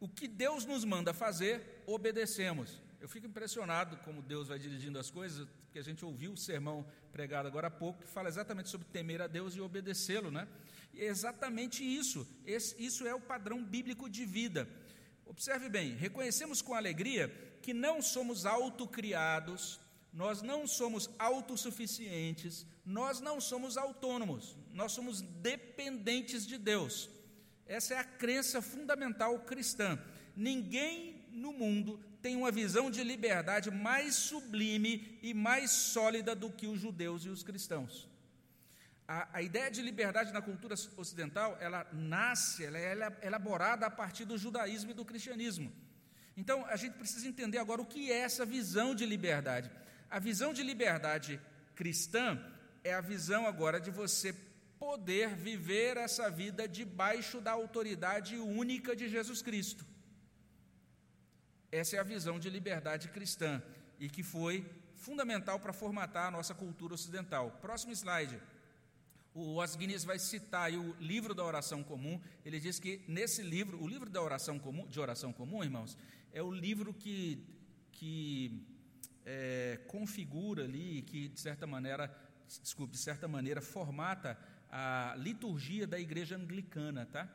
O 0.00 0.08
que 0.08 0.26
Deus 0.26 0.64
nos 0.64 0.84
manda 0.84 1.12
fazer, 1.12 1.82
obedecemos. 1.86 2.80
Eu 3.02 3.08
fico 3.08 3.26
impressionado 3.26 3.96
como 4.04 4.22
Deus 4.22 4.46
vai 4.46 4.60
dirigindo 4.60 4.96
as 4.96 5.10
coisas, 5.10 5.48
porque 5.64 5.80
a 5.80 5.82
gente 5.82 6.04
ouviu 6.04 6.34
o 6.34 6.36
sermão 6.36 6.86
pregado 7.10 7.48
agora 7.48 7.66
há 7.66 7.70
pouco, 7.70 8.04
que 8.04 8.08
fala 8.08 8.28
exatamente 8.28 8.68
sobre 8.68 8.86
temer 8.92 9.20
a 9.20 9.26
Deus 9.26 9.56
e 9.56 9.60
obedecê-lo, 9.60 10.30
né? 10.30 10.46
E 10.94 11.00
é 11.00 11.06
exatamente 11.06 11.82
isso. 11.82 12.24
Esse, 12.46 12.80
isso 12.80 13.04
é 13.04 13.12
o 13.12 13.20
padrão 13.20 13.60
bíblico 13.60 14.08
de 14.08 14.24
vida. 14.24 14.68
Observe 15.26 15.68
bem, 15.68 15.96
reconhecemos 15.96 16.62
com 16.62 16.74
alegria 16.74 17.28
que 17.60 17.74
não 17.74 18.00
somos 18.00 18.46
autocriados, 18.46 19.80
nós 20.12 20.40
não 20.40 20.64
somos 20.64 21.10
autossuficientes, 21.18 22.64
nós 22.86 23.20
não 23.20 23.40
somos 23.40 23.76
autônomos, 23.76 24.56
nós 24.72 24.92
somos 24.92 25.20
dependentes 25.20 26.46
de 26.46 26.56
Deus. 26.56 27.10
Essa 27.66 27.94
é 27.94 27.98
a 27.98 28.04
crença 28.04 28.62
fundamental 28.62 29.40
cristã. 29.40 29.98
Ninguém 30.36 31.26
no 31.32 31.52
mundo 31.52 31.98
tem 32.22 32.36
uma 32.36 32.50
visão 32.50 32.90
de 32.90 33.02
liberdade 33.02 33.70
mais 33.70 34.14
sublime 34.14 35.18
e 35.22 35.34
mais 35.34 35.70
sólida 35.70 36.34
do 36.34 36.50
que 36.50 36.66
os 36.66 36.80
judeus 36.80 37.24
e 37.24 37.28
os 37.28 37.42
cristãos. 37.42 38.08
A, 39.06 39.28
a 39.38 39.42
ideia 39.42 39.70
de 39.70 39.82
liberdade 39.82 40.32
na 40.32 40.40
cultura 40.40 40.74
ocidental, 40.96 41.58
ela 41.60 41.86
nasce, 41.92 42.64
ela 42.64 42.78
é 42.78 43.18
elaborada 43.22 43.84
a 43.86 43.90
partir 43.90 44.24
do 44.24 44.38
judaísmo 44.38 44.92
e 44.92 44.94
do 44.94 45.04
cristianismo. 45.04 45.72
Então, 46.36 46.64
a 46.66 46.76
gente 46.76 46.94
precisa 46.94 47.26
entender 47.26 47.58
agora 47.58 47.82
o 47.82 47.86
que 47.86 48.10
é 48.10 48.18
essa 48.18 48.46
visão 48.46 48.94
de 48.94 49.04
liberdade. 49.04 49.70
A 50.08 50.18
visão 50.18 50.52
de 50.52 50.62
liberdade 50.62 51.40
cristã 51.74 52.38
é 52.84 52.94
a 52.94 53.00
visão 53.00 53.46
agora 53.46 53.80
de 53.80 53.90
você 53.90 54.34
poder 54.78 55.34
viver 55.36 55.96
essa 55.96 56.30
vida 56.30 56.66
debaixo 56.66 57.40
da 57.40 57.52
autoridade 57.52 58.36
única 58.36 58.96
de 58.96 59.08
Jesus 59.08 59.42
Cristo. 59.42 59.84
Essa 61.72 61.96
é 61.96 61.98
a 61.98 62.02
visão 62.02 62.38
de 62.38 62.50
liberdade 62.50 63.08
cristã 63.08 63.62
e 63.98 64.06
que 64.10 64.22
foi 64.22 64.70
fundamental 64.94 65.58
para 65.58 65.72
formatar 65.72 66.26
a 66.28 66.30
nossa 66.30 66.54
cultura 66.54 66.92
ocidental. 66.92 67.50
Próximo 67.62 67.94
slide. 67.94 68.38
O 69.34 69.58
Os 69.58 69.74
Guinness 69.74 70.04
vai 70.04 70.18
citar 70.18 70.70
o 70.70 70.94
livro 71.00 71.34
da 71.34 71.42
oração 71.42 71.82
comum. 71.82 72.20
Ele 72.44 72.60
diz 72.60 72.78
que 72.78 73.02
nesse 73.08 73.40
livro, 73.40 73.82
o 73.82 73.88
livro 73.88 74.10
da 74.10 74.20
oração 74.20 74.58
comum, 74.58 74.86
de 74.86 75.00
oração 75.00 75.32
comum, 75.32 75.64
irmãos, 75.64 75.96
é 76.30 76.42
o 76.42 76.50
livro 76.50 76.92
que, 76.92 77.42
que 77.90 78.66
é, 79.24 79.80
configura 79.88 80.64
ali, 80.64 81.00
que 81.00 81.28
de 81.28 81.40
certa 81.40 81.66
maneira, 81.66 82.14
desculpe, 82.60 82.92
de 82.92 82.98
certa 82.98 83.26
maneira 83.26 83.62
formata 83.62 84.38
a 84.70 85.14
liturgia 85.16 85.86
da 85.86 85.98
igreja 85.98 86.36
anglicana, 86.36 87.06
tá? 87.06 87.26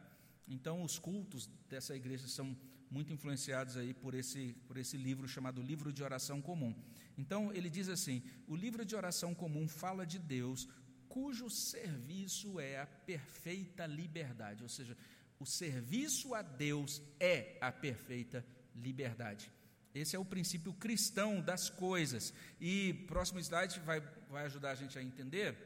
Então, 0.48 0.84
os 0.84 1.00
cultos 1.00 1.50
dessa 1.68 1.96
igreja 1.96 2.28
são 2.28 2.56
muito 2.90 3.12
influenciados 3.12 3.78
aí 3.78 3.94
por 3.94 4.14
esse, 4.14 4.56
por 4.68 4.78
esse 4.78 4.98
livro 4.98 5.28
chamado 5.28 5.62
Livro 5.62 5.92
de 5.92 6.04
Oração 6.04 6.42
Comum. 6.42 6.74
Então, 7.18 7.52
ele 7.54 7.70
diz 7.70 7.90
assim: 7.90 8.24
o 8.48 8.56
livro 8.56 8.86
de 8.86 8.96
oração 8.96 9.34
comum 9.34 9.68
fala 9.68 10.06
de 10.06 10.20
Deus, 10.20 10.68
cujo 11.10 11.50
serviço 11.50 12.60
é 12.60 12.80
a 12.80 12.86
perfeita 12.86 13.86
liberdade, 13.86 14.64
ou 14.64 14.70
seja, 14.70 14.98
o 15.40 15.46
serviço 15.46 16.34
a 16.34 16.42
Deus 16.42 17.02
é 17.20 17.58
a 17.62 17.72
perfeita 17.72 18.46
liberdade. 18.76 19.52
Esse 19.94 20.16
é 20.16 20.20
o 20.20 20.26
princípio 20.26 20.74
cristão 20.74 21.42
das 21.42 21.70
coisas. 21.70 22.34
E 22.60 22.94
próximo 23.08 23.40
slide 23.40 23.80
vai, 23.80 24.02
vai 24.30 24.46
ajudar 24.46 24.72
a 24.72 24.76
gente 24.76 24.98
a 24.98 25.02
entender 25.02 25.58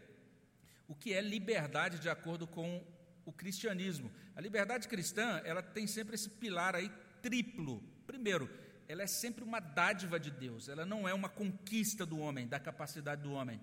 o 0.88 0.96
que 0.96 1.14
é 1.14 1.22
liberdade 1.22 2.00
de 2.00 2.10
acordo 2.10 2.48
com 2.48 2.86
o 3.26 3.32
cristianismo. 3.32 4.12
A 4.36 4.42
liberdade 4.42 4.88
cristã, 4.88 5.42
ela 5.44 5.62
tem 5.62 5.88
sempre 5.88 6.16
esse 6.16 6.30
pilar 6.30 6.76
aí 6.76 6.92
triplo. 7.22 7.84
Primeiro, 8.06 8.50
ela 8.88 9.04
é 9.04 9.08
sempre 9.08 9.44
uma 9.44 9.60
dádiva 9.60 10.20
de 10.20 10.30
Deus, 10.30 10.68
ela 10.68 10.86
não 10.86 11.08
é 11.08 11.14
uma 11.14 11.30
conquista 11.30 12.06
do 12.06 12.20
homem, 12.20 12.48
da 12.48 12.60
capacidade 12.60 13.22
do 13.22 13.32
homem. 13.32 13.60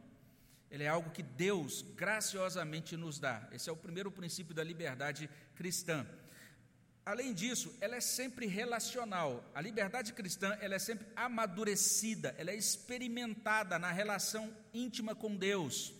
Ela 0.70 0.82
é 0.84 0.88
algo 0.88 1.10
que 1.10 1.22
Deus 1.22 1.82
graciosamente 1.96 2.96
nos 2.96 3.18
dá. 3.18 3.48
Esse 3.52 3.68
é 3.68 3.72
o 3.72 3.76
primeiro 3.76 4.10
princípio 4.10 4.54
da 4.54 4.62
liberdade 4.62 5.28
cristã. 5.54 6.06
Além 7.04 7.32
disso, 7.32 7.74
ela 7.80 7.96
é 7.96 8.00
sempre 8.02 8.46
relacional. 8.46 9.42
A 9.54 9.62
liberdade 9.62 10.12
cristã, 10.12 10.58
ela 10.60 10.74
é 10.74 10.78
sempre 10.78 11.06
amadurecida, 11.16 12.34
ela 12.36 12.50
é 12.50 12.54
experimentada 12.54 13.78
na 13.78 13.90
relação 13.90 14.54
íntima 14.74 15.14
com 15.14 15.34
Deus 15.34 15.94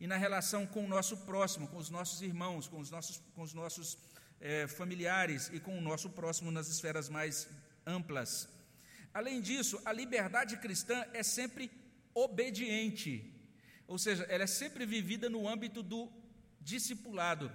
e 0.00 0.06
na 0.06 0.16
relação 0.16 0.66
com 0.66 0.84
o 0.84 0.88
nosso 0.88 1.18
próximo, 1.18 1.68
com 1.68 1.76
os 1.76 1.90
nossos 1.90 2.22
irmãos, 2.22 2.66
com 2.66 2.78
os 2.78 2.90
nossos, 2.90 3.20
com 3.34 3.42
os 3.42 3.52
nossos 3.52 3.98
é, 4.44 4.66
familiares 4.66 5.50
e 5.54 5.58
com 5.58 5.76
o 5.76 5.80
nosso 5.80 6.10
próximo 6.10 6.50
nas 6.50 6.68
esferas 6.68 7.08
mais 7.08 7.48
amplas. 7.86 8.46
Além 9.12 9.40
disso, 9.40 9.80
a 9.86 9.92
liberdade 9.92 10.58
cristã 10.58 11.02
é 11.14 11.22
sempre 11.22 11.70
obediente, 12.12 13.32
ou 13.88 13.98
seja, 13.98 14.24
ela 14.24 14.44
é 14.44 14.46
sempre 14.46 14.84
vivida 14.84 15.30
no 15.30 15.48
âmbito 15.48 15.82
do 15.82 16.12
discipulado. 16.60 17.50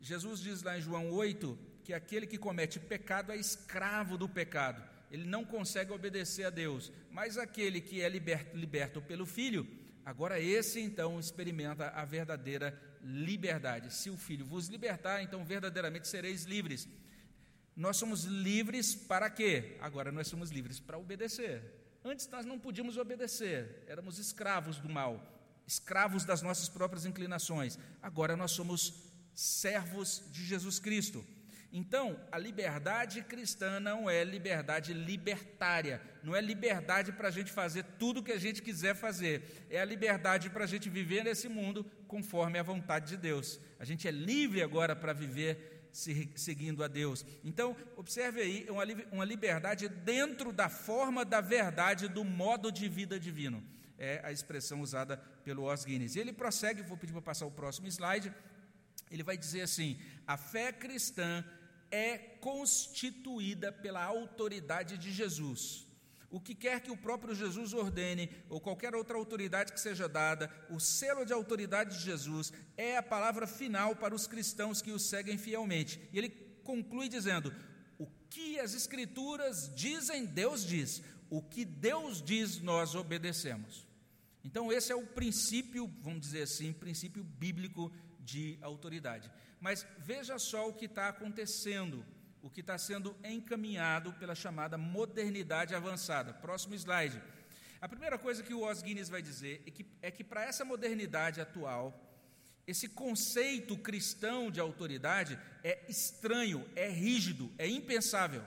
Jesus 0.00 0.40
diz 0.40 0.62
lá 0.62 0.78
em 0.78 0.80
João 0.80 1.10
8 1.10 1.58
que 1.82 1.92
aquele 1.92 2.26
que 2.26 2.38
comete 2.38 2.78
pecado 2.78 3.32
é 3.32 3.36
escravo 3.36 4.16
do 4.16 4.28
pecado, 4.28 4.82
ele 5.10 5.24
não 5.24 5.44
consegue 5.44 5.92
obedecer 5.92 6.44
a 6.44 6.50
Deus, 6.50 6.92
mas 7.10 7.36
aquele 7.36 7.80
que 7.80 8.00
é 8.00 8.08
liberto, 8.08 8.56
liberto 8.56 9.02
pelo 9.02 9.26
Filho, 9.26 9.66
agora 10.04 10.38
esse 10.38 10.78
então 10.78 11.18
experimenta 11.18 11.88
a 11.88 12.04
verdadeira 12.04 12.80
liberdade. 13.02 13.92
Se 13.92 14.10
o 14.10 14.16
Filho 14.16 14.44
vos 14.44 14.68
libertar, 14.68 15.22
então 15.22 15.44
verdadeiramente 15.44 16.08
sereis 16.08 16.44
livres. 16.44 16.88
Nós 17.76 17.96
somos 17.96 18.24
livres 18.24 18.94
para 18.94 19.30
quê? 19.30 19.76
Agora 19.80 20.12
nós 20.12 20.28
somos 20.28 20.50
livres 20.50 20.78
para 20.78 20.98
obedecer. 20.98 21.62
Antes 22.04 22.28
nós 22.28 22.46
não 22.46 22.58
podíamos 22.58 22.96
obedecer, 22.96 23.84
éramos 23.86 24.18
escravos 24.18 24.78
do 24.78 24.88
mal, 24.88 25.22
escravos 25.66 26.24
das 26.24 26.42
nossas 26.42 26.68
próprias 26.68 27.04
inclinações. 27.04 27.78
Agora 28.02 28.36
nós 28.36 28.52
somos 28.52 28.94
servos 29.34 30.22
de 30.30 30.44
Jesus 30.44 30.78
Cristo. 30.78 31.24
Então, 31.72 32.18
a 32.32 32.38
liberdade 32.38 33.22
cristã 33.22 33.78
não 33.78 34.10
é 34.10 34.24
liberdade 34.24 34.92
libertária, 34.92 36.02
não 36.22 36.34
é 36.34 36.40
liberdade 36.40 37.12
para 37.12 37.28
a 37.28 37.30
gente 37.30 37.52
fazer 37.52 37.84
tudo 37.96 38.20
o 38.20 38.22
que 38.24 38.32
a 38.32 38.40
gente 38.40 38.60
quiser 38.60 38.94
fazer, 38.96 39.66
é 39.70 39.80
a 39.80 39.84
liberdade 39.84 40.50
para 40.50 40.64
a 40.64 40.66
gente 40.66 40.90
viver 40.90 41.22
nesse 41.22 41.48
mundo 41.48 41.84
conforme 42.08 42.58
a 42.58 42.62
vontade 42.62 43.10
de 43.10 43.16
Deus. 43.16 43.60
A 43.78 43.84
gente 43.84 44.08
é 44.08 44.10
livre 44.10 44.62
agora 44.62 44.96
para 44.96 45.12
viver 45.12 45.80
seguindo 45.92 46.82
a 46.82 46.88
Deus. 46.88 47.24
Então, 47.44 47.76
observe 47.96 48.40
aí, 48.40 48.66
é 48.68 48.72
uma 49.12 49.24
liberdade 49.24 49.88
dentro 49.88 50.52
da 50.52 50.68
forma 50.68 51.24
da 51.24 51.40
verdade 51.40 52.08
do 52.08 52.24
modo 52.24 52.70
de 52.72 52.88
vida 52.88 53.18
divino. 53.18 53.62
É 53.98 54.20
a 54.24 54.32
expressão 54.32 54.80
usada 54.80 55.18
pelo 55.44 55.70
Os 55.70 55.84
Guinness. 55.84 56.16
Ele 56.16 56.32
prossegue, 56.32 56.82
vou 56.82 56.96
pedir 56.96 57.12
para 57.12 57.22
passar 57.22 57.46
o 57.46 57.50
próximo 57.50 57.86
slide. 57.86 58.32
Ele 59.10 59.22
vai 59.22 59.36
dizer 59.36 59.62
assim: 59.62 59.98
a 60.26 60.36
fé 60.36 60.72
cristã 60.72 61.44
é 61.90 62.18
constituída 62.18 63.72
pela 63.72 64.02
autoridade 64.04 64.96
de 64.96 65.10
Jesus. 65.12 65.86
O 66.30 66.40
que 66.40 66.54
quer 66.54 66.80
que 66.80 66.92
o 66.92 66.96
próprio 66.96 67.34
Jesus 67.34 67.74
ordene, 67.74 68.30
ou 68.48 68.60
qualquer 68.60 68.94
outra 68.94 69.16
autoridade 69.16 69.72
que 69.72 69.80
seja 69.80 70.08
dada, 70.08 70.48
o 70.70 70.78
selo 70.78 71.24
de 71.24 71.32
autoridade 71.32 71.96
de 71.98 72.04
Jesus 72.04 72.52
é 72.76 72.96
a 72.96 73.02
palavra 73.02 73.48
final 73.48 73.96
para 73.96 74.14
os 74.14 74.28
cristãos 74.28 74.80
que 74.80 74.92
o 74.92 74.98
seguem 74.98 75.36
fielmente. 75.36 76.00
E 76.12 76.18
ele 76.18 76.28
conclui 76.62 77.08
dizendo: 77.08 77.52
O 77.98 78.06
que 78.28 78.60
as 78.60 78.74
Escrituras 78.74 79.74
dizem, 79.74 80.24
Deus 80.24 80.64
diz. 80.64 81.02
O 81.28 81.42
que 81.42 81.64
Deus 81.64 82.22
diz, 82.22 82.60
nós 82.60 82.94
obedecemos. 82.94 83.86
Então, 84.44 84.72
esse 84.72 84.90
é 84.90 84.96
o 84.96 85.06
princípio, 85.06 85.92
vamos 86.00 86.22
dizer 86.22 86.42
assim, 86.42 86.72
princípio 86.72 87.22
bíblico 87.22 87.92
de 88.20 88.58
autoridade. 88.62 89.30
Mas 89.60 89.86
veja 89.98 90.38
só 90.38 90.68
o 90.68 90.72
que 90.72 90.86
está 90.86 91.08
acontecendo, 91.08 92.04
o 92.42 92.48
que 92.48 92.60
está 92.60 92.78
sendo 92.78 93.14
encaminhado 93.22 94.12
pela 94.14 94.34
chamada 94.34 94.78
modernidade 94.78 95.74
avançada. 95.74 96.32
Próximo 96.32 96.74
slide. 96.74 97.22
A 97.80 97.88
primeira 97.88 98.18
coisa 98.18 98.42
que 98.42 98.54
o 98.54 98.68
Os 98.68 98.82
Guinness 98.82 99.08
vai 99.08 99.22
dizer 99.22 99.62
é 99.66 99.70
que, 99.70 99.86
é 100.02 100.10
que 100.10 100.24
para 100.24 100.44
essa 100.44 100.64
modernidade 100.64 101.40
atual, 101.40 101.98
esse 102.66 102.88
conceito 102.88 103.76
cristão 103.76 104.50
de 104.50 104.60
autoridade 104.60 105.38
é 105.62 105.84
estranho, 105.88 106.68
é 106.74 106.88
rígido, 106.88 107.50
é 107.58 107.68
impensável. 107.68 108.44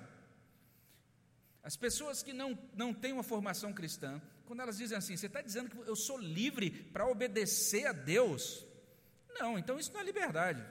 As 1.63 1.75
pessoas 1.75 2.21
que 2.21 2.33
não, 2.33 2.57
não 2.75 2.93
têm 2.93 3.13
uma 3.13 3.23
formação 3.23 3.71
cristã, 3.71 4.21
quando 4.45 4.61
elas 4.61 4.77
dizem 4.77 4.97
assim, 4.97 5.15
você 5.15 5.27
está 5.27 5.41
dizendo 5.41 5.69
que 5.69 5.77
eu 5.77 5.95
sou 5.95 6.17
livre 6.17 6.69
para 6.69 7.07
obedecer 7.07 7.85
a 7.85 7.91
Deus? 7.91 8.65
Não, 9.39 9.57
então 9.57 9.79
isso 9.79 9.91
não 9.93 10.01
é 10.01 10.03
liberdade. 10.03 10.63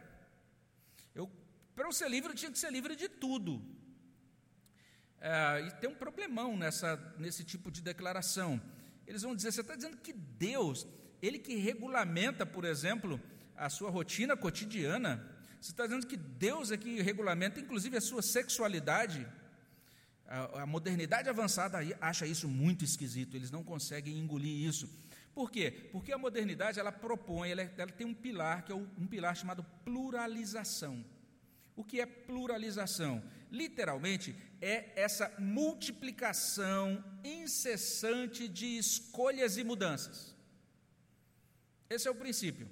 Para 1.75 1.89
eu 1.89 1.93
ser 1.93 2.09
livre, 2.09 2.31
eu 2.31 2.37
tinha 2.37 2.51
que 2.51 2.59
ser 2.59 2.70
livre 2.70 2.95
de 2.95 3.09
tudo. 3.09 3.62
É, 5.20 5.66
e 5.66 5.70
tem 5.81 5.89
um 5.89 5.95
problemão 5.95 6.57
nessa, 6.57 6.97
nesse 7.18 7.45
tipo 7.45 7.70
de 7.70 7.81
declaração. 7.81 8.61
Eles 9.07 9.23
vão 9.23 9.35
dizer: 9.35 9.53
você 9.53 9.61
está 9.61 9.75
dizendo 9.75 9.97
que 9.97 10.12
Deus, 10.12 10.87
Ele 11.23 11.39
que 11.39 11.57
regulamenta, 11.57 12.45
por 12.45 12.64
exemplo, 12.64 13.20
a 13.57 13.70
sua 13.70 13.89
rotina 13.89 14.37
cotidiana, 14.37 15.25
você 15.61 15.70
está 15.70 15.85
dizendo 15.87 16.07
que 16.07 16.16
Deus 16.16 16.73
é 16.73 16.77
que 16.77 17.01
regulamenta, 17.01 17.61
inclusive, 17.61 17.97
a 17.97 18.01
sua 18.01 18.20
sexualidade. 18.20 19.27
A, 20.27 20.62
a 20.62 20.66
modernidade 20.66 21.29
avançada 21.29 21.79
acha 22.01 22.27
isso 22.27 22.49
muito 22.49 22.85
esquisito, 22.85 23.37
eles 23.37 23.51
não 23.51 23.62
conseguem 23.62 24.18
engolir 24.18 24.66
isso. 24.66 24.89
Por 25.35 25.51
quê? 25.51 25.70
Porque 25.93 26.12
a 26.12 26.18
modernidade 26.18 26.79
ela 26.79 26.93
propõe, 26.93 27.51
ela, 27.51 27.62
ela 27.62 27.93
tem 27.93 28.07
um 28.07 28.12
pilar 28.14 28.64
que 28.64 28.73
é 28.73 28.75
um 28.75 29.07
pilar 29.07 29.37
chamado 29.37 29.64
pluralização. 29.85 31.05
O 31.75 31.85
que 31.85 32.01
é 32.01 32.07
pluralização? 32.07 33.23
Literalmente, 33.51 34.35
é 34.61 34.93
essa 34.95 35.33
multiplicação 35.39 37.03
incessante 37.25 38.49
de 38.49 38.79
escolhas 38.79 39.57
e 39.57 39.64
mudanças. 39.64 40.35
Esse 41.89 42.09
é 42.09 42.11
o 42.11 42.14
princípio. 42.14 42.68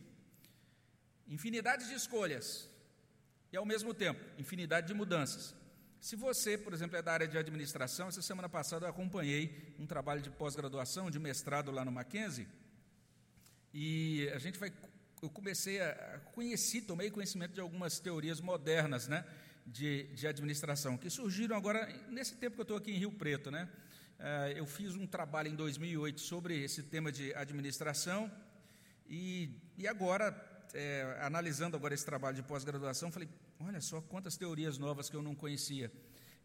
Infinidade 1.28 1.86
de 1.86 1.94
escolhas 1.94 2.68
e, 3.52 3.56
ao 3.56 3.66
mesmo 3.66 3.92
tempo, 3.92 4.20
infinidade 4.38 4.86
de 4.86 4.94
mudanças. 4.94 5.54
Se 6.00 6.16
você, 6.16 6.56
por 6.56 6.72
exemplo, 6.72 6.96
é 6.96 7.02
da 7.02 7.12
área 7.12 7.28
de 7.28 7.36
administração, 7.36 8.08
essa 8.08 8.22
semana 8.22 8.48
passada 8.48 8.86
eu 8.86 8.90
acompanhei 8.90 9.74
um 9.78 9.86
trabalho 9.86 10.22
de 10.22 10.30
pós-graduação, 10.30 11.10
de 11.10 11.18
mestrado 11.18 11.70
lá 11.70 11.84
no 11.84 11.92
Mackenzie, 11.92 12.48
e 13.72 14.30
a 14.34 14.38
gente 14.38 14.58
vai 14.58 14.72
eu 15.22 15.28
comecei 15.28 15.80
a 15.80 16.20
conhecer, 16.32 16.82
tomei 16.82 17.10
conhecimento 17.10 17.52
de 17.52 17.60
algumas 17.60 17.98
teorias 18.00 18.40
modernas, 18.40 19.06
né, 19.06 19.24
de, 19.66 20.04
de 20.14 20.26
administração, 20.26 20.96
que 20.96 21.10
surgiram 21.10 21.56
agora, 21.56 21.86
nesse 22.08 22.36
tempo 22.36 22.54
que 22.54 22.60
eu 22.60 22.64
estou 22.64 22.76
aqui 22.76 22.92
em 22.92 22.98
Rio 22.98 23.12
Preto, 23.12 23.50
né, 23.50 23.68
uh, 24.18 24.56
eu 24.56 24.66
fiz 24.66 24.94
um 24.94 25.06
trabalho 25.06 25.48
em 25.48 25.54
2008 25.54 26.20
sobre 26.20 26.62
esse 26.62 26.82
tema 26.84 27.12
de 27.12 27.34
administração, 27.34 28.30
e, 29.08 29.50
e 29.76 29.88
agora, 29.88 30.32
é, 30.72 31.18
analisando 31.20 31.76
agora 31.76 31.92
esse 31.92 32.06
trabalho 32.06 32.36
de 32.36 32.42
pós-graduação, 32.42 33.10
falei, 33.10 33.28
olha 33.58 33.80
só 33.80 34.00
quantas 34.00 34.36
teorias 34.36 34.78
novas 34.78 35.10
que 35.10 35.16
eu 35.16 35.22
não 35.22 35.34
conhecia, 35.34 35.92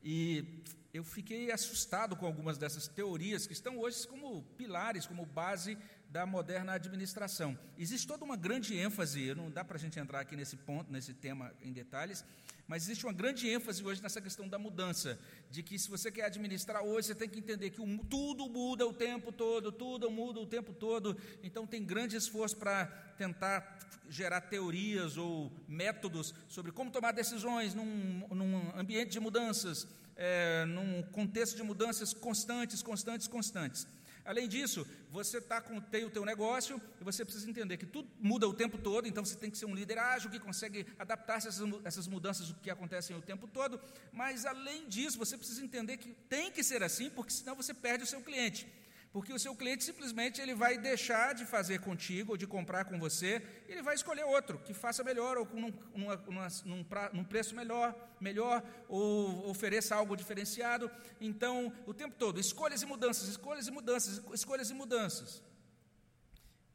e 0.04 0.64
eu 0.94 1.04
fiquei 1.04 1.52
assustado 1.52 2.16
com 2.16 2.26
algumas 2.26 2.58
dessas 2.58 2.88
teorias 2.88 3.48
que 3.48 3.54
estão 3.54 3.80
hoje 3.80 4.08
como 4.08 4.44
pilares, 4.58 5.06
como 5.06 5.26
base 5.26 5.78
da 6.16 6.26
moderna 6.26 6.72
administração. 6.72 7.60
Existe 7.78 8.08
toda 8.08 8.24
uma 8.24 8.38
grande 8.38 8.74
ênfase, 8.74 9.36
não 9.36 9.52
dá 9.52 9.66
para 9.66 9.76
a 9.76 9.80
gente 9.80 10.00
entrar 10.00 10.22
aqui 10.22 10.34
nesse 10.34 10.56
ponto, 10.56 10.90
nesse 10.90 11.14
tema 11.14 11.54
em 11.62 11.74
detalhes, 11.74 12.24
mas 12.70 12.84
existe 12.84 13.06
uma 13.06 13.12
grande 13.12 13.50
ênfase 13.50 13.84
hoje 13.84 14.02
nessa 14.02 14.22
questão 14.22 14.48
da 14.48 14.58
mudança, 14.58 15.20
de 15.52 15.62
que 15.62 15.78
se 15.78 15.90
você 15.90 16.10
quer 16.10 16.24
administrar 16.24 16.82
hoje, 16.86 17.08
você 17.08 17.16
tem 17.16 17.28
que 17.28 17.40
entender 17.40 17.70
que 17.70 17.82
o, 17.82 17.98
tudo 18.06 18.48
muda 18.48 18.88
o 18.88 18.94
tempo 18.94 19.30
todo, 19.30 19.74
tudo 19.74 20.10
muda 20.10 20.40
o 20.40 20.46
tempo 20.46 20.72
todo, 20.72 21.18
então 21.44 21.68
tem 21.68 21.84
grande 21.84 22.16
esforço 22.16 22.56
para 22.56 22.86
tentar 23.18 23.78
gerar 24.08 24.40
teorias 24.40 25.18
ou 25.18 25.52
métodos 25.68 26.34
sobre 26.48 26.72
como 26.72 26.92
tomar 26.92 27.12
decisões 27.12 27.74
num, 27.74 28.26
num 28.30 28.72
ambiente 28.80 29.12
de 29.12 29.20
mudanças, 29.20 29.86
é, 30.16 30.64
num 30.64 31.04
contexto 31.12 31.58
de 31.58 31.64
mudanças 31.64 32.14
constantes, 32.14 32.82
constantes, 32.82 33.28
constantes. 33.28 33.86
Além 34.26 34.48
disso, 34.48 34.88
você 35.12 35.40
tá 35.40 35.62
com, 35.62 35.80
tem 35.80 36.04
o 36.04 36.10
teu 36.10 36.26
negócio 36.26 36.82
e 37.00 37.04
você 37.04 37.24
precisa 37.24 37.48
entender 37.48 37.78
que 37.78 37.86
tudo 37.86 38.10
muda 38.20 38.48
o 38.48 38.54
tempo 38.54 38.76
todo, 38.78 39.08
então 39.08 39.24
você 39.24 39.36
tem 39.36 39.52
que 39.52 39.58
ser 39.58 39.68
um 39.68 39.76
líder 39.76 40.00
ágil 40.00 40.32
que 40.32 40.40
consegue 40.40 40.88
adaptar-se 40.98 41.48
a 41.48 41.52
essas, 41.86 42.08
mudanças 42.08 42.52
que 42.64 42.72
acontecem 42.72 43.16
o 43.16 43.22
tempo 43.22 43.48
todo. 43.48 43.80
Mas, 44.12 44.44
além 44.46 44.90
disso, 44.90 45.20
você 45.20 45.38
precisa 45.38 45.64
entender 45.64 45.98
que 45.98 46.14
tem 46.28 46.52
que 46.52 46.64
ser 46.64 46.82
assim, 46.82 47.10
porque 47.10 47.32
senão 47.32 47.56
você 47.56 47.74
perde 47.74 48.04
o 48.04 48.08
seu 48.08 48.22
cliente 48.22 48.68
porque 49.16 49.32
o 49.32 49.40
seu 49.40 49.56
cliente 49.56 49.82
simplesmente 49.82 50.42
ele 50.42 50.54
vai 50.54 50.78
deixar 50.78 51.34
de 51.34 51.46
fazer 51.46 51.80
contigo 51.80 52.34
ou 52.34 52.38
de 52.38 52.46
comprar 52.46 52.84
com 52.84 53.00
você, 53.00 53.42
e 53.66 53.72
ele 53.72 53.82
vai 53.82 53.96
escolher 53.96 54.26
outro 54.26 54.60
que 54.60 54.74
faça 54.74 55.06
melhor 55.06 55.38
ou 55.38 55.46
com 55.46 55.58
numa, 55.96 56.18
num, 56.66 56.86
num, 57.14 57.24
preço 57.24 57.56
melhor, 57.56 57.96
melhor 58.20 58.62
ou 58.90 59.50
ofereça 59.50 59.96
algo 59.96 60.18
diferenciado. 60.18 60.92
Então, 61.22 61.72
o 61.88 61.94
tempo 61.94 62.14
todo, 62.20 62.42
escolhas 62.42 62.82
e 62.82 62.86
mudanças, 62.86 63.30
escolhas 63.30 63.70
e 63.70 63.72
mudanças, 63.72 64.22
escolhas 64.34 64.70
e 64.70 64.74
mudanças. 64.74 65.42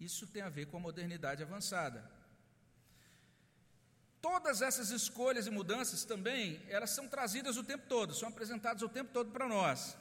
Isso 0.01 0.26
tem 0.26 0.41
a 0.41 0.49
ver 0.49 0.64
com 0.64 0.78
a 0.78 0.80
modernidade 0.80 1.43
avançada. 1.43 2.11
Todas 4.22 4.62
essas 4.62 4.88
escolhas 4.88 5.47
e 5.47 5.51
mudanças 5.51 6.07
também, 6.07 6.62
elas 6.70 6.88
são 6.88 7.07
trazidas 7.07 7.59
o 7.59 7.62
tempo 7.62 7.86
todo, 7.86 8.14
são 8.14 8.30
apresentadas 8.30 8.80
o 8.80 8.88
tempo 8.88 9.12
todo 9.12 9.30
para 9.30 9.47
nós. 9.47 9.95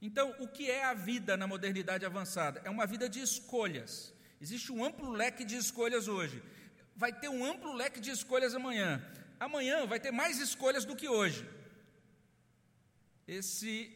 Então, 0.00 0.34
o 0.38 0.48
que 0.48 0.70
é 0.70 0.84
a 0.84 0.94
vida 0.94 1.36
na 1.36 1.46
modernidade 1.46 2.06
avançada? 2.06 2.60
É 2.64 2.70
uma 2.70 2.86
vida 2.86 3.08
de 3.08 3.20
escolhas. 3.20 4.14
Existe 4.40 4.72
um 4.72 4.82
amplo 4.82 5.10
leque 5.10 5.44
de 5.44 5.56
escolhas 5.56 6.08
hoje. 6.08 6.42
Vai 6.96 7.12
ter 7.12 7.28
um 7.28 7.44
amplo 7.44 7.74
leque 7.74 8.00
de 8.00 8.10
escolhas 8.10 8.54
amanhã. 8.54 9.02
Amanhã 9.38 9.86
vai 9.86 10.00
ter 10.00 10.10
mais 10.10 10.38
escolhas 10.38 10.84
do 10.84 10.96
que 10.96 11.08
hoje. 11.08 11.48
Esse 13.28 13.94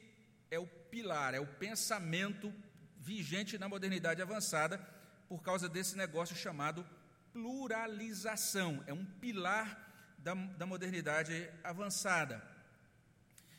é 0.50 0.58
o 0.58 0.66
pilar, 0.66 1.34
é 1.34 1.40
o 1.40 1.46
pensamento 1.46 2.54
vigente 2.98 3.58
na 3.58 3.68
modernidade 3.68 4.22
avançada, 4.22 4.78
por 5.28 5.42
causa 5.42 5.68
desse 5.68 5.96
negócio 5.96 6.36
chamado 6.36 6.86
pluralização. 7.32 8.84
É 8.86 8.92
um 8.92 9.04
pilar 9.04 10.14
da, 10.18 10.34
da 10.34 10.66
modernidade 10.66 11.50
avançada. 11.62 12.42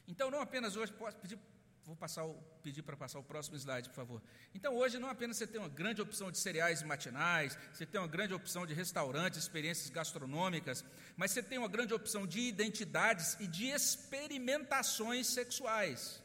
Então, 0.07 0.29
não 0.29 0.39
apenas 0.39 0.75
hoje, 0.75 0.93
posso 0.93 1.17
pedir 1.17 1.39
Vou 1.85 1.95
passar 1.95 2.25
o, 2.25 2.33
pedir 2.63 2.81
para 2.81 2.97
passar 2.97 3.19
o 3.19 3.23
próximo 3.23 3.55
slide, 3.57 3.89
por 3.89 3.95
favor. 3.95 4.21
Então, 4.55 4.75
hoje, 4.75 4.97
não 4.97 5.07
apenas 5.07 5.37
você 5.37 5.45
tem 5.45 5.61
uma 5.61 5.69
grande 5.69 6.01
opção 6.01 6.31
de 6.31 6.39
cereais 6.39 6.81
matinais, 6.81 7.55
você 7.71 7.85
tem 7.85 8.01
uma 8.01 8.07
grande 8.07 8.33
opção 8.33 8.65
de 8.65 8.73
restaurantes, 8.73 9.37
experiências 9.37 9.91
gastronômicas, 9.91 10.83
mas 11.15 11.29
você 11.29 11.43
tem 11.43 11.59
uma 11.59 11.67
grande 11.67 11.93
opção 11.93 12.25
de 12.25 12.39
identidades 12.39 13.37
e 13.39 13.45
de 13.45 13.67
experimentações 13.67 15.27
sexuais. 15.27 16.23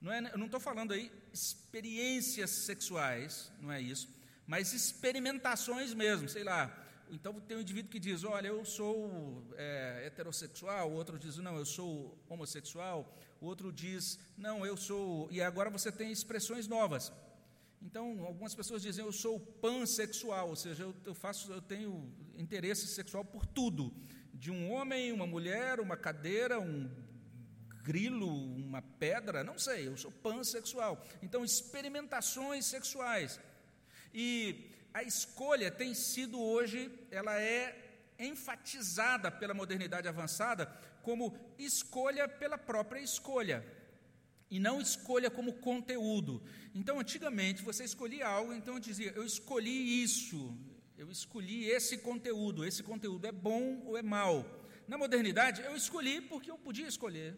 Não 0.00 0.12
é, 0.12 0.18
eu 0.32 0.38
não 0.38 0.46
estou 0.46 0.60
falando 0.60 0.92
aí 0.92 1.10
experiências 1.32 2.50
sexuais, 2.50 3.52
não 3.60 3.70
é 3.70 3.80
isso, 3.80 4.08
mas 4.44 4.72
experimentações 4.72 5.94
mesmo, 5.94 6.28
sei 6.28 6.42
lá. 6.42 6.80
Então 7.10 7.38
tem 7.40 7.56
um 7.56 7.60
indivíduo 7.60 7.90
que 7.90 8.00
diz, 8.00 8.24
olha, 8.24 8.48
eu 8.48 8.64
sou 8.64 9.46
é, 9.56 10.02
heterossexual, 10.06 10.90
outro 10.90 11.18
diz, 11.18 11.36
não, 11.38 11.56
eu 11.56 11.64
sou 11.64 12.18
homossexual, 12.28 13.16
o 13.44 13.46
outro 13.46 13.70
diz, 13.70 14.18
não, 14.38 14.64
eu 14.64 14.74
sou. 14.74 15.28
E 15.30 15.42
agora 15.42 15.68
você 15.68 15.92
tem 15.92 16.10
expressões 16.10 16.66
novas. 16.66 17.12
Então, 17.82 18.24
algumas 18.24 18.54
pessoas 18.54 18.80
dizem, 18.80 19.04
eu 19.04 19.12
sou 19.12 19.38
pansexual, 19.38 20.48
ou 20.48 20.56
seja, 20.56 20.84
eu, 20.84 20.94
eu 21.04 21.14
faço, 21.14 21.52
eu 21.52 21.60
tenho 21.60 22.10
interesse 22.38 22.86
sexual 22.86 23.22
por 23.22 23.44
tudo, 23.44 23.94
de 24.32 24.50
um 24.50 24.72
homem, 24.72 25.12
uma 25.12 25.26
mulher, 25.26 25.78
uma 25.78 25.94
cadeira, 25.94 26.58
um 26.58 26.90
grilo, 27.82 28.32
uma 28.56 28.80
pedra, 28.80 29.44
não 29.44 29.58
sei, 29.58 29.88
eu 29.88 29.96
sou 29.98 30.10
pansexual. 30.10 31.04
Então, 31.22 31.44
experimentações 31.44 32.64
sexuais. 32.64 33.38
E 34.14 34.70
a 34.94 35.02
escolha 35.02 35.70
tem 35.70 35.92
sido 35.92 36.40
hoje, 36.40 36.90
ela 37.10 37.38
é 37.38 37.78
enfatizada 38.18 39.30
pela 39.30 39.52
modernidade 39.52 40.08
avançada 40.08 40.66
como 41.06 41.36
escolha 41.58 42.26
pela 42.26 42.58
própria 42.70 43.00
escolha 43.00 43.58
e 44.50 44.58
não 44.58 44.80
escolha 44.80 45.30
como 45.30 45.54
conteúdo. 45.68 46.42
Então, 46.74 46.98
antigamente, 46.98 47.62
você 47.62 47.84
escolhia 47.84 48.26
algo, 48.26 48.52
então 48.52 48.80
dizia, 48.80 49.12
eu 49.12 49.24
escolhi 49.24 50.02
isso, 50.02 50.56
eu 50.96 51.10
escolhi 51.10 51.64
esse 51.76 51.98
conteúdo, 51.98 52.64
esse 52.64 52.82
conteúdo 52.82 53.26
é 53.26 53.32
bom 53.32 53.82
ou 53.84 53.96
é 53.96 54.02
mal. 54.02 54.36
Na 54.86 54.98
modernidade, 54.98 55.62
eu 55.62 55.74
escolhi 55.76 56.20
porque 56.20 56.50
eu 56.50 56.58
podia 56.58 56.86
escolher. 56.86 57.36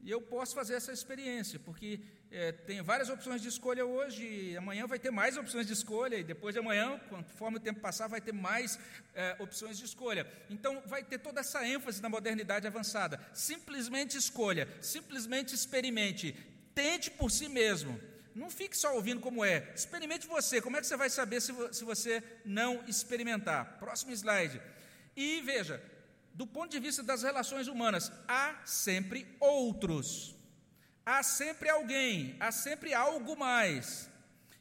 E 0.00 0.10
eu 0.10 0.20
posso 0.20 0.54
fazer 0.54 0.74
essa 0.74 0.92
experiência, 0.92 1.58
porque 1.58 2.00
é, 2.30 2.52
tem 2.52 2.82
várias 2.82 3.08
opções 3.08 3.40
de 3.40 3.48
escolha 3.48 3.86
hoje, 3.86 4.56
amanhã 4.56 4.86
vai 4.86 4.98
ter 4.98 5.10
mais 5.10 5.36
opções 5.36 5.66
de 5.66 5.72
escolha, 5.72 6.16
e 6.16 6.24
depois 6.24 6.54
de 6.54 6.60
amanhã, 6.60 7.00
conforme 7.08 7.56
o 7.56 7.60
tempo 7.60 7.80
passar, 7.80 8.06
vai 8.06 8.20
ter 8.20 8.32
mais 8.32 8.78
é, 9.14 9.36
opções 9.38 9.78
de 9.78 9.84
escolha. 9.84 10.26
Então, 10.50 10.82
vai 10.86 11.02
ter 11.02 11.18
toda 11.18 11.40
essa 11.40 11.66
ênfase 11.66 12.02
na 12.02 12.08
modernidade 12.08 12.66
avançada. 12.66 13.18
Simplesmente 13.32 14.16
escolha, 14.16 14.68
simplesmente 14.80 15.54
experimente, 15.54 16.36
tente 16.74 17.10
por 17.10 17.30
si 17.30 17.48
mesmo. 17.48 17.98
Não 18.34 18.50
fique 18.50 18.76
só 18.76 18.94
ouvindo 18.94 19.20
como 19.20 19.44
é, 19.44 19.72
experimente 19.74 20.26
você. 20.26 20.60
Como 20.60 20.76
é 20.76 20.80
que 20.80 20.86
você 20.86 20.96
vai 20.96 21.10
saber 21.10 21.40
se, 21.40 21.52
se 21.72 21.82
você 21.82 22.22
não 22.44 22.84
experimentar? 22.86 23.78
Próximo 23.78 24.12
slide. 24.12 24.60
E 25.16 25.40
veja, 25.40 25.82
do 26.34 26.46
ponto 26.46 26.70
de 26.70 26.78
vista 26.78 27.02
das 27.02 27.24
relações 27.24 27.66
humanas, 27.66 28.12
há 28.28 28.60
sempre 28.64 29.26
outros. 29.40 30.37
Há 31.10 31.22
sempre 31.22 31.70
alguém, 31.70 32.36
há 32.38 32.52
sempre 32.52 32.92
algo 32.92 33.34
mais. 33.34 34.10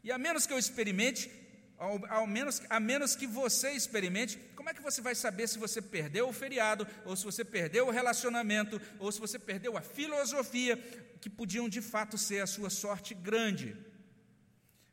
E 0.02 0.14
a 0.14 0.18
menos 0.18 0.48
que 0.48 0.54
eu 0.54 0.58
experimente, 0.58 1.30
ao, 1.78 2.00
ao, 2.10 2.26
menos, 2.26 2.62
a 2.70 2.80
menos 2.80 3.18
que 3.18 3.28
você 3.28 3.72
experimente, 3.72 4.38
como 4.56 4.70
é 4.70 4.74
que 4.74 4.82
você 4.82 5.02
vai 5.02 5.14
saber 5.14 5.50
se 5.50 5.60
você 5.60 5.82
perdeu 5.82 6.30
o 6.30 6.32
feriado, 6.32 6.88
ou 7.04 7.18
se 7.18 7.26
você 7.26 7.44
perdeu 7.44 7.88
o 7.88 7.92
relacionamento, 7.92 8.80
ou 8.98 9.12
se 9.12 9.20
você 9.20 9.38
perdeu 9.38 9.76
a 9.76 9.82
filosofia, 9.82 10.78
que 11.20 11.30
podiam 11.30 11.68
de 11.68 11.82
fato 11.82 12.18
ser 12.18 12.40
a 12.40 12.48
sua 12.48 12.70
sorte 12.70 13.14
grande? 13.14 13.76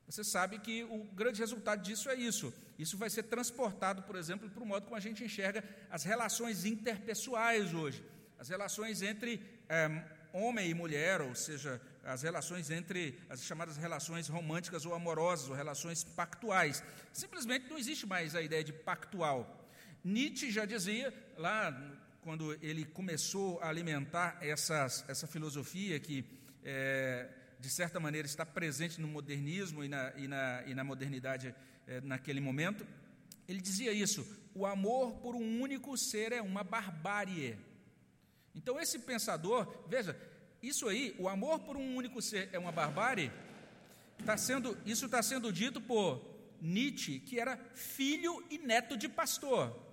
Você 0.07 0.25
sabe 0.25 0.59
que 0.59 0.83
o 0.83 1.05
grande 1.05 1.39
resultado 1.39 1.83
disso 1.83 2.11
é 2.11 2.17
isso. 2.17 2.53
Isso 2.77 2.99
vai 2.99 3.11
ser 3.11 3.23
transportado, 3.23 4.03
por 4.03 4.17
exemplo, 4.17 4.51
para 4.51 4.65
o 4.65 4.67
modo 4.67 4.87
como 4.87 4.97
a 4.97 5.07
gente 5.07 5.23
enxerga 5.23 5.63
as 5.89 6.03
relações 6.03 6.65
interpessoais 6.65 7.73
hoje, 7.73 8.05
as 8.41 8.49
relações 8.49 9.03
entre 9.03 9.41
é, 9.69 10.03
homem 10.35 10.69
e 10.69 10.75
mulher, 10.75 11.21
ou 11.21 11.35
seja, 11.35 11.81
as 12.03 12.23
relações 12.23 12.71
entre 12.71 13.19
as 13.31 13.45
chamadas 13.45 13.77
relações 13.77 14.29
românticas 14.29 14.85
ou 14.85 14.95
amorosas, 14.95 15.49
ou 15.49 15.55
relações 15.55 16.03
pactuais. 16.03 16.83
Simplesmente 17.13 17.71
não 17.71 17.79
existe 17.79 18.07
mais 18.07 18.35
a 18.35 18.43
ideia 18.43 18.65
de 18.65 18.73
pactual. 18.73 19.71
Nietzsche 20.05 20.51
já 20.51 20.65
dizia, 20.65 21.15
lá 21.39 21.73
quando 22.21 22.53
ele 22.61 22.85
começou 22.85 23.61
a 23.61 23.69
alimentar 23.69 24.39
essas, 24.41 25.05
essa 25.09 25.27
filosofia 25.27 26.01
que, 26.01 26.25
é, 26.65 27.29
de 27.61 27.71
certa 27.71 28.01
maneira, 28.01 28.27
está 28.27 28.45
presente 28.45 29.01
no 29.01 29.07
modernismo 29.07 29.85
e 29.85 29.89
na, 29.89 30.13
e 30.17 30.27
na, 30.27 30.63
e 30.67 30.75
na 30.75 30.83
modernidade 30.83 31.55
é, 31.87 32.01
naquele 32.01 32.41
momento, 32.41 32.87
ele 33.47 33.61
dizia 33.61 33.93
isso: 33.93 34.27
o 34.55 34.67
amor 34.67 35.17
por 35.21 35.35
um 35.35 35.61
único 35.61 35.97
ser 35.97 36.33
é 36.33 36.43
uma 36.43 36.65
barbárie. 36.65 37.59
Então, 38.55 38.81
esse 38.81 38.99
pensador, 39.01 39.85
veja, 39.89 40.19
isso 40.63 40.89
aí, 40.89 41.15
o 41.19 41.29
amor 41.29 41.61
por 41.61 41.77
um 41.77 41.97
único 41.97 42.23
ser 42.23 42.49
é 42.53 42.59
uma 42.59 42.73
barbárie, 42.73 43.33
tá 44.25 44.37
sendo, 44.37 44.79
isso 44.87 45.07
está 45.07 45.23
sendo 45.23 45.53
dito 45.53 45.81
por 45.81 46.25
Nietzsche, 46.61 47.21
que 47.21 47.39
era 47.39 47.57
filho 47.75 48.43
e 48.49 48.59
neto 48.59 48.97
de 48.97 49.09
pastor. 49.09 49.85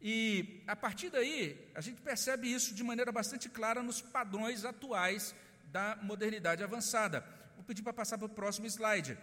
E 0.00 0.62
a 0.66 0.76
partir 0.76 1.10
daí, 1.10 1.70
a 1.74 1.80
gente 1.80 2.00
percebe 2.00 2.50
isso 2.50 2.72
de 2.74 2.84
maneira 2.84 3.10
bastante 3.10 3.48
clara 3.48 3.82
nos 3.82 4.00
padrões 4.00 4.64
atuais 4.64 5.34
da 5.64 5.98
modernidade 6.02 6.62
avançada. 6.62 7.24
Vou 7.56 7.64
pedir 7.64 7.82
para 7.82 7.92
passar 7.92 8.16
para 8.16 8.26
o 8.26 8.30
próximo 8.30 8.66
slide. 8.66 9.18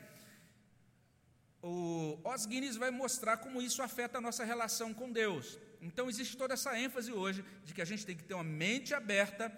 O 1.62 2.20
Os 2.24 2.46
Guinness 2.46 2.76
vai 2.76 2.92
mostrar 2.92 3.38
como 3.38 3.62
isso 3.62 3.82
afeta 3.82 4.18
a 4.18 4.22
nossa 4.22 4.44
relação 4.44 4.94
com 4.94 5.12
Deus. 5.12 5.58
Então, 5.86 6.10
existe 6.10 6.36
toda 6.36 6.56
essa 6.56 6.78
ênfase 6.78 7.12
hoje 7.12 7.46
de 7.64 7.74
que 7.74 7.82
a 7.82 7.86
gente 7.86 8.06
tem 8.06 8.16
que 8.16 8.24
ter 8.24 8.34
uma 8.34 8.44
mente 8.44 8.94
aberta 8.94 9.52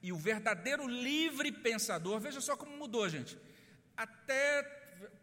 e 0.00 0.12
o 0.12 0.16
verdadeiro 0.16 0.86
livre 0.86 1.50
pensador. 1.50 2.20
Veja 2.20 2.40
só 2.40 2.56
como 2.56 2.76
mudou, 2.76 3.08
gente. 3.08 3.36
Até. 3.96 4.62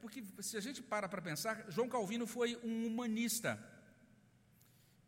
Porque 0.01 0.22
se 0.41 0.57
a 0.57 0.60
gente 0.60 0.82
para 0.82 1.07
para 1.07 1.22
pensar, 1.22 1.66
João 1.70 1.88
Calvino 1.88 2.28
foi 2.28 2.57
um 2.64 2.88
humanista. 2.88 3.57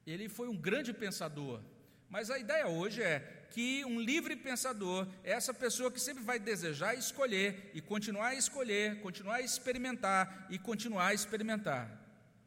Ele 0.07 0.29
foi 0.29 0.47
um 0.47 0.55
grande 0.55 0.93
pensador. 0.93 1.61
Mas 2.09 2.29
a 2.29 2.39
ideia 2.39 2.67
hoje 2.67 3.01
é 3.01 3.19
que 3.51 3.83
um 3.85 3.99
livre 3.99 4.35
pensador 4.35 5.07
é 5.23 5.31
essa 5.31 5.53
pessoa 5.53 5.91
que 5.91 5.99
sempre 5.99 6.23
vai 6.23 6.39
desejar 6.39 6.95
escolher 6.95 7.71
e 7.73 7.81
continuar 7.81 8.27
a 8.27 8.35
escolher, 8.35 9.01
continuar 9.01 9.35
a 9.35 9.41
experimentar 9.41 10.47
e 10.49 10.57
continuar 10.57 11.07
a 11.07 11.13
experimentar 11.13 11.89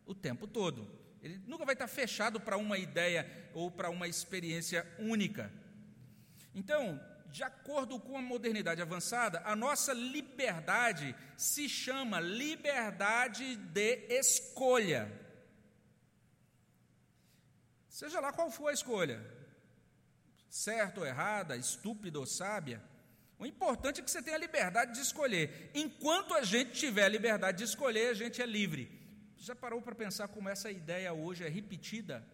o 0.07 0.15
tempo 0.15 0.47
todo. 0.47 1.04
Ele 1.25 1.41
nunca 1.47 1.65
vai 1.65 1.73
estar 1.73 1.89
fechado 1.89 2.39
para 2.39 2.59
uma 2.59 2.77
ideia 2.77 3.27
ou 3.55 3.71
para 3.71 3.89
uma 3.89 4.07
experiência 4.07 4.87
única. 4.99 5.51
Então, 6.55 7.01
de 7.29 7.43
acordo 7.43 7.99
com 7.99 8.19
a 8.19 8.21
modernidade 8.21 8.83
avançada, 8.83 9.41
a 9.47 9.57
nossa 9.57 9.95
liberdade 9.95 11.17
se 11.35 11.67
chama 11.67 12.21
liberdade 12.21 13.57
de 13.57 14.07
escolha. 14.11 15.11
Seja 17.89 18.21
lá 18.21 18.31
qual 18.31 18.51
for 18.51 18.69
a 18.69 18.75
escolha, 18.75 19.25
certa 20.51 21.01
ou 21.01 21.07
errada, 21.07 21.57
estúpida 21.57 22.19
ou 22.19 22.27
sábia, 22.27 22.83
o 23.39 23.47
importante 23.47 24.01
é 24.01 24.05
que 24.05 24.11
você 24.11 24.23
tenha 24.23 24.37
a 24.37 24.41
liberdade 24.41 24.93
de 24.93 25.01
escolher. 25.01 25.71
Enquanto 25.75 26.35
a 26.35 26.43
gente 26.43 26.73
tiver 26.73 27.05
a 27.05 27.09
liberdade 27.09 27.59
de 27.59 27.65
escolher, 27.65 28.11
a 28.11 28.15
gente 28.15 28.43
é 28.43 28.47
livre. 28.47 29.04
Já 29.45 29.55
parou 29.55 29.83
para 29.83 29.95
pensar 29.95 30.27
como 30.29 30.49
essa 30.49 30.71
ideia 30.71 31.13
hoje 31.13 31.45
é 31.45 31.49
repetida 31.51 32.27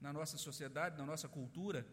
na 0.00 0.12
nossa 0.12 0.38
sociedade, 0.38 0.96
na 0.96 1.04
nossa 1.04 1.28
cultura? 1.28 1.84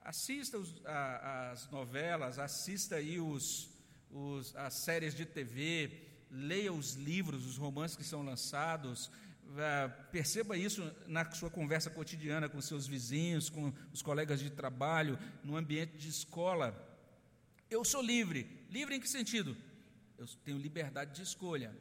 Assista 0.00 0.56
os, 0.56 0.80
a, 0.86 1.50
as 1.50 1.68
novelas, 1.68 2.38
assista 2.38 2.94
aí 2.94 3.18
os, 3.18 3.68
os, 4.08 4.54
as 4.54 4.74
séries 4.74 5.16
de 5.16 5.26
TV, 5.26 6.06
leia 6.30 6.72
os 6.72 6.94
livros, 6.94 7.44
os 7.44 7.56
romances 7.56 7.96
que 7.96 8.04
são 8.04 8.22
lançados, 8.22 9.10
perceba 10.12 10.56
isso 10.56 10.88
na 11.08 11.28
sua 11.32 11.50
conversa 11.50 11.90
cotidiana 11.90 12.48
com 12.48 12.60
seus 12.60 12.86
vizinhos, 12.86 13.50
com 13.50 13.72
os 13.92 14.00
colegas 14.00 14.38
de 14.38 14.48
trabalho, 14.48 15.18
no 15.42 15.56
ambiente 15.56 15.96
de 15.96 16.08
escola. 16.08 16.72
Eu 17.68 17.84
sou 17.84 18.00
livre. 18.00 18.64
Livre 18.70 18.94
em 18.94 19.00
que 19.00 19.08
sentido? 19.08 19.56
Eu 20.16 20.28
tenho 20.44 20.56
liberdade 20.56 21.16
de 21.16 21.22
escolha. 21.22 21.74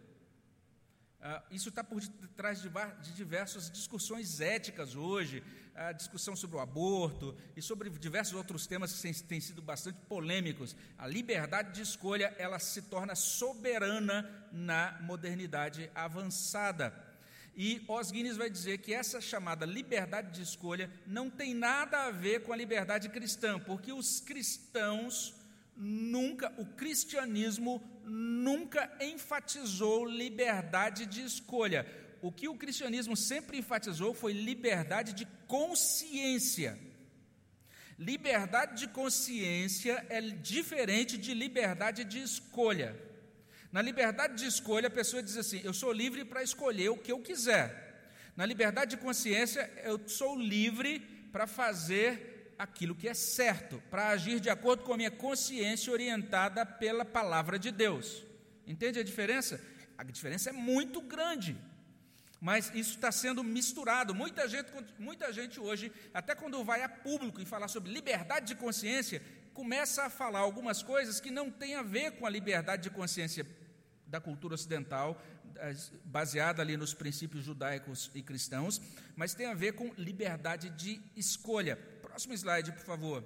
Ah, 1.25 1.41
isso 1.49 1.69
está 1.69 1.81
por 1.81 2.05
trás 2.35 2.61
de 2.61 3.13
diversas 3.13 3.71
discussões 3.71 4.41
éticas 4.41 4.93
hoje, 4.93 5.41
a 5.73 5.93
discussão 5.93 6.35
sobre 6.35 6.57
o 6.57 6.59
aborto 6.59 7.33
e 7.55 7.61
sobre 7.61 7.89
diversos 7.91 8.33
outros 8.33 8.67
temas 8.67 8.91
que 8.91 9.23
têm 9.23 9.39
sido 9.39 9.61
bastante 9.61 9.99
polêmicos. 10.09 10.75
A 10.97 11.07
liberdade 11.07 11.71
de 11.71 11.81
escolha 11.81 12.35
ela 12.37 12.59
se 12.59 12.81
torna 12.81 13.15
soberana 13.15 14.49
na 14.51 14.99
modernidade 15.03 15.89
avançada. 15.95 16.93
E 17.55 17.85
Os 17.87 18.11
Guinness 18.11 18.35
vai 18.35 18.49
dizer 18.49 18.79
que 18.79 18.93
essa 18.93 19.21
chamada 19.21 19.65
liberdade 19.65 20.29
de 20.31 20.41
escolha 20.41 20.91
não 21.07 21.29
tem 21.29 21.53
nada 21.53 22.03
a 22.03 22.11
ver 22.11 22.43
com 22.43 22.51
a 22.51 22.57
liberdade 22.57 23.07
cristã, 23.07 23.57
porque 23.57 23.93
os 23.93 24.19
cristãos 24.19 25.33
nunca, 25.75 26.53
o 26.57 26.65
cristianismo 26.65 27.81
nunca 28.05 28.91
enfatizou 28.99 30.05
liberdade 30.05 31.05
de 31.05 31.23
escolha. 31.23 31.85
O 32.21 32.31
que 32.31 32.47
o 32.47 32.55
cristianismo 32.55 33.17
sempre 33.17 33.57
enfatizou 33.57 34.13
foi 34.13 34.33
liberdade 34.33 35.13
de 35.13 35.25
consciência. 35.47 36.79
Liberdade 37.97 38.79
de 38.79 38.87
consciência 38.87 40.05
é 40.09 40.21
diferente 40.21 41.17
de 41.17 41.33
liberdade 41.33 42.03
de 42.03 42.21
escolha. 42.21 42.95
Na 43.71 43.81
liberdade 43.81 44.35
de 44.35 44.45
escolha, 44.45 44.87
a 44.87 44.91
pessoa 44.91 45.21
diz 45.21 45.37
assim: 45.37 45.61
eu 45.63 45.73
sou 45.73 45.91
livre 45.91 46.23
para 46.25 46.43
escolher 46.43 46.89
o 46.89 46.97
que 46.97 47.11
eu 47.11 47.19
quiser. 47.19 47.83
Na 48.35 48.45
liberdade 48.45 48.91
de 48.91 49.01
consciência, 49.01 49.71
eu 49.83 50.07
sou 50.07 50.39
livre 50.39 50.99
para 51.31 51.45
fazer 51.45 52.32
aquilo 52.63 52.95
que 52.95 53.07
é 53.07 53.13
certo, 53.13 53.81
para 53.89 54.09
agir 54.09 54.39
de 54.39 54.49
acordo 54.49 54.83
com 54.83 54.93
a 54.93 54.97
minha 54.97 55.11
consciência 55.11 55.91
orientada 55.91 56.65
pela 56.65 57.03
palavra 57.03 57.59
de 57.59 57.71
Deus. 57.71 58.23
Entende 58.65 58.99
a 58.99 59.03
diferença? 59.03 59.61
A 59.97 60.03
diferença 60.03 60.49
é 60.49 60.53
muito 60.53 61.01
grande. 61.01 61.57
Mas 62.39 62.71
isso 62.73 62.95
está 62.95 63.11
sendo 63.11 63.43
misturado. 63.43 64.15
Muita 64.15 64.47
gente, 64.47 64.69
muita 64.97 65.31
gente 65.31 65.59
hoje, 65.59 65.91
até 66.13 66.33
quando 66.35 66.63
vai 66.63 66.83
a 66.83 66.89
público 66.89 67.41
e 67.41 67.45
falar 67.45 67.67
sobre 67.67 67.91
liberdade 67.91 68.47
de 68.47 68.55
consciência, 68.55 69.21
começa 69.53 70.03
a 70.03 70.09
falar 70.09 70.39
algumas 70.39 70.81
coisas 70.81 71.19
que 71.19 71.31
não 71.31 71.51
têm 71.51 71.75
a 71.75 71.83
ver 71.83 72.11
com 72.11 72.25
a 72.25 72.29
liberdade 72.29 72.83
de 72.83 72.89
consciência 72.89 73.45
da 74.07 74.19
cultura 74.21 74.55
ocidental, 74.55 75.21
baseada 76.05 76.61
ali 76.61 76.75
nos 76.75 76.93
princípios 76.93 77.43
judaicos 77.43 78.09
e 78.13 78.21
cristãos, 78.21 78.81
mas 79.15 79.33
tem 79.33 79.47
a 79.47 79.53
ver 79.53 79.73
com 79.73 79.93
liberdade 79.97 80.69
de 80.69 81.01
escolha. 81.15 81.77
Próximo 82.13 82.35
slide, 82.35 82.71
por 82.71 82.85
favor. 82.85 83.23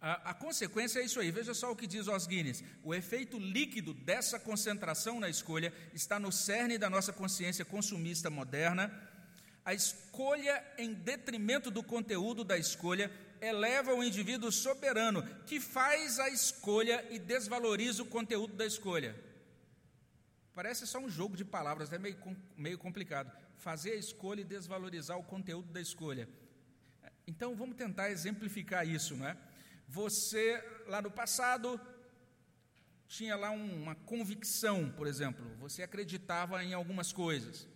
A, 0.00 0.30
a, 0.30 0.34
consequência 0.34 1.00
é 1.00 1.04
isso 1.04 1.20
aí, 1.20 1.30
veja 1.30 1.52
só 1.52 1.70
o 1.70 1.76
que 1.76 1.86
diz 1.86 2.08
Os 2.08 2.26
Guinness. 2.26 2.64
O 2.82 2.94
efeito 2.94 3.38
líquido 3.38 3.92
dessa 3.92 4.40
concentração 4.40 5.20
na 5.20 5.28
escolha 5.28 5.70
está 5.92 6.18
no 6.18 6.32
cerne 6.32 6.78
da 6.78 6.88
nossa 6.88 7.12
consciência 7.12 7.62
consumista 7.62 8.30
moderna. 8.30 8.90
A 9.66 9.74
escolha 9.74 10.64
em 10.78 10.94
detrimento 10.94 11.70
do 11.70 11.82
conteúdo 11.82 12.42
da 12.42 12.56
escolha 12.56 13.12
eleva 13.38 13.92
o 13.92 14.02
indivíduo 14.02 14.50
soberano, 14.50 15.22
que 15.44 15.60
faz 15.60 16.18
a 16.18 16.30
escolha 16.30 17.06
e 17.10 17.18
desvaloriza 17.18 18.02
o 18.02 18.06
conteúdo 18.06 18.54
da 18.54 18.64
escolha. 18.64 19.14
Parece 20.54 20.86
só 20.86 20.98
um 20.98 21.10
jogo 21.10 21.36
de 21.36 21.44
palavras, 21.44 21.92
é 21.92 21.98
meio, 21.98 22.16
meio 22.56 22.78
complicado. 22.78 23.30
Fazer 23.58 23.92
a 23.92 23.96
escolha 23.96 24.40
e 24.40 24.44
desvalorizar 24.44 25.18
o 25.18 25.22
conteúdo 25.22 25.70
da 25.70 25.82
escolha. 25.82 26.26
Então 27.26 27.54
vamos 27.56 27.76
tentar 27.76 28.10
exemplificar 28.10 28.86
isso, 28.86 29.16
não 29.16 29.26
é? 29.26 29.36
Você, 29.88 30.62
lá 30.86 31.00
no 31.00 31.10
passado, 31.10 31.80
tinha 33.06 33.36
lá 33.36 33.50
uma 33.50 33.94
convicção, 33.94 34.90
por 34.90 35.06
exemplo, 35.06 35.44
você 35.58 35.82
acreditava 35.82 36.62
em 36.64 36.74
algumas 36.74 37.12
coisas. 37.12 37.66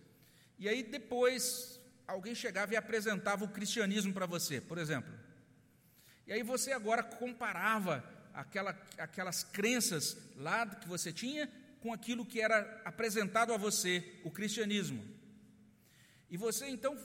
E 0.57 0.67
aí 0.67 0.83
depois 0.83 1.79
alguém 2.07 2.35
chegava 2.35 2.73
e 2.73 2.77
apresentava 2.77 3.45
o 3.45 3.49
cristianismo 3.49 4.13
para 4.13 4.25
você, 4.25 4.59
por 4.59 4.77
exemplo. 4.77 5.13
E 6.27 6.33
aí 6.33 6.43
você 6.43 6.71
agora 6.71 7.01
comparava 7.01 8.03
aquela, 8.33 8.71
aquelas 8.97 9.43
crenças 9.43 10.17
lá 10.35 10.65
que 10.65 10.87
você 10.87 11.11
tinha 11.11 11.49
com 11.79 11.93
aquilo 11.93 12.25
que 12.25 12.41
era 12.41 12.81
apresentado 12.83 13.53
a 13.53 13.57
você, 13.57 14.19
o 14.23 14.29
cristianismo. 14.29 15.03
E 16.29 16.37
você 16.37 16.67
então 16.67 16.97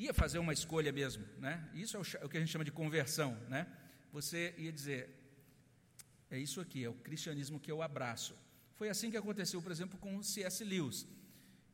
ia 0.00 0.14
fazer 0.14 0.38
uma 0.38 0.52
escolha 0.52 0.90
mesmo, 0.90 1.24
né? 1.38 1.68
Isso 1.74 1.96
é 1.96 2.24
o 2.24 2.28
que 2.28 2.36
a 2.36 2.40
gente 2.40 2.50
chama 2.50 2.64
de 2.64 2.72
conversão, 2.72 3.36
né? 3.48 3.66
Você 4.12 4.54
ia 4.56 4.72
dizer: 4.72 5.10
É 6.30 6.38
isso 6.38 6.60
aqui, 6.60 6.84
é 6.84 6.88
o 6.88 6.94
cristianismo 6.94 7.60
que 7.60 7.70
eu 7.70 7.82
abraço. 7.82 8.34
Foi 8.76 8.88
assim 8.88 9.10
que 9.10 9.16
aconteceu, 9.16 9.60
por 9.60 9.70
exemplo, 9.70 9.98
com 9.98 10.22
C.S. 10.22 10.64
Lewis. 10.64 11.06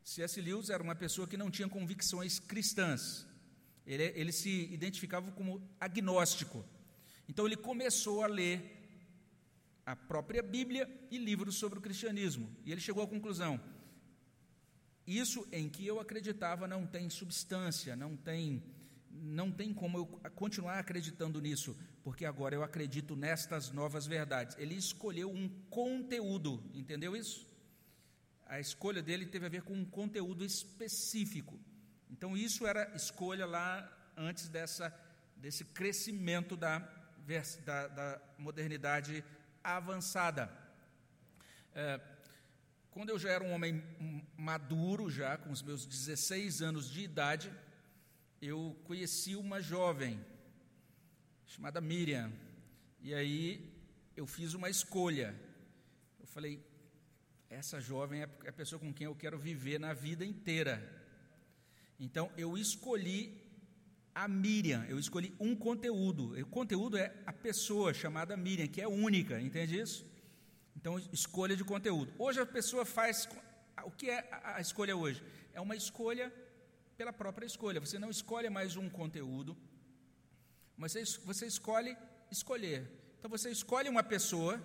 C.S. 0.02 0.40
Lewis 0.40 0.70
era 0.70 0.82
uma 0.82 0.94
pessoa 0.94 1.28
que 1.28 1.36
não 1.36 1.50
tinha 1.50 1.68
convicções 1.68 2.40
cristãs. 2.40 3.26
Ele, 3.86 4.02
ele 4.16 4.32
se 4.32 4.64
identificava 4.72 5.30
como 5.30 5.62
agnóstico. 5.80 6.64
Então 7.28 7.46
ele 7.46 7.56
começou 7.56 8.24
a 8.24 8.26
ler 8.26 8.76
a 9.84 9.94
própria 9.94 10.42
Bíblia 10.42 10.90
e 11.12 11.16
livros 11.16 11.54
sobre 11.54 11.78
o 11.78 11.82
cristianismo. 11.82 12.50
E 12.64 12.72
ele 12.72 12.80
chegou 12.80 13.04
à 13.04 13.06
conclusão: 13.06 13.60
isso 15.06 15.46
em 15.52 15.68
que 15.68 15.86
eu 15.86 16.00
acreditava 16.00 16.66
não 16.66 16.86
tem 16.86 17.08
substância, 17.08 17.94
não 17.94 18.16
tem 18.16 18.62
não 19.10 19.50
tem 19.50 19.72
como 19.72 19.96
eu 19.96 20.06
continuar 20.34 20.78
acreditando 20.78 21.40
nisso, 21.40 21.74
porque 22.04 22.26
agora 22.26 22.54
eu 22.54 22.62
acredito 22.62 23.16
nestas 23.16 23.70
novas 23.70 24.06
verdades. 24.06 24.54
Ele 24.58 24.74
escolheu 24.74 25.30
um 25.30 25.48
conteúdo, 25.70 26.62
entendeu 26.74 27.16
isso? 27.16 27.46
A 28.44 28.60
escolha 28.60 29.02
dele 29.02 29.24
teve 29.24 29.46
a 29.46 29.48
ver 29.48 29.62
com 29.62 29.72
um 29.72 29.86
conteúdo 29.86 30.44
específico. 30.44 31.58
Então 32.10 32.36
isso 32.36 32.66
era 32.66 32.94
escolha 32.94 33.46
lá 33.46 33.90
antes 34.16 34.48
dessa 34.48 34.94
desse 35.36 35.64
crescimento 35.64 36.56
da, 36.56 36.78
da, 37.64 37.88
da 37.88 38.20
modernidade 38.38 39.22
avançada. 39.62 40.50
É, 41.74 42.00
quando 42.96 43.10
eu 43.10 43.18
já 43.18 43.28
era 43.28 43.44
um 43.44 43.52
homem 43.52 43.82
maduro, 44.38 45.10
já 45.10 45.36
com 45.36 45.50
os 45.50 45.60
meus 45.62 45.84
16 45.84 46.62
anos 46.62 46.90
de 46.90 47.02
idade, 47.02 47.52
eu 48.40 48.74
conheci 48.84 49.36
uma 49.36 49.60
jovem 49.60 50.18
chamada 51.44 51.78
Miriam. 51.78 52.32
E 53.02 53.12
aí 53.12 53.70
eu 54.16 54.26
fiz 54.26 54.54
uma 54.54 54.70
escolha. 54.70 55.38
Eu 56.18 56.26
falei: 56.26 56.58
essa 57.50 57.82
jovem 57.82 58.22
é 58.22 58.48
a 58.48 58.52
pessoa 58.52 58.80
com 58.80 58.94
quem 58.94 59.04
eu 59.04 59.14
quero 59.14 59.38
viver 59.38 59.78
na 59.78 59.92
vida 59.92 60.24
inteira. 60.24 60.82
Então 62.00 62.32
eu 62.34 62.56
escolhi 62.56 63.38
a 64.14 64.26
Miriam, 64.26 64.86
eu 64.86 64.98
escolhi 64.98 65.34
um 65.38 65.54
conteúdo. 65.54 66.32
O 66.40 66.46
conteúdo 66.46 66.96
é 66.96 67.14
a 67.26 67.32
pessoa 67.34 67.92
chamada 67.92 68.38
Miriam, 68.38 68.68
que 68.68 68.80
é 68.80 68.88
única, 68.88 69.38
entende 69.38 69.78
isso? 69.78 70.15
Então, 70.86 71.00
escolha 71.12 71.56
de 71.56 71.64
conteúdo. 71.64 72.12
Hoje 72.16 72.40
a 72.40 72.46
pessoa 72.46 72.84
faz. 72.84 73.28
O 73.82 73.90
que 73.90 74.08
é 74.08 74.24
a 74.30 74.60
escolha 74.60 74.96
hoje? 74.96 75.20
É 75.52 75.60
uma 75.60 75.74
escolha 75.74 76.32
pela 76.96 77.12
própria 77.12 77.44
escolha. 77.44 77.80
Você 77.80 77.98
não 77.98 78.08
escolhe 78.08 78.48
mais 78.48 78.76
um 78.76 78.88
conteúdo, 78.88 79.56
mas 80.76 80.92
você, 81.24 81.44
escolhe 81.44 81.96
escolher. 82.30 82.88
Então 83.18 83.28
você 83.28 83.50
escolhe 83.50 83.88
uma 83.88 84.04
pessoa, 84.04 84.62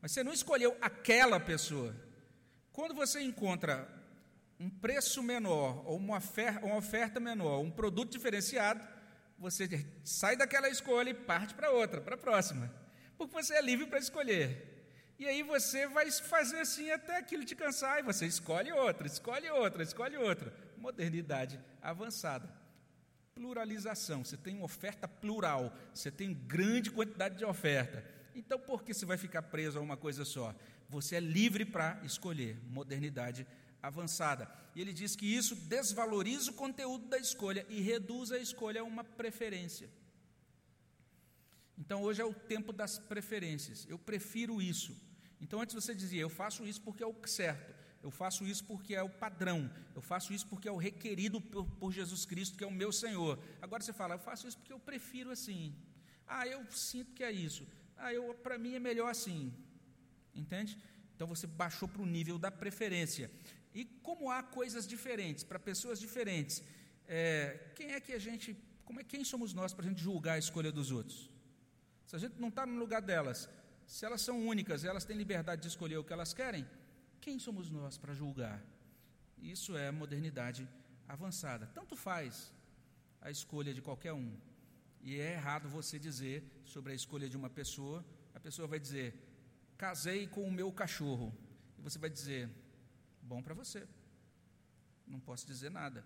mas 0.00 0.12
você 0.12 0.22
não 0.22 0.32
escolheu 0.32 0.78
aquela 0.80 1.40
pessoa. 1.40 1.96
Quando 2.70 2.94
você 2.94 3.20
encontra 3.20 3.88
um 4.60 4.70
preço 4.70 5.20
menor, 5.20 5.82
ou 5.84 5.96
uma 5.96 6.18
oferta, 6.18 6.64
uma 6.64 6.76
oferta 6.76 7.18
menor, 7.18 7.58
um 7.58 7.72
produto 7.72 8.12
diferenciado, 8.12 8.86
você 9.36 9.84
sai 10.04 10.36
daquela 10.36 10.68
escolha 10.68 11.10
e 11.10 11.14
parte 11.14 11.54
para 11.54 11.72
outra, 11.72 12.00
para 12.00 12.14
a 12.14 12.18
próxima. 12.18 12.72
Porque 13.18 13.34
você 13.34 13.54
é 13.54 13.60
livre 13.60 13.88
para 13.88 13.98
escolher. 13.98 14.69
E 15.20 15.28
aí 15.28 15.42
você 15.42 15.86
vai 15.86 16.10
fazer 16.10 16.60
assim 16.60 16.90
até 16.90 17.18
aquilo 17.18 17.44
te 17.44 17.54
cansar, 17.54 17.98
e 17.98 18.02
você 18.02 18.24
escolhe 18.24 18.72
outra, 18.72 19.06
escolhe 19.06 19.50
outra, 19.50 19.82
escolhe 19.82 20.16
outra. 20.16 20.50
Modernidade 20.78 21.60
avançada. 21.82 22.50
Pluralização, 23.34 24.24
você 24.24 24.38
tem 24.38 24.54
uma 24.54 24.64
oferta 24.64 25.06
plural, 25.06 25.76
você 25.92 26.10
tem 26.10 26.32
grande 26.32 26.90
quantidade 26.90 27.36
de 27.36 27.44
oferta. 27.44 28.02
Então 28.34 28.58
por 28.58 28.82
que 28.82 28.94
você 28.94 29.04
vai 29.04 29.18
ficar 29.18 29.42
preso 29.42 29.78
a 29.78 29.82
uma 29.82 29.94
coisa 29.94 30.24
só? 30.24 30.54
Você 30.88 31.16
é 31.16 31.20
livre 31.20 31.66
para 31.66 32.00
escolher. 32.02 32.58
Modernidade 32.70 33.46
avançada. 33.82 34.50
E 34.74 34.80
ele 34.80 34.94
diz 34.94 35.14
que 35.14 35.26
isso 35.26 35.54
desvaloriza 35.54 36.50
o 36.50 36.54
conteúdo 36.54 37.06
da 37.08 37.18
escolha 37.18 37.66
e 37.68 37.82
reduz 37.82 38.32
a 38.32 38.38
escolha 38.38 38.80
a 38.80 38.84
uma 38.84 39.04
preferência. 39.04 39.90
Então 41.76 42.00
hoje 42.00 42.22
é 42.22 42.24
o 42.24 42.32
tempo 42.32 42.72
das 42.72 42.98
preferências. 42.98 43.86
Eu 43.86 43.98
prefiro 43.98 44.62
isso. 44.62 45.09
Então 45.40 45.60
antes 45.60 45.74
você 45.74 45.94
dizia, 45.94 46.20
eu 46.20 46.28
faço 46.28 46.66
isso 46.66 46.80
porque 46.80 47.02
é 47.02 47.06
o 47.06 47.14
certo, 47.26 47.74
eu 48.02 48.10
faço 48.10 48.44
isso 48.46 48.64
porque 48.64 48.94
é 48.94 49.02
o 49.02 49.08
padrão, 49.08 49.70
eu 49.94 50.02
faço 50.02 50.32
isso 50.32 50.46
porque 50.46 50.68
é 50.68 50.72
o 50.72 50.76
requerido 50.76 51.40
por, 51.40 51.66
por 51.80 51.92
Jesus 51.92 52.24
Cristo, 52.24 52.56
que 52.56 52.64
é 52.64 52.66
o 52.66 52.70
meu 52.82 52.92
Senhor. 52.92 53.38
Agora 53.60 53.82
você 53.82 53.92
fala, 53.92 54.14
eu 54.14 54.18
faço 54.18 54.46
isso 54.46 54.58
porque 54.58 54.72
eu 54.72 54.78
prefiro 54.78 55.30
assim. 55.30 55.74
Ah, 56.26 56.46
eu 56.46 56.64
sinto 56.70 57.12
que 57.12 57.24
é 57.24 57.32
isso. 57.32 57.66
Ah, 57.96 58.12
eu 58.12 58.34
para 58.34 58.58
mim 58.58 58.74
é 58.74 58.78
melhor 58.78 59.08
assim. 59.08 59.52
Entende? 60.34 60.78
Então 61.14 61.26
você 61.26 61.46
baixou 61.46 61.88
para 61.88 62.02
o 62.02 62.06
nível 62.06 62.38
da 62.38 62.50
preferência. 62.50 63.30
E 63.74 63.84
como 63.84 64.30
há 64.30 64.42
coisas 64.42 64.86
diferentes 64.86 65.44
para 65.44 65.58
pessoas 65.58 66.00
diferentes, 66.00 66.62
é, 67.06 67.72
quem 67.74 67.92
é 67.92 68.00
que 68.00 68.12
a 68.12 68.18
gente, 68.18 68.56
como 68.84 69.00
é 69.00 69.04
quem 69.04 69.24
somos 69.24 69.52
nós 69.52 69.72
para 69.74 69.84
a 69.84 69.88
gente 69.88 70.02
julgar 70.02 70.34
a 70.34 70.38
escolha 70.38 70.72
dos 70.72 70.90
outros? 70.90 71.30
Se 72.06 72.16
a 72.16 72.18
gente 72.18 72.40
não 72.40 72.48
está 72.48 72.64
no 72.66 72.76
lugar 72.78 73.02
delas, 73.02 73.48
se 73.94 74.06
elas 74.06 74.22
são 74.22 74.36
únicas, 74.46 74.84
elas 74.84 75.04
têm 75.04 75.16
liberdade 75.16 75.62
de 75.62 75.66
escolher 75.66 75.98
o 75.98 76.04
que 76.04 76.12
elas 76.12 76.32
querem, 76.32 76.64
quem 77.20 77.40
somos 77.40 77.68
nós 77.68 77.98
para 77.98 78.14
julgar? 78.14 78.62
Isso 79.36 79.76
é 79.76 79.90
modernidade 79.90 80.68
avançada. 81.08 81.66
Tanto 81.74 81.96
faz 81.96 82.54
a 83.20 83.32
escolha 83.32 83.74
de 83.74 83.82
qualquer 83.82 84.12
um. 84.12 84.32
E 85.00 85.18
é 85.18 85.32
errado 85.32 85.68
você 85.68 85.98
dizer 85.98 86.38
sobre 86.64 86.92
a 86.92 86.94
escolha 86.94 87.28
de 87.28 87.36
uma 87.36 87.50
pessoa, 87.50 88.04
a 88.32 88.38
pessoa 88.38 88.68
vai 88.68 88.78
dizer: 88.78 89.08
casei 89.76 90.28
com 90.28 90.44
o 90.44 90.52
meu 90.52 90.70
cachorro. 90.70 91.34
E 91.76 91.82
você 91.82 91.98
vai 91.98 92.10
dizer: 92.10 92.48
bom 93.20 93.42
para 93.42 93.54
você. 93.54 93.88
Não 95.04 95.18
posso 95.18 95.44
dizer 95.48 95.68
nada. 95.68 96.04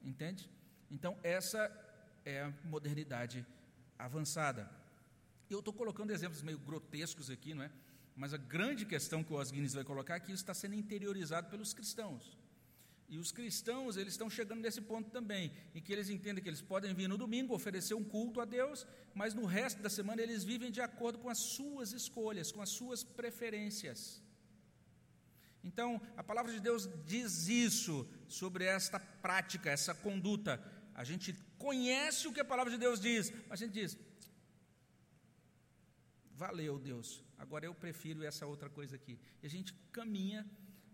Entende? 0.00 0.50
Então, 0.90 1.18
essa 1.22 1.60
é 2.24 2.44
a 2.44 2.54
modernidade 2.64 3.46
avançada. 3.98 4.77
Eu 5.50 5.60
estou 5.60 5.72
colocando 5.72 6.10
exemplos 6.10 6.42
meio 6.42 6.58
grotescos 6.58 7.30
aqui, 7.30 7.54
não 7.54 7.62
é? 7.62 7.70
Mas 8.14 8.34
a 8.34 8.36
grande 8.36 8.84
questão 8.84 9.22
que 9.22 9.32
o 9.32 9.36
Osguinness 9.36 9.74
vai 9.74 9.84
colocar 9.84 10.16
é 10.16 10.20
que 10.20 10.32
isso 10.32 10.42
está 10.42 10.52
sendo 10.52 10.74
interiorizado 10.74 11.48
pelos 11.48 11.72
cristãos. 11.72 12.36
E 13.08 13.16
os 13.16 13.32
cristãos, 13.32 13.96
eles 13.96 14.12
estão 14.12 14.28
chegando 14.28 14.60
nesse 14.60 14.82
ponto 14.82 15.08
também, 15.08 15.50
em 15.74 15.80
que 15.80 15.90
eles 15.92 16.10
entendem 16.10 16.42
que 16.42 16.48
eles 16.48 16.60
podem 16.60 16.92
vir 16.92 17.08
no 17.08 17.16
domingo 17.16 17.54
oferecer 17.54 17.94
um 17.94 18.04
culto 18.04 18.40
a 18.40 18.44
Deus, 18.44 18.86
mas 19.14 19.32
no 19.32 19.46
resto 19.46 19.80
da 19.80 19.88
semana 19.88 20.20
eles 20.20 20.44
vivem 20.44 20.70
de 20.70 20.82
acordo 20.82 21.18
com 21.18 21.30
as 21.30 21.38
suas 21.38 21.92
escolhas, 21.92 22.52
com 22.52 22.60
as 22.60 22.68
suas 22.68 23.02
preferências. 23.02 24.22
Então, 25.64 26.00
a 26.16 26.22
palavra 26.22 26.52
de 26.52 26.60
Deus 26.60 26.88
diz 27.06 27.48
isso 27.48 28.06
sobre 28.26 28.64
esta 28.64 29.00
prática, 29.00 29.70
essa 29.70 29.94
conduta. 29.94 30.62
A 30.94 31.02
gente 31.02 31.32
conhece 31.56 32.28
o 32.28 32.32
que 32.32 32.40
a 32.40 32.44
palavra 32.44 32.72
de 32.72 32.78
Deus 32.78 33.00
diz, 33.00 33.32
mas 33.48 33.62
a 33.62 33.64
gente 33.64 33.72
diz: 33.72 33.96
valeu 36.38 36.78
Deus, 36.78 37.22
agora 37.36 37.66
eu 37.66 37.74
prefiro 37.74 38.22
essa 38.22 38.46
outra 38.46 38.70
coisa 38.70 38.94
aqui. 38.94 39.18
E 39.42 39.46
a 39.46 39.50
gente 39.50 39.74
caminha 39.90 40.46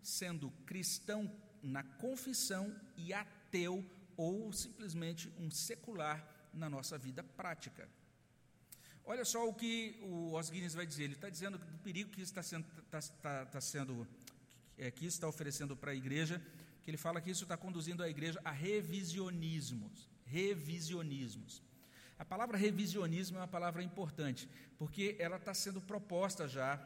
sendo 0.02 0.50
cristão 0.64 1.30
na 1.62 1.82
confissão 1.82 2.74
e 2.96 3.12
ateu 3.12 3.84
ou 4.16 4.52
simplesmente 4.52 5.30
um 5.38 5.50
secular 5.50 6.18
na 6.52 6.68
nossa 6.70 6.96
vida 6.96 7.22
prática. 7.22 7.88
Olha 9.04 9.24
só 9.24 9.46
o 9.46 9.52
que 9.52 9.98
o 10.02 10.38
Os 10.38 10.48
Guinness 10.48 10.74
vai 10.74 10.86
dizer. 10.86 11.04
Ele 11.04 11.14
está 11.14 11.28
dizendo 11.28 11.58
do 11.58 11.78
perigo 11.78 12.10
que 12.10 12.22
está 12.22 12.42
sendo, 12.42 12.66
está, 12.78 12.98
está, 12.98 13.42
está 13.42 13.60
sendo 13.60 14.08
é, 14.78 14.90
que 14.90 15.04
está 15.04 15.28
oferecendo 15.28 15.76
para 15.76 15.90
a 15.92 15.94
igreja, 15.94 16.42
que 16.82 16.90
ele 16.90 16.96
fala 16.96 17.20
que 17.20 17.30
isso 17.30 17.42
está 17.42 17.56
conduzindo 17.56 18.02
a 18.02 18.08
igreja 18.08 18.40
a 18.44 18.50
revisionismos, 18.50 20.08
revisionismos. 20.24 21.62
A 22.24 22.26
palavra 22.26 22.56
revisionismo 22.56 23.36
é 23.36 23.40
uma 23.40 23.46
palavra 23.46 23.82
importante, 23.82 24.48
porque 24.78 25.14
ela 25.18 25.36
está 25.36 25.52
sendo 25.52 25.78
proposta 25.78 26.48
já 26.48 26.80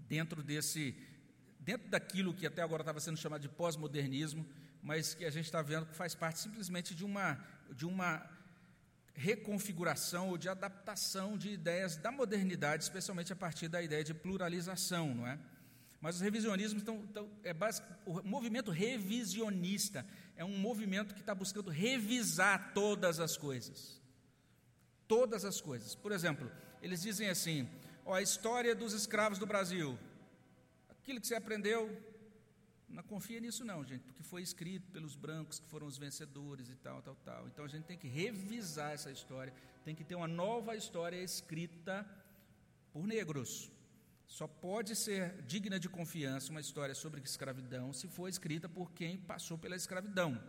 dentro 0.00 0.42
desse, 0.42 0.92
dentro 1.60 1.88
daquilo 1.88 2.34
que 2.34 2.48
até 2.48 2.60
agora 2.60 2.82
estava 2.82 2.98
sendo 2.98 3.16
chamado 3.16 3.42
de 3.42 3.48
pós-modernismo, 3.48 4.44
mas 4.82 5.14
que 5.14 5.24
a 5.24 5.30
gente 5.30 5.44
está 5.44 5.62
vendo 5.62 5.86
que 5.86 5.94
faz 5.94 6.16
parte 6.16 6.40
simplesmente 6.40 6.96
de 6.96 7.04
uma, 7.04 7.38
de 7.70 7.86
uma 7.86 8.28
reconfiguração 9.14 10.30
ou 10.30 10.36
de 10.36 10.48
adaptação 10.48 11.38
de 11.38 11.50
ideias 11.50 11.96
da 11.96 12.10
modernidade, 12.10 12.82
especialmente 12.82 13.32
a 13.32 13.36
partir 13.36 13.68
da 13.68 13.80
ideia 13.80 14.02
de 14.02 14.12
pluralização, 14.12 15.14
não 15.14 15.28
é? 15.28 15.38
Mas 16.00 16.16
os 16.16 16.22
revisionismos 16.22 16.82
estão, 16.82 17.04
estão 17.04 17.30
é 17.44 17.54
basic, 17.54 17.86
o 18.04 18.20
movimento 18.24 18.72
revisionista 18.72 20.04
é 20.34 20.44
um 20.44 20.58
movimento 20.58 21.14
que 21.14 21.20
está 21.20 21.36
buscando 21.36 21.70
revisar 21.70 22.72
todas 22.74 23.20
as 23.20 23.36
coisas 23.36 23.99
todas 25.12 25.44
as 25.44 25.60
coisas. 25.60 25.96
Por 26.04 26.12
exemplo, 26.12 26.48
eles 26.80 27.02
dizem 27.02 27.28
assim: 27.28 27.68
ó, 28.06 28.14
a 28.14 28.22
história 28.22 28.74
dos 28.82 28.92
escravos 28.92 29.40
do 29.40 29.46
Brasil, 29.52 29.98
aquilo 30.88 31.20
que 31.20 31.26
você 31.26 31.34
aprendeu, 31.34 31.80
não 32.88 33.02
confia 33.02 33.40
nisso 33.40 33.64
não, 33.64 33.84
gente, 33.84 34.04
porque 34.04 34.22
foi 34.22 34.42
escrito 34.42 34.86
pelos 34.92 35.16
brancos 35.16 35.58
que 35.58 35.66
foram 35.66 35.86
os 35.88 35.98
vencedores 35.98 36.68
e 36.68 36.76
tal, 36.76 37.02
tal, 37.02 37.16
tal. 37.24 37.48
Então 37.48 37.64
a 37.64 37.68
gente 37.68 37.84
tem 37.90 37.98
que 37.98 38.06
revisar 38.06 38.92
essa 38.92 39.10
história, 39.10 39.52
tem 39.84 39.96
que 39.96 40.04
ter 40.04 40.14
uma 40.14 40.28
nova 40.28 40.76
história 40.76 41.20
escrita 41.20 42.06
por 42.92 43.04
negros. 43.06 43.70
Só 44.26 44.46
pode 44.46 44.94
ser 44.94 45.42
digna 45.42 45.78
de 45.80 45.88
confiança 45.88 46.52
uma 46.52 46.60
história 46.60 46.94
sobre 46.94 47.20
escravidão 47.20 47.92
se 47.92 48.06
for 48.06 48.28
escrita 48.28 48.68
por 48.68 48.92
quem 48.92 49.16
passou 49.18 49.58
pela 49.58 49.74
escravidão. 49.74 50.40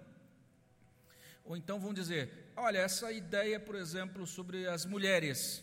Ou 1.51 1.57
então 1.57 1.81
vão 1.81 1.93
dizer: 1.93 2.53
olha, 2.55 2.77
essa 2.77 3.11
ideia, 3.11 3.59
por 3.59 3.75
exemplo, 3.75 4.25
sobre 4.25 4.67
as 4.67 4.85
mulheres, 4.85 5.61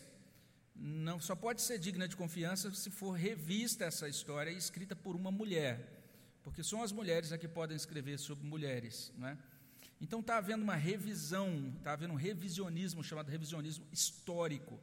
não 0.75 1.19
só 1.19 1.35
pode 1.35 1.63
ser 1.63 1.79
digna 1.79 2.07
de 2.07 2.15
confiança 2.15 2.69
se 2.75 2.91
for 2.91 3.13
revista 3.13 3.85
essa 3.85 4.07
história 4.07 4.51
e 4.51 4.55
escrita 4.55 4.95
por 4.95 5.15
uma 5.15 5.31
mulher, 5.31 5.73
porque 6.43 6.63
são 6.63 6.83
as 6.83 6.91
mulheres 6.91 7.31
a 7.31 7.39
que 7.39 7.47
podem 7.47 7.75
escrever 7.75 8.19
sobre 8.19 8.45
mulheres, 8.45 9.11
não 9.17 9.29
é? 9.29 9.37
Então 9.99 10.19
está 10.19 10.37
havendo 10.37 10.61
uma 10.61 10.75
revisão, 10.75 11.73
está 11.79 11.93
havendo 11.93 12.13
um 12.13 12.17
revisionismo 12.17 13.03
chamado 13.03 13.31
revisionismo 13.31 13.87
histórico, 13.91 14.79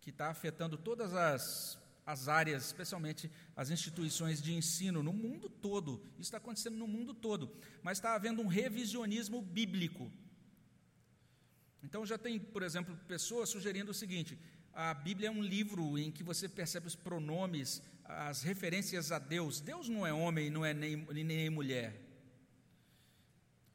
que 0.00 0.08
está 0.08 0.28
afetando 0.28 0.78
todas 0.78 1.12
as, 1.12 1.78
as 2.06 2.26
áreas, 2.26 2.64
especialmente 2.64 3.30
as 3.54 3.68
instituições 3.68 4.40
de 4.40 4.54
ensino 4.54 5.02
no 5.02 5.12
mundo 5.12 5.50
todo. 5.50 6.02
Isso 6.12 6.22
está 6.22 6.38
acontecendo 6.38 6.78
no 6.78 6.88
mundo 6.88 7.12
todo, 7.12 7.54
mas 7.82 7.98
está 7.98 8.14
havendo 8.14 8.40
um 8.40 8.46
revisionismo 8.46 9.42
bíblico. 9.42 10.10
Então 11.82 12.04
já 12.04 12.18
tem, 12.18 12.38
por 12.38 12.62
exemplo, 12.62 12.96
pessoas 13.06 13.48
sugerindo 13.48 13.90
o 13.90 13.94
seguinte: 13.94 14.38
a 14.72 14.94
Bíblia 14.94 15.28
é 15.28 15.30
um 15.30 15.42
livro 15.42 15.98
em 15.98 16.10
que 16.10 16.22
você 16.22 16.48
percebe 16.48 16.86
os 16.86 16.96
pronomes, 16.96 17.82
as 18.04 18.42
referências 18.42 19.12
a 19.12 19.18
Deus. 19.18 19.60
Deus 19.60 19.88
não 19.88 20.06
é 20.06 20.12
homem, 20.12 20.50
não 20.50 20.64
é 20.64 20.74
nem, 20.74 20.96
nem 20.96 21.50
mulher. 21.50 22.00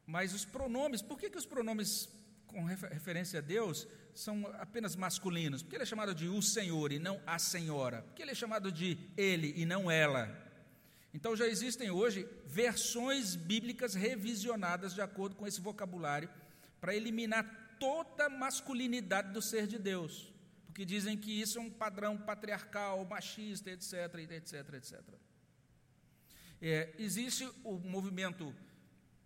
Mas 0.05 0.33
os 0.33 0.43
pronomes, 0.43 1.01
por 1.01 1.17
que, 1.17 1.29
que 1.29 1.37
os 1.37 1.45
pronomes 1.45 2.09
com 2.47 2.63
referência 2.63 3.39
a 3.39 3.41
Deus 3.41 3.87
são 4.13 4.45
apenas 4.59 4.95
masculinos? 4.95 5.63
Porque 5.63 5.75
ele 5.75 5.83
é 5.83 5.87
chamado 5.87 6.13
de 6.13 6.27
o 6.27 6.41
Senhor 6.41 6.91
e 6.91 6.99
não 6.99 7.21
a 7.25 7.39
Senhora? 7.39 8.01
Porque 8.03 8.21
ele 8.21 8.31
é 8.31 8.35
chamado 8.35 8.71
de 8.71 8.97
ele 9.15 9.53
e 9.55 9.65
não 9.65 9.89
ela? 9.89 10.43
Então 11.13 11.35
já 11.35 11.47
existem 11.47 11.91
hoje 11.91 12.27
versões 12.45 13.35
bíblicas 13.35 13.93
revisionadas 13.93 14.93
de 14.93 15.01
acordo 15.01 15.35
com 15.35 15.45
esse 15.45 15.61
vocabulário 15.61 16.29
para 16.81 16.95
eliminar 16.95 17.62
toda 17.79 18.25
a 18.25 18.29
masculinidade 18.29 19.31
do 19.31 19.41
ser 19.41 19.67
de 19.67 19.77
Deus, 19.77 20.31
porque 20.65 20.85
dizem 20.85 21.17
que 21.17 21.31
isso 21.31 21.57
é 21.59 21.61
um 21.61 21.69
padrão 21.69 22.17
patriarcal, 22.17 23.05
machista, 23.05 23.69
etc, 23.69 23.93
etc, 24.31 24.73
etc. 24.73 25.01
É, 26.61 26.93
existe 26.97 27.49
o 27.63 27.77
movimento 27.77 28.55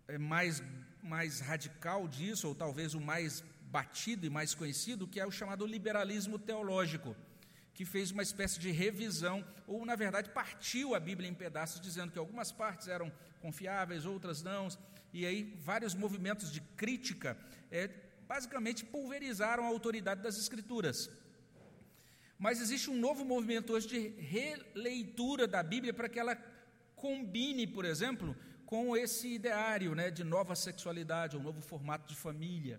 é, 0.08 0.18
mais, 0.18 0.62
mais 1.02 1.40
radical 1.40 2.08
disso, 2.08 2.48
ou 2.48 2.54
talvez 2.54 2.94
o 2.94 3.00
mais 3.00 3.44
batido 3.70 4.26
e 4.26 4.30
mais 4.30 4.54
conhecido, 4.54 5.06
que 5.06 5.20
é 5.20 5.26
o 5.26 5.30
chamado 5.30 5.66
liberalismo 5.66 6.38
teológico, 6.38 7.14
que 7.74 7.84
fez 7.84 8.10
uma 8.10 8.22
espécie 8.22 8.58
de 8.58 8.70
revisão, 8.72 9.46
ou 9.66 9.86
na 9.86 9.94
verdade 9.94 10.30
partiu 10.30 10.94
a 10.94 11.00
Bíblia 11.00 11.28
em 11.28 11.34
pedaços, 11.34 11.80
dizendo 11.80 12.10
que 12.10 12.18
algumas 12.18 12.50
partes 12.50 12.88
eram 12.88 13.12
confiáveis, 13.40 14.04
outras 14.04 14.42
não, 14.42 14.68
e 15.12 15.24
aí 15.24 15.54
vários 15.60 15.94
movimentos 15.94 16.50
de 16.50 16.60
crítica 16.60 17.38
é, 17.70 17.88
basicamente 18.28 18.84
pulverizaram 18.84 19.64
a 19.64 19.68
autoridade 19.68 20.22
das 20.22 20.38
Escrituras. 20.38 21.10
Mas 22.38 22.60
existe 22.60 22.90
um 22.90 22.96
novo 22.96 23.24
movimento 23.24 23.72
hoje 23.72 23.88
de 23.88 24.08
releitura 24.20 25.48
da 25.48 25.62
Bíblia 25.62 25.94
para 25.94 26.08
que 26.08 26.20
ela 26.20 26.36
combine, 26.94 27.66
por 27.66 27.84
exemplo, 27.84 28.36
com 28.66 28.96
esse 28.96 29.28
ideário 29.28 29.94
né, 29.94 30.10
de 30.10 30.22
nova 30.22 30.54
sexualidade, 30.54 31.36
um 31.36 31.42
novo 31.42 31.62
formato 31.62 32.06
de 32.06 32.14
família, 32.14 32.78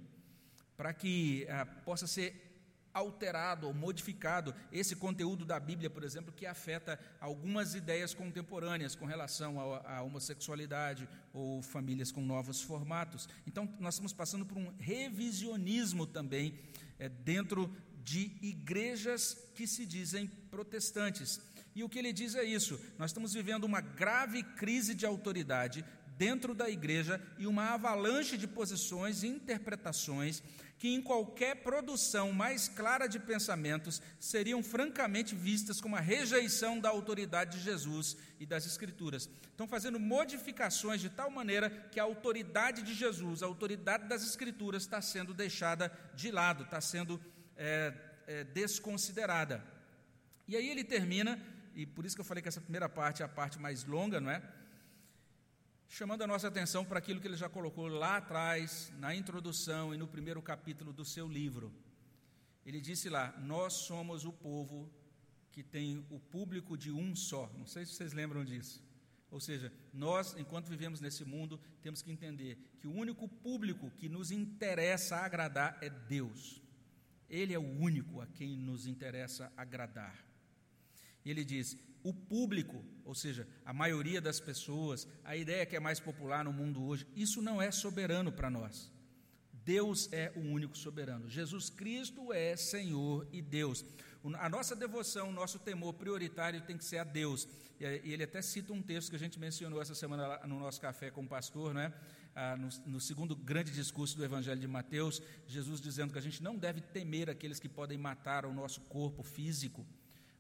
para 0.78 0.94
que 0.94 1.48
ah, 1.50 1.66
possa 1.66 2.06
ser 2.06 2.49
alterado 2.94 3.68
ou 3.68 3.74
modificado 3.74 4.54
esse 4.72 4.96
conteúdo 4.96 5.46
da 5.46 5.60
Bíblia, 5.60 5.90
por 5.90 6.04
exemplo, 6.04 6.34
que 6.34 6.46
afeta 6.46 7.00
algumas 7.20 7.76
ideias 7.76 8.14
contemporâneas 8.14 8.96
com 8.96 9.06
relação 9.06 9.60
à 9.86 10.02
homossexualidade 10.02 11.08
ou 11.34 11.62
famílias 11.62 12.12
com 12.12 12.22
novos 12.22 12.62
formatos. 12.62 13.28
Então, 13.46 13.70
nós 13.80 13.96
estamos 13.96 14.14
passando 14.14 14.46
por 14.46 14.58
um 14.58 14.74
revisionismo 14.80 16.06
também 16.06 16.58
é, 16.98 17.08
dentro 17.10 17.74
de 18.04 18.32
igrejas 18.42 19.38
que 19.56 19.68
se 19.68 19.86
dizem 19.86 20.28
protestantes. 20.50 21.40
E 21.76 21.84
o 21.84 21.90
que 21.90 22.00
ele 22.00 22.12
diz 22.12 22.36
é 22.36 22.44
isso: 22.44 22.80
nós 22.98 23.12
estamos 23.12 23.34
vivendo 23.34 23.64
uma 23.64 23.82
grave 23.82 24.44
crise 24.44 24.96
de 24.96 25.06
autoridade 25.06 25.86
dentro 26.18 26.54
da 26.54 26.70
igreja 26.70 27.22
e 27.38 27.48
uma 27.48 27.70
avalanche 27.70 28.38
de 28.38 28.46
posições 28.46 29.24
e 29.24 29.28
interpretações 29.28 30.44
que, 30.80 30.88
em 30.88 31.02
qualquer 31.02 31.58
produção 31.58 32.32
mais 32.32 32.70
clara 32.70 33.06
de 33.06 33.20
pensamentos, 33.20 34.02
seriam 34.18 34.64
francamente 34.64 35.36
vistas 35.36 35.82
como 35.82 35.98
a 35.98 36.00
rejeição 36.00 36.80
da 36.80 36.90
autoridade 36.90 37.58
de 37.58 37.64
Jesus 37.64 38.16
e 38.40 38.46
das 38.46 38.66
Escrituras. 38.66 39.30
Estão 39.44 39.68
fazendo 39.68 40.00
modificações 40.00 41.02
de 41.02 41.10
tal 41.10 41.30
maneira 41.30 41.70
que 41.92 42.00
a 42.00 42.04
autoridade 42.04 42.82
de 42.82 42.94
Jesus, 42.94 43.44
a 43.44 43.46
autoridade 43.46 44.08
das 44.08 44.24
Escrituras, 44.24 44.84
está 44.84 45.02
sendo 45.02 45.34
deixada 45.34 45.92
de 46.16 46.32
lado, 46.32 46.64
está 46.64 46.80
sendo 46.80 47.20
é, 47.58 47.94
é, 48.26 48.44
desconsiderada. 48.46 49.62
E 50.48 50.56
aí 50.56 50.70
ele 50.70 50.86
termina 50.86 51.38
e 51.76 51.86
por 51.86 52.06
isso 52.06 52.16
que 52.16 52.22
eu 52.22 52.26
falei 52.26 52.42
que 52.42 52.50
essa 52.50 52.62
primeira 52.62 52.90
parte 52.90 53.22
é 53.22 53.26
a 53.26 53.30
parte 53.30 53.60
mais 53.60 53.84
longa, 53.84 54.20
não 54.20 54.32
é? 54.32 54.42
Chamando 55.92 56.22
a 56.22 56.28
nossa 56.28 56.48
atenção 56.48 56.86
para 56.86 57.00
aquilo 57.00 57.20
que 57.20 57.28
ele 57.28 57.36
já 57.36 57.50
colocou 57.50 57.88
lá 57.88 58.18
atrás, 58.18 58.94
na 59.00 59.16
introdução 59.16 59.92
e 59.92 59.98
no 59.98 60.08
primeiro 60.08 60.40
capítulo 60.40 60.94
do 60.94 61.04
seu 61.04 61.28
livro. 61.28 61.74
Ele 62.64 62.80
disse 62.80 63.10
lá: 63.10 63.36
Nós 63.40 63.74
somos 63.74 64.24
o 64.24 64.32
povo 64.32 64.88
que 65.52 65.64
tem 65.64 66.06
o 66.12 66.20
público 66.20 66.78
de 66.78 66.92
um 66.92 67.16
só. 67.16 67.52
Não 67.58 67.66
sei 67.66 67.88
se 67.88 67.94
vocês 67.94 68.14
lembram 68.14 68.46
disso. 68.46 68.84
Ou 69.32 69.40
seja, 69.40 69.74
nós, 69.92 70.36
enquanto 70.38 70.70
vivemos 70.70 71.02
nesse 71.02 71.26
mundo, 71.26 71.60
temos 71.82 72.04
que 72.04 72.12
entender 72.12 72.58
que 72.80 72.88
o 72.88 72.94
único 72.94 73.28
público 73.28 73.90
que 73.98 74.08
nos 74.08 74.30
interessa 74.30 75.18
agradar 75.18 75.76
é 75.82 75.90
Deus. 75.90 76.62
Ele 77.28 77.52
é 77.52 77.60
o 77.60 77.80
único 77.80 78.22
a 78.22 78.28
quem 78.28 78.56
nos 78.56 78.86
interessa 78.86 79.52
agradar. 79.58 80.29
Ele 81.30 81.44
diz: 81.44 81.78
o 82.04 82.14
público, 82.14 82.84
ou 83.04 83.14
seja, 83.14 83.48
a 83.66 83.74
maioria 83.74 84.22
das 84.22 84.40
pessoas, 84.40 85.08
a 85.24 85.36
ideia 85.36 85.66
que 85.66 85.76
é 85.76 85.80
mais 85.80 86.00
popular 86.00 86.44
no 86.44 86.54
mundo 86.54 86.84
hoje, 86.84 87.06
isso 87.16 87.42
não 87.42 87.62
é 87.62 87.72
soberano 87.72 88.32
para 88.32 88.50
nós. 88.50 88.92
Deus 89.52 90.12
é 90.12 90.32
o 90.36 90.40
único 90.40 90.78
soberano. 90.78 91.30
Jesus 91.30 91.70
Cristo 91.70 92.34
é 92.34 92.56
Senhor 92.56 93.28
e 93.32 93.42
Deus. 93.42 93.86
A 94.40 94.50
nossa 94.50 94.76
devoção, 94.76 95.30
o 95.30 95.32
nosso 95.32 95.60
temor 95.60 95.94
prioritário 95.94 96.62
tem 96.62 96.78
que 96.78 96.84
ser 96.84 96.98
a 96.98 97.04
Deus. 97.04 97.48
E 97.80 98.12
ele 98.12 98.24
até 98.24 98.42
cita 98.42 98.74
um 98.74 98.82
texto 98.82 99.10
que 99.10 99.16
a 99.16 99.20
gente 99.20 99.40
mencionou 99.40 99.82
essa 99.82 99.96
semana 99.96 100.40
no 100.46 100.60
nosso 100.60 100.82
café 100.82 101.10
com 101.12 101.22
o 101.22 101.28
pastor, 101.28 101.74
não 101.74 101.82
é? 101.82 101.94
Ah, 102.36 102.56
no, 102.56 102.70
no, 102.94 103.02
segundo 103.02 103.36
grande 103.36 103.72
discurso 103.72 104.16
do 104.18 104.24
Evangelho 104.24 104.60
de 104.60 104.68
Mateus, 104.68 105.22
Jesus 105.48 105.82
dizendo 105.82 106.14
que 106.14 106.20
a 106.20 106.22
gente 106.22 106.42
não 106.42 106.56
deve 106.56 106.80
temer 106.80 107.30
aqueles 107.30 107.60
que 107.60 107.68
podem 107.68 107.98
matar 107.98 108.46
o 108.46 108.54
nosso 108.54 108.82
corpo 108.82 109.24
físico, 109.24 109.86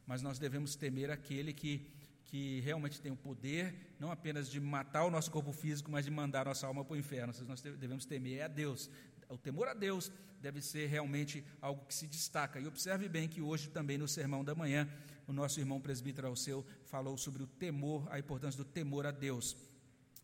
mas 0.09 0.23
nós 0.23 0.39
devemos 0.39 0.75
temer 0.75 1.11
aquele 1.11 1.53
que, 1.53 1.87
que 2.25 2.61
realmente 2.61 2.99
tem 2.99 3.11
o 3.11 3.15
poder, 3.15 3.93
não 3.99 4.11
apenas 4.11 4.49
de 4.49 4.59
matar 4.59 5.03
o 5.03 5.11
nosso 5.11 5.29
corpo 5.29 5.53
físico, 5.53 5.91
mas 5.91 6.03
de 6.03 6.09
mandar 6.09 6.45
nossa 6.45 6.65
alma 6.65 6.83
para 6.83 6.95
o 6.95 6.97
inferno. 6.97 7.31
Nós 7.47 7.61
devemos 7.61 8.07
temer 8.07 8.41
a 8.41 8.47
Deus. 8.47 8.89
O 9.29 9.37
temor 9.37 9.67
a 9.67 9.75
Deus 9.75 10.11
deve 10.41 10.63
ser 10.63 10.87
realmente 10.87 11.45
algo 11.61 11.85
que 11.85 11.93
se 11.93 12.07
destaca. 12.07 12.59
E 12.59 12.65
observe 12.65 13.07
bem 13.07 13.27
que 13.27 13.39
hoje 13.39 13.69
também 13.69 13.99
no 13.99 14.07
sermão 14.07 14.43
da 14.43 14.55
manhã, 14.55 14.89
o 15.27 15.31
nosso 15.31 15.59
irmão 15.59 15.79
presbítero 15.79 16.25
Alceu 16.25 16.65
falou 16.85 17.15
sobre 17.15 17.43
o 17.43 17.47
temor, 17.47 18.07
a 18.09 18.17
importância 18.17 18.57
do 18.57 18.65
temor 18.65 19.05
a 19.05 19.11
Deus. 19.11 19.55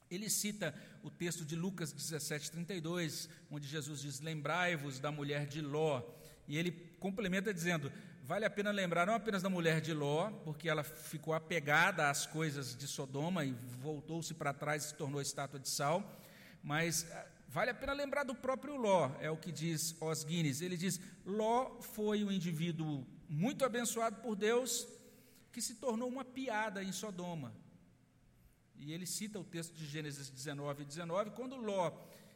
Ele 0.10 0.32
cita 0.32 0.74
o 1.04 1.12
texto 1.12 1.46
de 1.46 1.56
Lucas 1.56 1.94
17, 1.94 2.50
32, 2.50 3.30
onde 3.52 3.68
Jesus 3.68 4.02
diz: 4.02 4.20
Lembrai-vos 4.20 5.00
da 5.00 5.12
mulher 5.12 5.46
de 5.46 5.62
Ló. 5.62 6.02
E 6.48 6.58
ele 6.58 6.72
complementa 7.00 7.54
dizendo: 7.54 7.92
vale 8.26 8.44
a 8.44 8.50
pena 8.50 8.72
lembrar 8.72 9.06
não 9.06 9.14
apenas 9.14 9.44
da 9.44 9.50
mulher 9.50 9.80
de 9.80 9.94
Ló, 9.94 10.32
porque 10.44 10.68
ela 10.68 10.84
ficou 10.84 11.34
apegada 11.34 12.10
às 12.10 12.26
coisas 12.26 12.76
de 12.76 12.88
Sodoma 12.88 13.46
e 13.46 13.52
voltou-se 13.80 14.34
para 14.34 14.52
trás 14.52 14.84
e 14.84 14.88
se 14.88 14.96
tornou 14.96 15.22
estátua 15.22 15.60
de 15.60 15.70
sal, 15.70 16.20
mas 16.64 17.06
ah, 17.12 17.28
vale 17.48 17.70
a 17.70 17.74
pena 17.76 17.94
lembrar 17.94 18.24
do 18.24 18.34
próprio 18.34 18.78
Ló, 18.78 19.12
é 19.20 19.30
o 19.30 19.38
que 19.38 19.52
diz 19.52 19.96
Os 20.02 20.24
Guinness. 20.24 20.62
Ele 20.62 20.76
diz: 20.76 21.00
Ló 21.24 21.80
foi 21.82 22.24
um 22.24 22.32
indivíduo 22.32 23.06
muito 23.30 23.64
abençoado 23.64 24.16
por 24.22 24.36
Deus 24.36 24.88
que 25.52 25.62
se 25.62 25.76
tornou 25.76 26.10
uma 26.10 26.26
piada 26.26 26.84
em 26.84 26.92
Sodoma. 26.92 27.54
E 28.76 28.92
ele 28.92 29.06
cita 29.06 29.40
o 29.40 29.44
texto 29.44 29.76
de 29.76 29.86
Gênesis 29.86 30.32
19, 30.32 30.84
19, 30.84 31.30
quando 31.32 31.56
Ló 31.58 31.92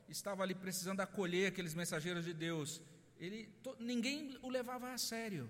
estava 0.08 0.44
ali 0.44 0.54
precisando 0.54 1.02
acolher 1.02 1.48
aqueles 1.48 1.74
mensageiros 1.74 2.26
de 2.26 2.34
Deus, 2.34 2.80
ele, 3.18 3.50
ninguém 3.80 4.38
o 4.44 4.50
levava 4.50 4.94
a 4.94 4.98
sério. 5.00 5.50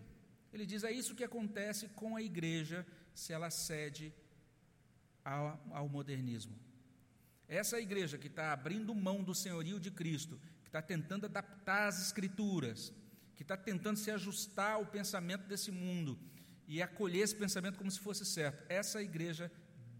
Ele 0.53 0.65
diz: 0.65 0.83
é 0.83 0.91
isso 0.91 1.15
que 1.15 1.23
acontece 1.23 1.87
com 1.89 2.15
a 2.15 2.21
igreja 2.21 2.85
se 3.13 3.33
ela 3.33 3.49
cede 3.49 4.13
ao, 5.23 5.59
ao 5.71 5.89
modernismo. 5.89 6.57
Essa 7.47 7.79
igreja 7.79 8.17
que 8.17 8.27
está 8.27 8.53
abrindo 8.53 8.93
mão 8.93 9.23
do 9.23 9.33
senhorio 9.33 9.79
de 9.79 9.89
Cristo, 9.89 10.39
que 10.61 10.69
está 10.69 10.81
tentando 10.81 11.25
adaptar 11.25 11.87
as 11.87 11.99
escrituras, 11.99 12.93
que 13.35 13.41
está 13.41 13.57
tentando 13.57 13.97
se 13.97 14.11
ajustar 14.11 14.73
ao 14.73 14.85
pensamento 14.85 15.47
desse 15.47 15.71
mundo, 15.71 16.19
e 16.67 16.83
acolher 16.83 17.21
esse 17.21 17.35
pensamento 17.35 17.79
como 17.79 17.89
se 17.89 17.99
fosse 17.99 18.23
certo. 18.23 18.63
Essa 18.69 19.01
igreja 19.01 19.51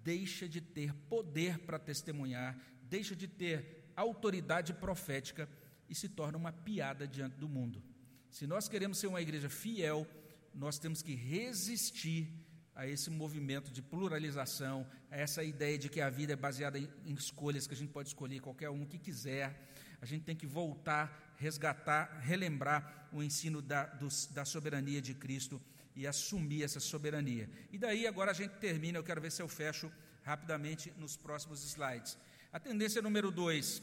deixa 0.03 0.47
de 0.47 0.61
ter 0.61 0.93
poder 0.93 1.57
para 1.59 1.79
testemunhar, 1.79 2.55
deixa 2.83 3.15
de 3.15 3.27
ter 3.27 3.91
autoridade 3.95 4.73
profética 4.73 5.49
e 5.89 5.95
se 5.95 6.07
torna 6.07 6.37
uma 6.37 6.53
piada 6.53 7.07
diante 7.07 7.35
do 7.37 7.49
mundo. 7.49 7.83
Se 8.29 8.45
nós 8.45 8.69
queremos 8.69 8.99
ser 8.99 9.07
uma 9.07 9.19
igreja 9.19 9.49
fiel, 9.49 10.07
nós 10.53 10.79
temos 10.79 11.01
que 11.01 11.15
resistir 11.15 12.31
a 12.75 12.87
esse 12.87 13.09
movimento 13.09 13.71
de 13.71 13.81
pluralização, 13.81 14.87
a 15.11 15.17
essa 15.17 15.43
ideia 15.43 15.77
de 15.77 15.89
que 15.89 15.99
a 15.99 16.09
vida 16.09 16.33
é 16.33 16.35
baseada 16.35 16.79
em, 16.79 16.87
em 17.05 17.13
escolhas, 17.13 17.67
que 17.67 17.73
a 17.73 17.77
gente 17.77 17.91
pode 17.91 18.07
escolher 18.07 18.39
qualquer 18.39 18.69
um 18.69 18.85
que 18.85 18.97
quiser. 18.97 19.69
A 20.01 20.05
gente 20.05 20.23
tem 20.23 20.35
que 20.35 20.47
voltar, 20.47 21.35
resgatar, 21.37 22.19
relembrar 22.21 23.09
o 23.11 23.21
ensino 23.21 23.61
da, 23.61 23.85
dos, 23.85 24.27
da 24.27 24.45
soberania 24.45 25.01
de 25.01 25.13
Cristo 25.13 25.61
e 25.95 26.07
assumir 26.07 26.63
essa 26.63 26.79
soberania. 26.79 27.49
E 27.71 27.77
daí 27.77 28.07
agora 28.07 28.31
a 28.31 28.33
gente 28.33 28.51
termina, 28.59 28.97
eu 28.97 29.03
quero 29.03 29.19
ver 29.19 29.31
se 29.31 29.41
eu 29.41 29.49
fecho 29.49 29.91
rapidamente 30.23 30.93
nos 30.97 31.17
próximos 31.17 31.63
slides. 31.63 32.17
A 32.51 32.59
tendência 32.59 33.01
número 33.01 33.29
dois, 33.29 33.81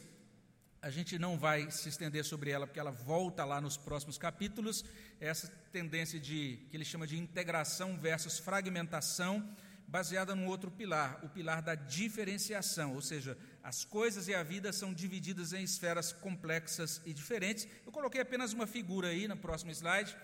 a 0.81 0.89
gente 0.89 1.17
não 1.17 1.37
vai 1.37 1.69
se 1.71 1.89
estender 1.89 2.23
sobre 2.23 2.51
ela, 2.51 2.67
porque 2.67 2.79
ela 2.79 2.91
volta 2.91 3.43
lá 3.43 3.59
nos 3.59 3.77
próximos 3.77 4.17
capítulos, 4.17 4.85
essa 5.19 5.47
tendência 5.71 6.19
de 6.19 6.65
que 6.69 6.77
ele 6.77 6.85
chama 6.85 7.07
de 7.07 7.17
integração 7.17 7.97
versus 7.97 8.37
fragmentação, 8.37 9.47
baseada 9.87 10.35
num 10.35 10.47
outro 10.47 10.69
pilar, 10.69 11.19
o 11.23 11.29
pilar 11.29 11.61
da 11.61 11.73
diferenciação, 11.73 12.93
ou 12.93 13.01
seja, 13.01 13.37
as 13.63 13.85
coisas 13.85 14.27
e 14.27 14.35
a 14.35 14.43
vida 14.43 14.71
são 14.71 14.93
divididas 14.93 15.53
em 15.53 15.63
esferas 15.63 16.11
complexas 16.11 17.01
e 17.05 17.13
diferentes. 17.13 17.67
Eu 17.85 17.91
coloquei 17.91 18.21
apenas 18.21 18.53
uma 18.53 18.67
figura 18.67 19.07
aí 19.09 19.27
no 19.27 19.37
próximo 19.37 19.71
slide. 19.71 20.15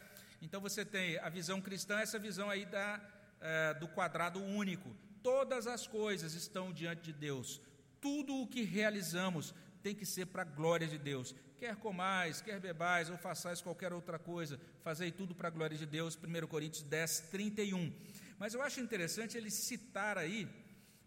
Então 0.42 0.60
você 0.60 0.84
tem 0.84 1.18
a 1.20 1.30
visão 1.30 1.62
cristã, 1.62 2.00
essa 2.00 2.20
visão 2.20 2.50
aí 2.50 2.66
da, 2.66 3.02
é, 3.40 3.74
do 3.76 3.88
quadrado 3.88 4.44
único. 4.44 4.94
Todas 5.22 5.68
as 5.68 5.88
coisas 5.88 6.34
estão 6.34 6.74
diante 6.74 7.02
de 7.02 7.14
Deus. 7.14 7.62
Tudo 8.02 8.36
o 8.36 8.48
que 8.48 8.64
realizamos 8.64 9.56
tem 9.84 9.94
que 9.94 10.06
ser 10.06 10.28
para 10.28 10.44
a 10.44 10.46
glória 10.46 10.88
de 10.88 10.98
Deus. 10.98 11.36
Quer 11.60 11.76
comais, 11.76 12.42
quer 12.42 12.60
bebais 12.60 13.10
ou 13.10 13.18
façais 13.18 13.62
qualquer 13.62 13.92
outra 13.92 14.18
coisa, 14.18 14.60
fazei 14.82 15.12
tudo 15.12 15.36
para 15.36 15.50
a 15.50 15.52
glória 15.52 15.78
de 15.78 15.86
Deus. 15.86 16.18
1 16.18 16.48
Coríntios 16.48 16.84
10, 16.84 17.20
31. 17.30 17.94
Mas 18.40 18.54
eu 18.54 18.62
acho 18.62 18.80
interessante 18.80 19.38
ele 19.38 19.52
citar 19.52 20.18
aí 20.18 20.48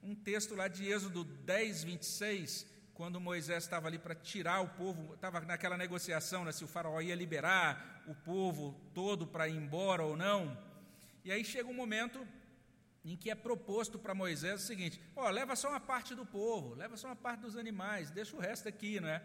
um 0.02 0.14
texto 0.14 0.54
lá 0.54 0.68
de 0.68 0.86
Êxodo 0.86 1.24
10, 1.24 1.84
26, 1.84 2.66
quando 2.94 3.20
Moisés 3.20 3.64
estava 3.64 3.88
ali 3.88 3.98
para 3.98 4.14
tirar 4.14 4.60
o 4.60 4.68
povo, 4.68 5.14
estava 5.14 5.40
naquela 5.40 5.76
negociação, 5.76 6.44
né, 6.44 6.52
se 6.52 6.64
o 6.64 6.68
faraó 6.68 7.00
ia 7.00 7.14
liberar 7.14 8.04
o 8.06 8.14
povo 8.14 8.78
todo 8.94 9.26
para 9.26 9.48
ir 9.48 9.56
embora 9.56 10.02
ou 10.02 10.16
não. 10.16 10.56
E 11.24 11.32
aí 11.32 11.44
chega 11.44 11.68
um 11.68 11.74
momento 11.74 12.26
em 13.12 13.16
que 13.16 13.30
é 13.30 13.34
proposto 13.34 13.98
para 13.98 14.14
Moisés 14.14 14.62
o 14.62 14.66
seguinte: 14.66 15.00
ó, 15.14 15.30
leva 15.30 15.54
só 15.54 15.68
uma 15.70 15.80
parte 15.80 16.14
do 16.14 16.26
povo, 16.26 16.74
leva 16.74 16.96
só 16.96 17.08
uma 17.08 17.16
parte 17.16 17.40
dos 17.40 17.56
animais, 17.56 18.10
deixa 18.10 18.36
o 18.36 18.40
resto 18.40 18.68
aqui, 18.68 18.98
não 19.00 19.08
é? 19.08 19.22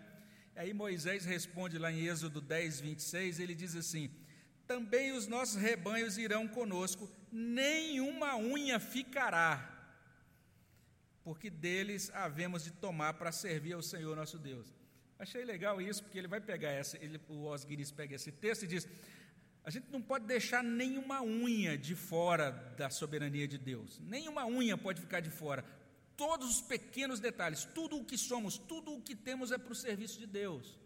Aí 0.55 0.73
Moisés 0.73 1.25
responde 1.25 1.77
lá 1.77 1.91
em 1.91 2.05
Êxodo 2.05 2.39
10, 2.41 2.79
26, 2.81 3.39
ele 3.39 3.55
diz 3.55 3.75
assim: 3.75 4.11
Também 4.67 5.11
os 5.13 5.27
nossos 5.27 5.55
rebanhos 5.55 6.17
irão 6.17 6.47
conosco, 6.47 7.09
nenhuma 7.31 8.37
unha 8.37 8.79
ficará, 8.79 9.67
porque 11.23 11.49
deles 11.49 12.11
havemos 12.13 12.63
de 12.63 12.71
tomar 12.71 13.15
para 13.15 13.31
servir 13.31 13.73
ao 13.73 13.81
Senhor 13.81 14.15
nosso 14.15 14.37
Deus. 14.37 14.71
Achei 15.17 15.43
legal 15.45 15.81
isso, 15.81 16.03
porque 16.03 16.17
ele 16.17 16.27
vai 16.27 16.41
pegar 16.41 16.71
essa, 16.71 16.97
ele, 16.97 17.19
o 17.29 17.45
Osguinis 17.45 17.91
pega 17.91 18.15
esse 18.15 18.31
texto 18.31 18.63
e 18.63 18.67
diz: 18.67 18.87
a 19.63 19.69
gente 19.69 19.91
não 19.91 20.01
pode 20.01 20.25
deixar 20.25 20.63
nenhuma 20.63 21.21
unha 21.21 21.77
de 21.77 21.95
fora 21.95 22.51
da 22.77 22.89
soberania 22.89 23.47
de 23.47 23.57
Deus, 23.57 23.99
nenhuma 23.99 24.45
unha 24.45 24.77
pode 24.77 25.01
ficar 25.01 25.19
de 25.19 25.29
fora. 25.29 25.63
Todos 26.17 26.49
os 26.49 26.61
pequenos 26.61 27.19
detalhes, 27.19 27.65
tudo 27.65 27.97
o 27.97 28.05
que 28.05 28.17
somos, 28.17 28.57
tudo 28.57 28.93
o 28.93 29.01
que 29.01 29.15
temos 29.15 29.51
é 29.51 29.57
para 29.57 29.71
o 29.71 29.75
serviço 29.75 30.19
de 30.19 30.27
Deus. 30.27 30.79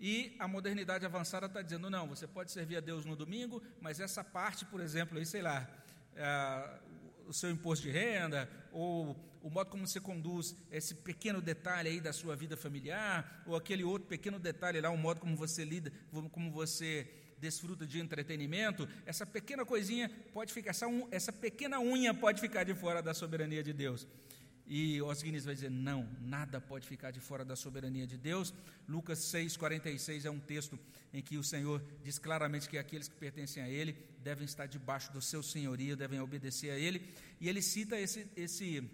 E 0.00 0.36
a 0.38 0.46
modernidade 0.46 1.04
avançada 1.04 1.46
está 1.46 1.60
dizendo: 1.60 1.90
não, 1.90 2.06
você 2.06 2.26
pode 2.26 2.52
servir 2.52 2.76
a 2.76 2.80
Deus 2.80 3.04
no 3.04 3.16
domingo, 3.16 3.62
mas 3.80 4.00
essa 4.00 4.22
parte, 4.22 4.64
por 4.64 4.80
exemplo, 4.80 5.18
aí, 5.18 5.26
sei 5.26 5.42
lá, 5.42 5.68
é, 6.14 6.78
o 7.26 7.32
seu 7.32 7.50
imposto 7.50 7.84
de 7.84 7.90
renda, 7.90 8.48
ou 8.70 9.16
o 9.42 9.50
modo 9.50 9.70
como 9.70 9.86
você 9.86 10.00
conduz 10.00 10.54
esse 10.70 10.94
pequeno 10.94 11.40
detalhe 11.40 11.88
aí 11.88 12.00
da 12.00 12.12
sua 12.12 12.36
vida 12.36 12.56
familiar, 12.56 13.42
ou 13.46 13.56
aquele 13.56 13.82
outro 13.82 14.08
pequeno 14.08 14.38
detalhe 14.38 14.80
lá, 14.80 14.90
o 14.90 14.96
modo 14.96 15.20
como 15.20 15.36
você 15.36 15.64
lida, 15.64 15.92
como 16.30 16.50
você 16.50 17.10
desfruta 17.40 17.86
de 17.86 18.00
entretenimento, 18.00 18.88
essa 19.06 19.24
pequena 19.26 19.64
coisinha 19.64 20.10
pode 20.32 20.52
ficar, 20.52 20.70
essa, 20.70 20.86
essa 21.10 21.32
pequena 21.32 21.80
unha 21.80 22.12
pode 22.12 22.40
ficar 22.40 22.64
de 22.64 22.74
fora 22.74 23.02
da 23.02 23.14
soberania 23.14 23.62
de 23.62 23.72
Deus. 23.72 24.06
E 24.70 25.00
Osguinis 25.00 25.46
vai 25.46 25.54
dizer: 25.54 25.70
não, 25.70 26.06
nada 26.20 26.60
pode 26.60 26.86
ficar 26.86 27.10
de 27.10 27.20
fora 27.20 27.42
da 27.42 27.56
soberania 27.56 28.06
de 28.06 28.18
Deus. 28.18 28.52
Lucas 28.86 29.18
6,46 29.20 30.26
é 30.26 30.30
um 30.30 30.38
texto 30.38 30.78
em 31.12 31.22
que 31.22 31.38
o 31.38 31.42
Senhor 31.42 31.82
diz 32.04 32.18
claramente 32.18 32.68
que 32.68 32.76
aqueles 32.76 33.08
que 33.08 33.16
pertencem 33.16 33.62
a 33.62 33.68
Ele 33.68 33.96
devem 34.22 34.44
estar 34.44 34.66
debaixo 34.66 35.10
do 35.10 35.22
seu 35.22 35.42
senhorio, 35.42 35.96
devem 35.96 36.20
obedecer 36.20 36.70
a 36.70 36.78
Ele. 36.78 37.02
E 37.40 37.48
ele 37.48 37.62
cita 37.62 37.98
esse, 37.98 38.26
esse 38.36 38.84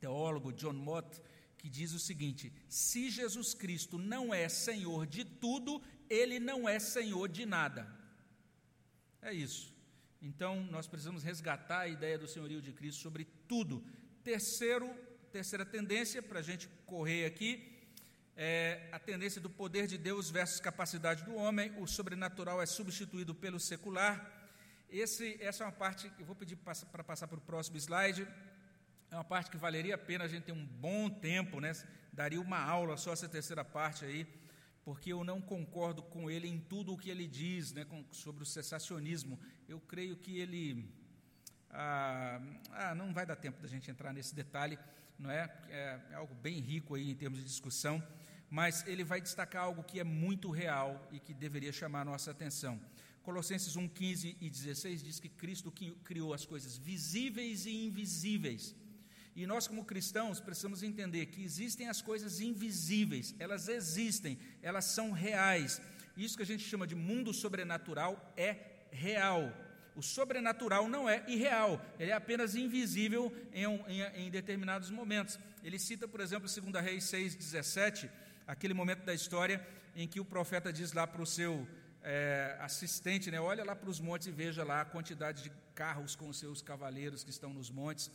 teólogo, 0.00 0.50
John 0.50 0.72
Mott, 0.72 1.20
que 1.58 1.68
diz 1.68 1.92
o 1.92 1.98
seguinte: 1.98 2.50
se 2.66 3.10
Jesus 3.10 3.52
Cristo 3.52 3.98
não 3.98 4.32
é 4.32 4.48
Senhor 4.48 5.06
de 5.06 5.26
tudo, 5.26 5.82
Ele 6.20 6.38
não 6.50 6.60
é 6.68 6.78
Senhor 6.78 7.28
de 7.36 7.44
nada. 7.56 7.82
É 9.20 9.32
isso. 9.46 9.64
Então, 10.28 10.52
nós 10.74 10.86
precisamos 10.86 11.22
resgatar 11.30 11.80
a 11.80 11.88
ideia 11.96 12.16
do 12.18 12.28
senhorio 12.32 12.62
de 12.66 12.72
Cristo 12.72 13.00
sobre 13.06 13.24
tudo 13.52 13.76
Terceiro, 14.24 14.88
terceira 15.32 15.66
tendência, 15.66 16.22
para 16.22 16.38
a 16.38 16.42
gente 16.42 16.68
correr 16.86 17.24
aqui, 17.26 17.50
é 18.36 18.88
a 18.92 19.00
tendência 19.00 19.40
do 19.40 19.50
poder 19.50 19.88
de 19.88 19.98
Deus 19.98 20.30
versus 20.30 20.60
capacidade 20.60 21.24
do 21.24 21.34
homem. 21.34 21.72
O 21.76 21.88
sobrenatural 21.88 22.62
é 22.62 22.66
substituído 22.66 23.34
pelo 23.34 23.58
secular. 23.58 24.14
Esse, 24.88 25.36
essa 25.40 25.64
é 25.64 25.66
uma 25.66 25.72
parte 25.72 26.08
que 26.10 26.22
eu 26.22 26.26
vou 26.26 26.36
pedir 26.36 26.54
para 26.54 27.02
passar 27.02 27.26
para 27.26 27.38
o 27.38 27.40
próximo 27.40 27.76
slide. 27.78 28.28
É 29.10 29.16
uma 29.16 29.24
parte 29.24 29.50
que 29.50 29.56
valeria 29.56 29.96
a 29.96 29.98
pena 29.98 30.24
a 30.24 30.28
gente 30.28 30.44
ter 30.44 30.52
um 30.52 30.64
bom 30.64 31.10
tempo, 31.10 31.58
né? 31.58 31.72
Daria 32.12 32.40
uma 32.40 32.60
aula 32.62 32.96
só 32.96 33.12
essa 33.12 33.28
terceira 33.28 33.64
parte 33.64 34.04
aí, 34.04 34.24
porque 34.84 35.12
eu 35.12 35.22
não 35.22 35.40
concordo 35.40 36.02
com 36.02 36.30
ele 36.30 36.48
em 36.48 36.58
tudo 36.58 36.92
o 36.92 36.98
que 36.98 37.10
ele 37.10 37.26
diz, 37.26 37.72
né? 37.72 37.84
Com, 37.84 38.04
sobre 38.10 38.42
o 38.42 38.46
cessacionismo. 38.46 39.38
Eu 39.68 39.80
creio 39.80 40.16
que 40.16 40.38
ele 40.38 40.92
ah, 41.70 42.40
ah, 42.72 42.94
não 42.94 43.14
vai 43.14 43.24
dar 43.24 43.36
tempo 43.36 43.60
da 43.62 43.68
gente 43.68 43.90
entrar 43.90 44.12
nesse 44.12 44.34
detalhe, 44.34 44.78
não 45.18 45.30
é? 45.30 45.50
é? 45.70 46.00
é? 46.10 46.14
algo 46.14 46.34
bem 46.34 46.58
rico 46.58 46.94
aí 46.94 47.10
em 47.10 47.14
termos 47.14 47.38
de 47.38 47.46
discussão, 47.46 48.02
mas 48.50 48.86
ele 48.86 49.02
vai 49.02 49.20
destacar 49.20 49.64
algo 49.64 49.82
que 49.82 49.98
é 49.98 50.04
muito 50.04 50.50
real 50.50 51.08
e 51.10 51.18
que 51.18 51.32
deveria 51.32 51.72
chamar 51.72 52.02
a 52.02 52.04
nossa 52.04 52.30
atenção. 52.30 52.78
Colossenses 53.22 53.76
1, 53.76 53.88
15 53.88 54.36
e 54.40 54.50
16 54.50 55.02
diz 55.02 55.20
que 55.20 55.28
Cristo 55.28 55.72
criou 56.04 56.34
as 56.34 56.44
coisas 56.44 56.76
visíveis 56.76 57.64
e 57.64 57.86
invisíveis. 57.86 58.74
E 59.34 59.46
nós, 59.46 59.66
como 59.66 59.84
cristãos, 59.84 60.40
precisamos 60.40 60.82
entender 60.82 61.26
que 61.26 61.42
existem 61.42 61.88
as 61.88 62.02
coisas 62.02 62.40
invisíveis, 62.40 63.34
elas 63.38 63.68
existem, 63.68 64.38
elas 64.62 64.84
são 64.84 65.10
reais. 65.10 65.80
Isso 66.16 66.36
que 66.36 66.42
a 66.42 66.46
gente 66.46 66.64
chama 66.64 66.86
de 66.86 66.94
mundo 66.94 67.32
sobrenatural 67.32 68.32
é 68.36 68.56
real. 68.90 69.50
O 69.96 70.02
sobrenatural 70.02 70.88
não 70.88 71.08
é 71.08 71.22
irreal, 71.26 71.84
ele 71.98 72.10
é 72.10 72.14
apenas 72.14 72.54
invisível 72.54 73.34
em, 73.52 73.64
em, 73.64 74.26
em 74.26 74.30
determinados 74.30 74.90
momentos. 74.90 75.38
Ele 75.62 75.78
cita, 75.78 76.08
por 76.08 76.20
exemplo, 76.20 76.48
2 76.48 76.84
Reis 76.84 77.04
6, 77.04 77.34
17, 77.34 78.10
aquele 78.46 78.74
momento 78.74 79.04
da 79.04 79.14
história 79.14 79.66
em 79.94 80.08
que 80.08 80.20
o 80.20 80.24
profeta 80.24 80.72
diz 80.72 80.92
lá 80.92 81.06
para 81.06 81.22
o 81.22 81.26
seu 81.26 81.66
é, 82.02 82.56
assistente, 82.60 83.30
né, 83.30 83.40
olha 83.40 83.64
lá 83.64 83.76
para 83.76 83.88
os 83.88 84.00
montes 84.00 84.26
e 84.26 84.32
veja 84.32 84.64
lá 84.64 84.80
a 84.80 84.84
quantidade 84.84 85.42
de 85.44 85.52
carros 85.74 86.16
com 86.16 86.32
seus 86.32 86.60
cavaleiros 86.60 87.22
que 87.22 87.30
estão 87.30 87.52
nos 87.52 87.70
montes. 87.70 88.10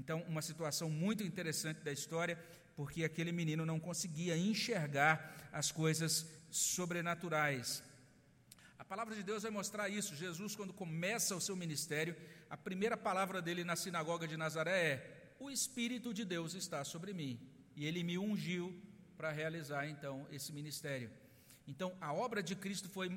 Então, 0.00 0.18
uma 0.32 0.42
situação 0.50 0.88
muito 1.04 1.22
interessante 1.30 1.80
da 1.86 1.92
história, 1.98 2.36
porque 2.78 3.04
aquele 3.04 3.32
menino 3.40 3.64
não 3.70 3.78
conseguia 3.88 4.36
enxergar 4.36 5.14
as 5.60 5.68
coisas 5.70 6.12
sobrenaturais 6.50 7.68
palavra 8.90 9.14
de 9.14 9.22
Deus 9.22 9.44
vai 9.44 9.52
mostrar 9.52 9.88
isso. 9.88 10.16
Jesus, 10.16 10.56
quando 10.56 10.72
começa 10.72 11.36
o 11.36 11.40
seu 11.40 11.54
ministério, 11.54 12.16
a 12.54 12.56
primeira 12.56 12.96
palavra 12.96 13.40
dele 13.40 13.62
na 13.62 13.76
sinagoga 13.76 14.26
de 14.26 14.36
Nazaré 14.36 14.78
é: 14.92 15.34
O 15.38 15.48
Espírito 15.48 16.12
de 16.12 16.24
Deus 16.24 16.54
está 16.54 16.82
sobre 16.82 17.12
mim. 17.12 17.38
E 17.76 17.86
ele 17.86 18.02
me 18.02 18.18
ungiu 18.18 18.74
para 19.16 19.30
realizar 19.30 19.86
então 19.86 20.26
esse 20.32 20.52
ministério. 20.52 21.08
Então, 21.68 21.96
a 22.00 22.12
obra 22.12 22.42
de 22.42 22.56
Cristo 22.56 22.88
foi 22.88 23.16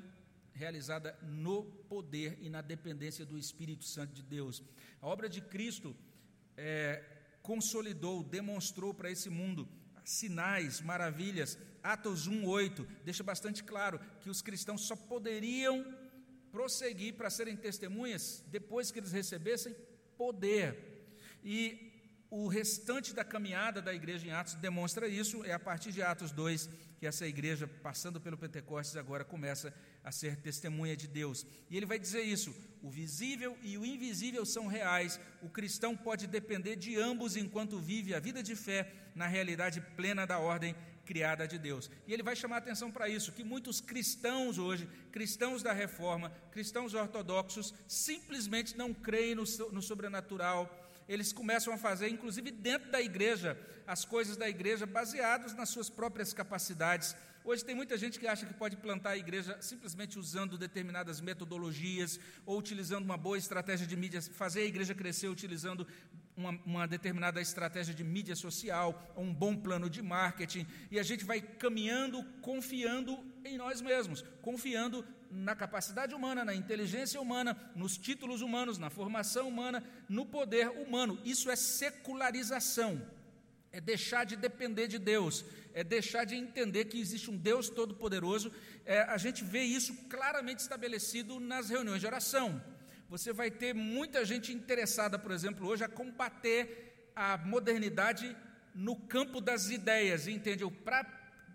realizada 0.54 1.18
no 1.24 1.64
poder 1.90 2.38
e 2.40 2.50
na 2.52 2.62
dependência 2.62 3.26
do 3.26 3.36
Espírito 3.36 3.84
Santo 3.84 4.14
de 4.14 4.22
Deus. 4.22 4.62
A 5.02 5.08
obra 5.08 5.28
de 5.28 5.42
Cristo 5.42 5.96
é, 6.58 7.04
consolidou, 7.42 8.24
demonstrou 8.24 8.94
para 8.94 9.12
esse 9.12 9.30
mundo 9.30 9.68
sinais, 10.04 10.82
maravilhas. 10.82 11.58
Atos 11.82 12.28
1:8 12.28 12.86
deixa 13.04 13.24
bastante 13.24 13.64
claro 13.64 14.00
que 14.22 14.30
os 14.30 14.42
cristãos 14.42 14.82
só 14.82 14.96
poderiam 14.96 15.86
prosseguir 16.52 17.16
para 17.16 17.30
serem 17.30 17.58
testemunhas 17.58 18.44
depois 18.48 18.92
que 18.92 19.00
eles 19.00 19.12
recebessem 19.12 19.76
poder. 20.18 20.78
E 21.44 21.92
o 22.30 22.48
restante 22.48 23.14
da 23.14 23.24
caminhada 23.24 23.82
da 23.82 23.94
igreja 23.94 24.26
em 24.26 24.32
Atos 24.32 24.56
demonstra 24.56 25.08
isso, 25.08 25.44
é 25.44 25.54
a 25.54 25.60
partir 25.60 25.92
de 25.92 26.02
Atos 26.02 26.32
2 26.32 26.70
que 26.98 27.06
essa 27.06 27.28
igreja, 27.28 27.68
passando 27.68 28.20
pelo 28.20 28.38
Pentecostes, 28.38 28.96
agora 28.96 29.26
começa 29.26 29.74
a 30.04 30.12
ser 30.12 30.36
testemunha 30.38 30.96
de 30.96 31.08
Deus. 31.08 31.46
E 31.70 31.78
ele 31.78 31.86
vai 31.86 31.98
dizer 31.98 32.22
isso: 32.22 32.54
o 32.82 32.90
visível 32.90 33.58
e 33.62 33.78
o 33.78 33.86
invisível 33.86 34.46
são 34.46 34.68
reais, 34.68 35.20
o 35.42 35.50
cristão 35.50 35.96
pode 35.96 36.28
depender 36.28 36.76
de 36.76 36.98
ambos 36.98 37.36
enquanto 37.36 37.80
vive 37.80 38.14
a 38.14 38.20
vida 38.20 38.44
de 38.44 38.56
fé 38.56 38.92
na 39.16 39.28
realidade 39.28 39.80
plena 39.96 40.26
da 40.26 40.40
ordem 40.40 40.76
criada 41.06 41.48
de 41.48 41.58
Deus. 41.58 41.90
E 42.08 42.14
ele 42.14 42.24
vai 42.24 42.36
chamar 42.36 42.58
atenção 42.58 42.92
para 42.92 43.10
isso, 43.10 43.32
que 43.32 43.44
muitos 43.44 43.80
cristãos 43.82 44.58
hoje, 44.58 44.88
cristãos 45.12 45.62
da 45.62 45.74
reforma, 45.74 46.32
cristãos 46.52 46.94
ortodoxos, 46.94 47.74
simplesmente 47.88 48.78
não 48.78 48.94
creem 48.94 49.36
no, 49.36 49.44
no 49.72 49.82
sobrenatural. 49.82 50.80
Eles 51.08 51.34
começam 51.34 51.74
a 51.74 51.78
fazer, 51.78 52.08
inclusive 52.08 52.50
dentro 52.52 52.90
da 52.90 53.02
igreja, 53.02 53.60
as 53.86 54.06
coisas 54.06 54.38
da 54.38 54.48
igreja 54.48 54.86
baseados 54.86 55.54
nas 55.54 55.70
suas 55.70 55.90
próprias 55.90 56.34
capacidades. 56.34 57.16
Hoje 57.46 57.66
tem 57.66 57.76
muita 57.76 57.98
gente 57.98 58.18
que 58.18 58.26
acha 58.26 58.46
que 58.46 58.54
pode 58.54 58.78
plantar 58.78 59.10
a 59.12 59.18
igreja 59.18 59.58
simplesmente 59.60 60.18
usando 60.18 60.58
determinadas 60.58 61.20
metodologias 61.20 62.18
ou 62.46 62.58
utilizando 62.58 63.04
uma 63.04 63.18
boa 63.18 63.38
estratégia 63.38 63.86
de 63.86 63.98
mídia, 63.98 64.22
fazer 64.22 64.62
a 64.62 64.66
igreja 64.66 64.96
crescer 64.96 65.28
utilizando 65.28 65.86
uma, 66.38 66.52
uma, 66.66 66.88
determinada 66.88 67.42
estratégia 67.42 67.94
de 67.94 68.02
mídia 68.02 68.34
social, 68.34 69.14
um 69.18 69.34
bom 69.34 69.58
plano 69.58 69.90
de 69.90 70.02
marketing, 70.02 70.66
e 70.90 70.98
a 70.98 71.04
gente 71.04 71.26
vai 71.26 71.42
caminhando 71.42 72.24
confiando 72.42 73.20
em 73.44 73.58
nós 73.58 73.82
mesmos, 73.82 74.24
confiando 74.42 75.06
na 75.30 75.54
capacidade 75.54 76.16
humana, 76.16 76.46
na 76.46 76.56
inteligência 76.56 77.20
humana, 77.20 77.58
nos 77.76 77.98
títulos 77.98 78.40
humanos, 78.42 78.78
na 78.78 78.90
formação 78.90 79.50
humana, 79.50 79.84
no 80.08 80.26
poder 80.26 80.70
humano. 80.70 81.20
Isso 81.26 81.52
é 81.52 81.58
secularização, 81.58 83.06
é 83.70 83.82
deixar 83.82 84.24
de 84.24 84.38
depender 84.38 84.88
de 84.88 84.98
Deus, 84.98 85.44
é 85.74 85.84
deixar 85.84 86.26
de 86.26 86.36
entender 86.36 86.86
que 86.86 87.00
existe 87.00 87.30
um 87.30 87.38
Deus 87.38 87.70
todo-poderoso. 87.70 88.52
É, 88.86 89.02
a 89.02 89.18
gente 89.18 89.44
vê 89.44 89.64
isso 89.64 89.94
claramente 90.10 90.60
estabelecido 90.60 91.40
nas 91.40 91.70
reuniões 91.70 92.00
de 92.00 92.08
oração 92.08 92.62
você 93.14 93.32
vai 93.32 93.52
ter 93.52 93.76
muita 93.76 94.26
gente 94.26 94.52
interessada, 94.52 95.20
por 95.20 95.30
exemplo, 95.30 95.68
hoje 95.68 95.84
a 95.84 95.88
combater 95.88 97.12
a 97.16 97.38
modernidade 97.38 98.36
no 98.74 98.96
campo 98.96 99.40
das 99.40 99.70
ideias, 99.70 100.28
entendeu? 100.28 100.72
Para 100.72 101.06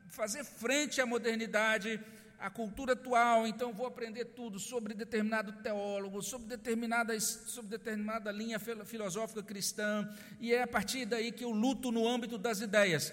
fazer 0.08 0.44
frente 0.44 1.00
à 1.00 1.06
modernidade, 1.06 2.00
à 2.38 2.48
cultura 2.48 2.92
atual, 2.92 3.44
então 3.44 3.72
vou 3.72 3.86
aprender 3.86 4.26
tudo 4.26 4.60
sobre 4.60 4.94
determinado 4.94 5.50
teólogo, 5.54 6.22
sobre 6.22 6.46
determinada, 6.46 7.18
sobre 7.18 7.70
determinada 7.70 8.30
linha 8.30 8.60
filosófica 8.60 9.42
cristã, 9.42 10.08
e 10.38 10.54
é 10.54 10.62
a 10.62 10.68
partir 10.68 11.06
daí 11.06 11.32
que 11.32 11.42
eu 11.42 11.50
luto 11.50 11.90
no 11.90 12.06
âmbito 12.06 12.38
das 12.38 12.60
ideias. 12.60 13.12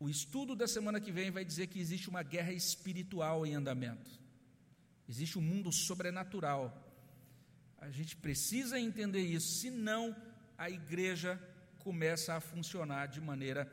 O 0.00 0.08
estudo 0.08 0.56
da 0.56 0.66
semana 0.66 1.00
que 1.00 1.12
vem 1.12 1.30
vai 1.30 1.44
dizer 1.44 1.68
que 1.68 1.78
existe 1.78 2.08
uma 2.08 2.24
guerra 2.24 2.52
espiritual 2.52 3.46
em 3.46 3.54
andamento. 3.54 4.10
Existe 5.08 5.38
um 5.38 5.42
mundo 5.42 5.70
sobrenatural 5.70 6.90
a 7.80 7.88
gente 7.90 8.14
precisa 8.14 8.78
entender 8.78 9.20
isso, 9.22 9.60
senão 9.60 10.14
a 10.58 10.68
igreja 10.68 11.40
começa 11.78 12.34
a 12.34 12.40
funcionar 12.40 13.06
de 13.08 13.22
maneira 13.22 13.72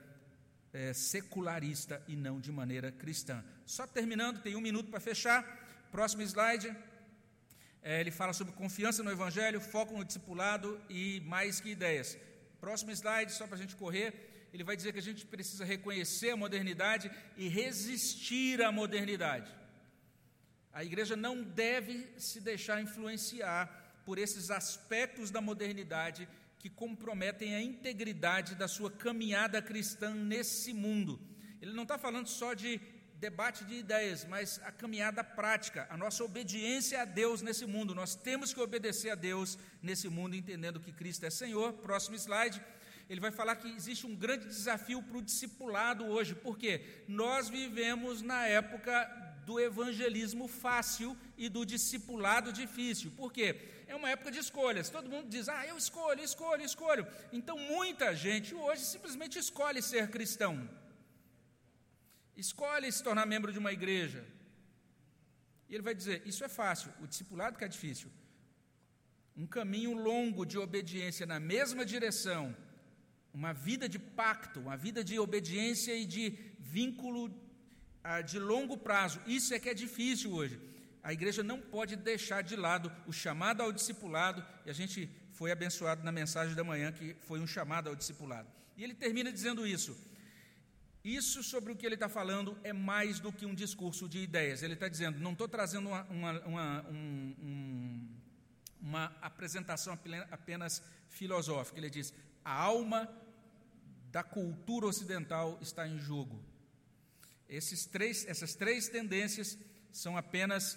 é, 0.72 0.94
secularista 0.94 2.02
e 2.08 2.16
não 2.16 2.40
de 2.40 2.50
maneira 2.50 2.90
cristã. 2.90 3.44
Só 3.66 3.86
terminando, 3.86 4.42
tem 4.42 4.56
um 4.56 4.62
minuto 4.62 4.90
para 4.90 5.02
fechar. 5.02 5.44
Próximo 5.92 6.22
slide. 6.22 6.74
É, 7.82 8.00
ele 8.00 8.12
fala 8.12 8.32
sobre 8.32 8.54
confiança 8.54 9.04
no 9.04 9.12
Evangelho, 9.12 9.60
foco 9.60 9.98
no 9.98 10.06
discipulado 10.06 10.80
e 10.90 11.20
mais 11.26 11.60
que 11.60 11.70
ideias. 11.70 12.18
Próximo 12.62 12.92
slide, 12.92 13.34
só 13.34 13.46
para 13.46 13.56
a 13.56 13.60
gente 13.60 13.76
correr. 13.76 14.27
Ele 14.58 14.64
vai 14.64 14.76
dizer 14.76 14.92
que 14.92 14.98
a 14.98 15.04
gente 15.04 15.24
precisa 15.24 15.64
reconhecer 15.64 16.32
a 16.32 16.36
modernidade 16.36 17.12
e 17.38 17.48
resistir 17.48 18.60
à 18.64 18.72
modernidade. 18.72 19.56
A 20.74 20.84
igreja 20.84 21.16
não 21.16 21.44
deve 21.44 22.08
se 22.18 22.42
deixar 22.42 22.82
influenciar 22.82 24.02
por 24.04 24.18
esses 24.18 24.50
aspectos 24.50 25.30
da 25.30 25.40
modernidade 25.40 26.28
que 26.58 26.72
comprometem 26.72 27.54
a 27.54 27.62
integridade 27.62 28.56
da 28.56 28.68
sua 28.68 28.90
caminhada 28.90 29.62
cristã 29.62 30.16
nesse 30.16 30.74
mundo. 30.74 31.22
Ele 31.62 31.74
não 31.74 31.84
está 31.84 32.00
falando 32.00 32.28
só 32.28 32.56
de 32.56 32.82
debate 33.20 33.64
de 33.64 33.76
ideias, 33.76 34.26
mas 34.26 34.60
a 34.64 34.72
caminhada 34.72 35.24
prática, 35.24 35.86
a 35.92 35.96
nossa 35.96 36.24
obediência 36.24 37.04
a 37.04 37.06
Deus 37.06 37.44
nesse 37.44 37.68
mundo. 37.68 37.94
Nós 37.94 38.16
temos 38.16 38.56
que 38.56 38.60
obedecer 38.60 39.12
a 39.12 39.16
Deus 39.16 39.56
nesse 39.84 40.10
mundo, 40.10 40.36
entendendo 40.36 40.80
que 40.80 40.92
Cristo 40.92 41.28
é 41.28 41.30
Senhor. 41.30 41.74
Próximo 41.74 42.16
slide. 42.16 42.60
Ele 43.10 43.22
vai 43.22 43.32
falar 43.32 43.56
que 43.56 43.70
existe 43.70 44.06
um 44.06 44.16
grande 44.16 44.46
desafio 44.46 45.02
para 45.02 45.18
o 45.18 45.22
discipulado 45.22 46.06
hoje, 46.06 46.36
porque 46.36 46.84
nós 47.08 47.50
vivemos 47.50 48.22
na 48.22 48.46
época 48.46 49.06
do 49.46 49.60
evangelismo 49.60 50.48
fácil 50.48 51.16
e 51.38 51.48
do 51.48 51.66
discipulado 51.66 52.52
difícil. 52.52 53.12
Por 53.12 53.32
quê? 53.32 53.56
é 53.88 53.96
uma 53.96 54.10
época 54.10 54.32
de 54.32 54.40
escolhas. 54.40 54.90
Todo 54.90 55.10
mundo 55.10 55.30
diz, 55.30 55.48
ah, 55.48 55.66
eu 55.66 55.78
escolho, 55.78 56.22
escolho, 56.22 56.64
escolho. 56.64 57.08
Então, 57.32 57.58
muita 57.58 58.16
gente 58.16 58.54
hoje 58.54 58.84
simplesmente 58.84 59.40
escolhe 59.40 59.82
ser 59.82 60.10
cristão. 60.10 60.70
Escolhe 62.36 62.92
se 62.92 63.02
tornar 63.02 63.26
membro 63.26 63.52
de 63.52 63.60
uma 63.60 63.72
igreja. 63.72 64.26
E 65.70 65.74
ele 65.74 65.84
vai 65.84 65.96
dizer: 65.96 66.22
Isso 66.26 66.44
é 66.44 66.48
fácil, 66.48 66.94
o 67.02 67.08
discipulado 67.08 67.58
que 67.58 67.64
é 67.64 67.68
difícil. 67.68 68.12
Um 69.36 69.48
caminho 69.48 69.94
longo 69.94 70.46
de 70.46 70.58
obediência 70.58 71.26
na 71.26 71.40
mesma 71.40 71.86
direção, 71.86 72.56
uma 73.40 73.54
vida 73.68 73.86
de 73.94 74.00
pacto, 74.22 74.60
uma 74.68 74.78
vida 74.86 75.02
de 75.10 75.16
obediência 75.28 75.94
e 75.96 76.06
de 76.16 76.24
vínculo 76.78 77.22
ah, 78.04 78.22
de 78.32 78.38
longo 78.52 78.76
prazo. 78.88 79.18
Isso 79.38 79.54
é 79.54 79.60
que 79.60 79.70
é 79.74 79.76
difícil 79.86 80.32
hoje 80.40 80.58
a 81.08 81.14
igreja 81.14 81.42
não 81.42 81.58
pode 81.62 81.96
deixar 81.96 82.42
de 82.44 82.58
lado 82.58 82.92
o 83.06 83.14
chamado 83.14 83.62
ao 83.64 83.72
discipulado, 83.72 84.46
e 84.66 84.70
a 84.70 84.74
gente 84.74 85.10
foi 85.32 85.54
abençoado 85.54 86.04
na 86.04 86.12
mensagem 86.12 86.54
da 86.54 86.66
manhã, 86.66 86.92
que 86.92 87.16
foi 87.22 87.40
um 87.40 87.48
chamado 87.48 87.88
ao 87.88 87.96
discipulado. 87.96 88.50
E 88.76 88.84
ele 88.84 88.94
termina 88.94 89.32
dizendo 89.32 89.66
isso. 89.66 89.98
Isso 91.06 91.42
sobre 91.42 91.72
o 91.72 91.78
que 91.78 91.86
ele 91.86 91.96
está 91.96 92.10
falando 92.10 92.58
é 92.62 92.74
mais 92.74 93.22
do 93.22 93.32
que 93.32 93.46
um 93.46 93.56
discurso 93.56 94.10
de 94.10 94.20
ideias. 94.20 94.62
Ele 94.62 94.74
está 94.74 94.90
dizendo, 94.90 95.18
não 95.18 95.32
estou 95.32 95.48
trazendo 95.48 95.88
uma, 95.88 96.04
uma, 96.10 96.32
uma, 96.42 96.86
um, 96.90 97.36
um, 97.42 98.10
uma 98.82 99.06
apresentação 99.22 99.98
apenas 100.30 100.84
filosófica. 101.08 101.80
Ele 101.80 101.90
diz, 101.90 102.14
a 102.44 102.52
alma 102.52 103.10
da 104.18 104.24
cultura 104.24 104.88
ocidental 104.88 105.60
está 105.62 105.88
em 105.88 106.00
jogo. 106.00 106.44
Esses 107.48 107.86
três, 107.86 108.26
essas 108.28 108.56
três 108.56 108.90
tendências 108.90 109.56
são 109.92 110.18
apenas 110.18 110.76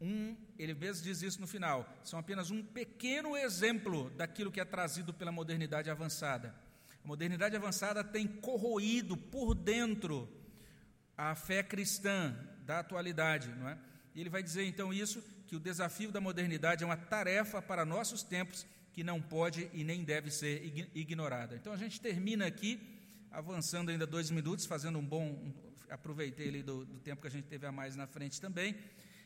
um, 0.00 0.36
ele 0.56 0.74
mesmo 0.74 1.02
diz 1.02 1.20
isso 1.20 1.40
no 1.40 1.48
final, 1.48 1.92
são 2.04 2.20
apenas 2.20 2.52
um 2.52 2.62
pequeno 2.62 3.36
exemplo 3.36 4.10
daquilo 4.10 4.52
que 4.52 4.60
é 4.60 4.64
trazido 4.64 5.12
pela 5.12 5.32
modernidade 5.32 5.90
avançada. 5.90 6.54
A 7.04 7.08
modernidade 7.08 7.56
avançada 7.56 8.04
tem 8.04 8.28
corroído 8.28 9.16
por 9.16 9.56
dentro 9.56 10.28
a 11.16 11.34
fé 11.34 11.64
cristã 11.64 12.32
da 12.64 12.78
atualidade, 12.78 13.48
não 13.56 13.70
é? 13.70 13.76
E 14.14 14.20
ele 14.20 14.30
vai 14.30 14.40
dizer 14.40 14.64
então 14.66 14.92
isso 14.94 15.20
que 15.48 15.56
o 15.56 15.60
desafio 15.60 16.12
da 16.12 16.20
modernidade 16.20 16.84
é 16.84 16.86
uma 16.86 16.96
tarefa 16.96 17.60
para 17.60 17.84
nossos 17.84 18.22
tempos 18.22 18.64
que 18.98 19.04
não 19.04 19.22
pode 19.22 19.70
e 19.72 19.84
nem 19.84 20.02
deve 20.02 20.28
ser 20.28 20.60
ignorada. 20.92 21.54
Então 21.54 21.72
a 21.72 21.76
gente 21.76 22.00
termina 22.00 22.46
aqui 22.46 22.80
avançando 23.30 23.90
ainda 23.90 24.04
dois 24.04 24.28
minutos, 24.28 24.66
fazendo 24.66 24.98
um 24.98 25.04
bom, 25.04 25.24
um, 25.24 25.52
aproveitei 25.88 26.48
ali 26.48 26.64
do, 26.64 26.84
do 26.84 26.98
tempo 26.98 27.22
que 27.22 27.28
a 27.28 27.30
gente 27.30 27.44
teve 27.44 27.64
a 27.64 27.70
mais 27.70 27.94
na 27.94 28.08
frente 28.08 28.40
também. 28.40 28.74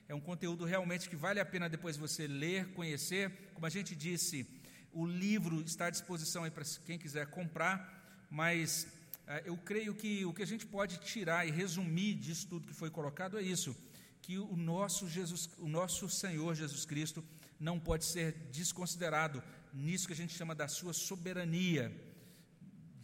É 0.07 0.15
um 0.15 0.21
conteúdo 0.21 0.67
realmente 0.67 1.09
que 1.09 1.17
vale 1.17 1.41
a 1.41 1.45
pena 1.47 1.71
depois 1.71 1.97
você 1.97 2.27
ler, 2.27 2.67
conhecer. 2.75 3.33
Como 3.55 3.65
a 3.65 3.71
gente 3.71 3.97
disse, 3.97 4.47
o 4.93 5.07
livro 5.07 5.63
está 5.63 5.87
à 5.87 5.91
disposição 5.91 6.45
aí 6.45 6.51
para 6.51 6.65
quem 6.85 6.99
quiser 6.99 7.29
comprar, 7.29 8.29
mas 8.31 8.87
eh, 9.27 9.45
eu 9.47 9.57
creio 9.57 9.95
que 9.95 10.23
o 10.27 10.35
que 10.35 10.43
a 10.43 10.47
gente 10.53 10.67
pode 10.67 10.99
tirar 10.99 11.49
e 11.49 11.51
resumir 11.51 12.13
disso 12.17 12.47
tudo 12.47 12.67
que 12.67 12.75
foi 12.75 12.91
colocado 12.91 13.39
é 13.39 13.43
isso, 13.43 13.75
que 14.21 14.37
o 14.37 14.55
nosso 14.55 15.09
Jesus, 15.09 15.49
o 15.57 15.67
nosso 15.67 16.11
Senhor 16.11 16.55
Jesus 16.55 16.85
Cristo 16.85 17.25
não 17.59 17.81
pode 17.81 18.05
ser 18.05 18.33
desconsiderado 18.51 19.43
nisso 19.73 20.07
que 20.07 20.13
a 20.13 20.17
gente 20.17 20.35
chama 20.35 20.55
da 20.55 20.69
sua 20.69 20.93
soberania, 20.93 21.91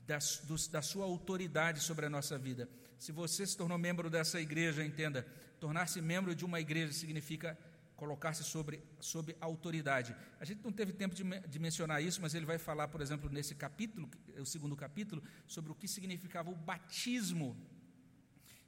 da, 0.06 0.18
do, 0.44 0.56
da 0.70 0.82
sua 0.82 1.04
autoridade 1.04 1.80
sobre 1.80 2.06
a 2.06 2.10
nossa 2.10 2.38
vida. 2.38 2.68
Se 2.98 3.12
você 3.12 3.46
se 3.46 3.56
tornou 3.56 3.78
membro 3.78 4.10
dessa 4.10 4.40
igreja, 4.40 4.84
entenda, 4.84 5.26
tornar-se 5.60 6.00
membro 6.00 6.34
de 6.34 6.44
uma 6.44 6.60
igreja 6.60 6.92
significa 6.92 7.56
colocar-se 7.94 8.44
sobre, 8.44 8.80
sobre 9.00 9.36
autoridade. 9.40 10.14
A 10.38 10.44
gente 10.44 10.62
não 10.62 10.70
teve 10.70 10.92
tempo 10.92 11.14
de, 11.14 11.24
de, 11.24 11.58
mencionar 11.58 12.02
isso, 12.02 12.22
mas 12.22 12.32
ele 12.32 12.46
vai 12.46 12.56
falar, 12.56 12.86
por 12.86 13.00
exemplo, 13.00 13.28
nesse 13.28 13.56
capítulo, 13.56 14.08
o 14.36 14.46
segundo 14.46 14.76
capítulo, 14.76 15.22
sobre 15.46 15.72
o 15.72 15.74
que 15.74 15.88
significava 15.88 16.48
o 16.48 16.54
batismo. 16.54 17.56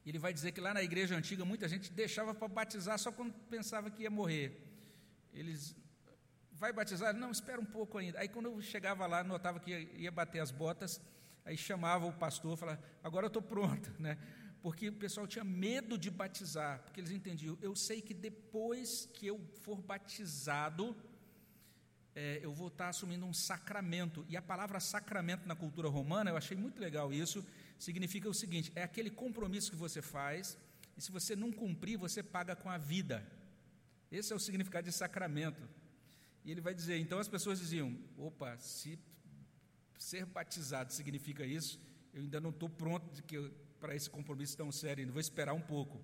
Ele 0.05 0.19
vai 0.19 0.33
dizer 0.33 0.51
que 0.51 0.61
lá 0.61 0.75
na 0.75 0.83
igreja 0.83 1.17
antiga 1.17 1.45
muita 1.45 1.69
gente 1.69 1.93
deixava 1.93 2.35
para 2.35 2.49
batizar 2.49 2.99
só 2.99 3.13
quando 3.13 3.33
pensava 3.49 3.91
que 3.91 4.03
ia 4.03 4.11
morrer. 4.11 4.61
eles 5.33 5.77
vai 6.61 6.73
batizar? 6.73 7.15
Não, 7.15 7.31
espera 7.31 7.61
um 7.61 7.65
pouco 7.65 7.97
ainda. 7.97 8.20
Aí 8.20 8.28
quando 8.28 8.47
eu 8.47 8.61
chegava 8.61 9.07
lá, 9.07 9.24
notava 9.24 9.59
que 9.59 9.70
ia 9.97 10.12
bater 10.12 10.41
as 10.41 10.51
botas, 10.51 11.01
aí 11.45 11.57
chamava 11.57 12.07
o 12.07 12.12
pastor, 12.12 12.57
falava: 12.59 12.81
"Agora 13.03 13.24
eu 13.24 13.28
estou 13.28 13.43
pronto", 13.43 13.91
né? 13.99 14.19
Porque 14.62 14.91
o 14.91 14.93
pessoal 14.93 15.27
tinha 15.27 15.43
medo 15.43 15.97
de 15.97 16.11
batizar, 16.11 16.82
porque 16.82 17.01
eles 17.01 17.11
entendiam. 17.11 17.57
Eu 17.62 17.74
sei 17.74 18.03
que 18.03 18.12
depois 18.12 19.09
que 19.15 19.27
eu 19.27 19.41
for 19.62 19.81
batizado, 19.81 20.95
é, 22.15 22.41
eu 22.43 22.53
vou 22.53 22.69
estar 22.69 22.91
assumindo 22.91 23.24
um 23.24 23.32
sacramento. 23.32 24.27
E 24.28 24.37
a 24.37 24.43
palavra 24.43 24.78
sacramento 24.78 25.49
na 25.49 25.57
cultura 25.57 25.89
romana, 25.89 26.31
eu 26.31 26.37
achei 26.37 26.59
muito 26.59 26.78
legal 26.78 27.11
isso. 27.11 27.43
Significa 27.78 28.28
o 28.28 28.35
seguinte: 28.35 28.70
é 28.74 28.82
aquele 28.82 29.09
compromisso 29.09 29.70
que 29.70 29.77
você 29.77 30.03
faz, 30.03 30.59
e 30.95 31.01
se 31.01 31.11
você 31.11 31.35
não 31.35 31.51
cumprir, 31.51 31.97
você 31.97 32.23
paga 32.23 32.55
com 32.55 32.69
a 32.69 32.77
vida. 32.77 33.27
Esse 34.12 34.35
é 34.35 34.37
o 34.37 34.39
significado 34.39 34.85
de 34.85 34.93
sacramento. 34.93 35.80
E 36.45 36.51
ele 36.51 36.61
vai 36.61 36.75
dizer: 36.75 36.99
então 36.99 37.19
as 37.19 37.29
pessoas 37.29 37.59
diziam: 37.59 37.97
opa, 38.17 38.57
se 38.59 38.99
ser 39.99 40.25
batizado 40.25 40.93
significa 40.93 41.45
isso, 41.45 41.79
eu 42.12 42.23
ainda 42.23 42.41
não 42.41 42.51
estou 42.51 42.69
pronto 42.69 43.07
para 43.79 43.95
esse 43.95 44.09
compromisso 44.09 44.57
tão 44.57 44.73
sério, 44.73 45.03
ainda 45.03 45.12
vou 45.12 45.21
esperar 45.21 45.53
um 45.53 45.61
pouco. 45.61 46.03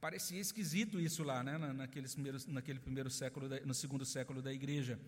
Parecia 0.00 0.38
esquisito 0.38 1.00
isso 1.00 1.22
lá, 1.22 1.42
né, 1.42 1.56
naqueles 1.56 2.14
primeiros, 2.14 2.46
naquele 2.46 2.78
primeiro 2.78 3.10
século, 3.10 3.48
da, 3.48 3.60
no 3.60 3.74
segundo 3.74 4.04
século 4.04 4.42
da 4.42 4.52
igreja, 4.52 5.00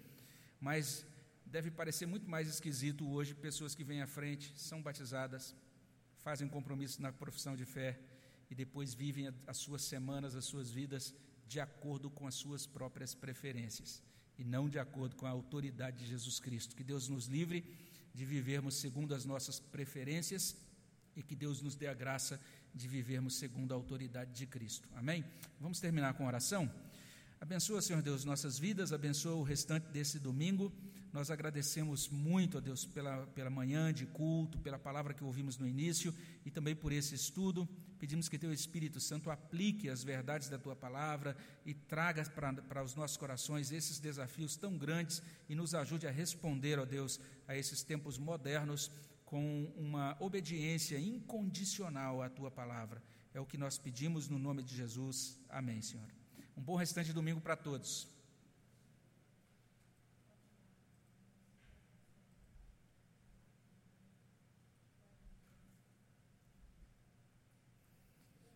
mas 0.60 1.04
deve 1.44 1.70
parecer 1.70 2.06
muito 2.06 2.28
mais 2.28 2.48
esquisito 2.48 3.08
hoje 3.08 3.34
pessoas 3.34 3.74
que 3.74 3.84
vêm 3.84 4.00
à 4.00 4.06
frente, 4.06 4.52
são 4.56 4.80
batizadas, 4.80 5.54
fazem 6.16 6.48
compromisso 6.48 7.02
na 7.02 7.12
profissão 7.12 7.54
de 7.54 7.64
fé 7.64 7.98
e 8.50 8.54
depois 8.54 8.94
vivem 8.94 9.32
as 9.46 9.58
suas 9.58 9.82
semanas, 9.82 10.34
as 10.34 10.44
suas 10.44 10.70
vidas 10.70 11.14
de 11.46 11.60
acordo 11.60 12.10
com 12.10 12.26
as 12.26 12.34
suas 12.34 12.66
próprias 12.66 13.14
preferências 13.14 14.02
e 14.38 14.44
não 14.44 14.68
de 14.68 14.78
acordo 14.78 15.16
com 15.16 15.26
a 15.26 15.30
autoridade 15.30 15.98
de 15.98 16.06
Jesus 16.06 16.38
Cristo. 16.38 16.76
Que 16.76 16.84
Deus 16.84 17.08
nos 17.08 17.26
livre 17.26 17.64
de 18.14 18.24
vivermos 18.24 18.76
segundo 18.76 19.14
as 19.14 19.24
nossas 19.24 19.58
preferências 19.58 20.56
e 21.16 21.22
que 21.22 21.34
Deus 21.34 21.60
nos 21.60 21.74
dê 21.74 21.88
a 21.88 21.94
graça 21.94 22.40
de 22.74 22.86
vivermos 22.86 23.34
segundo 23.34 23.72
a 23.72 23.74
autoridade 23.74 24.32
de 24.32 24.46
Cristo. 24.46 24.88
Amém? 24.94 25.24
Vamos 25.60 25.80
terminar 25.80 26.14
com 26.14 26.26
oração? 26.26 26.70
Abençoa, 27.40 27.82
Senhor 27.82 28.02
Deus, 28.02 28.24
nossas 28.24 28.58
vidas, 28.58 28.92
abençoa 28.92 29.34
o 29.34 29.42
restante 29.42 29.88
desse 29.88 30.18
domingo. 30.18 30.72
Nós 31.12 31.30
agradecemos 31.30 32.08
muito 32.08 32.58
a 32.58 32.60
Deus 32.60 32.84
pela, 32.84 33.26
pela 33.28 33.50
manhã 33.50 33.92
de 33.92 34.06
culto, 34.06 34.58
pela 34.58 34.78
palavra 34.78 35.14
que 35.14 35.24
ouvimos 35.24 35.56
no 35.56 35.66
início 35.66 36.14
e 36.44 36.50
também 36.50 36.74
por 36.74 36.92
esse 36.92 37.14
estudo. 37.14 37.68
Pedimos 37.98 38.28
que 38.28 38.38
Teu 38.38 38.52
Espírito 38.52 39.00
Santo 39.00 39.30
aplique 39.30 39.88
as 39.88 40.04
verdades 40.04 40.48
da 40.48 40.58
Tua 40.58 40.76
palavra 40.76 41.36
e 41.66 41.74
traga 41.74 42.24
para 42.68 42.82
os 42.82 42.94
nossos 42.94 43.16
corações 43.16 43.72
esses 43.72 43.98
desafios 43.98 44.56
tão 44.56 44.78
grandes 44.78 45.22
e 45.48 45.54
nos 45.54 45.74
ajude 45.74 46.06
a 46.06 46.10
responder, 46.10 46.78
ó 46.78 46.84
Deus, 46.84 47.20
a 47.46 47.56
esses 47.56 47.82
tempos 47.82 48.18
modernos 48.18 48.90
com 49.24 49.72
uma 49.76 50.16
obediência 50.20 50.98
incondicional 50.98 52.22
à 52.22 52.30
Tua 52.30 52.50
palavra. 52.50 53.02
É 53.34 53.40
o 53.40 53.46
que 53.46 53.58
nós 53.58 53.78
pedimos 53.78 54.28
no 54.28 54.38
nome 54.38 54.62
de 54.62 54.74
Jesus. 54.74 55.38
Amém, 55.48 55.82
Senhor. 55.82 56.08
Um 56.56 56.62
bom 56.62 56.76
restante 56.76 57.08
de 57.08 57.12
domingo 57.12 57.40
para 57.40 57.56
todos. 57.56 58.17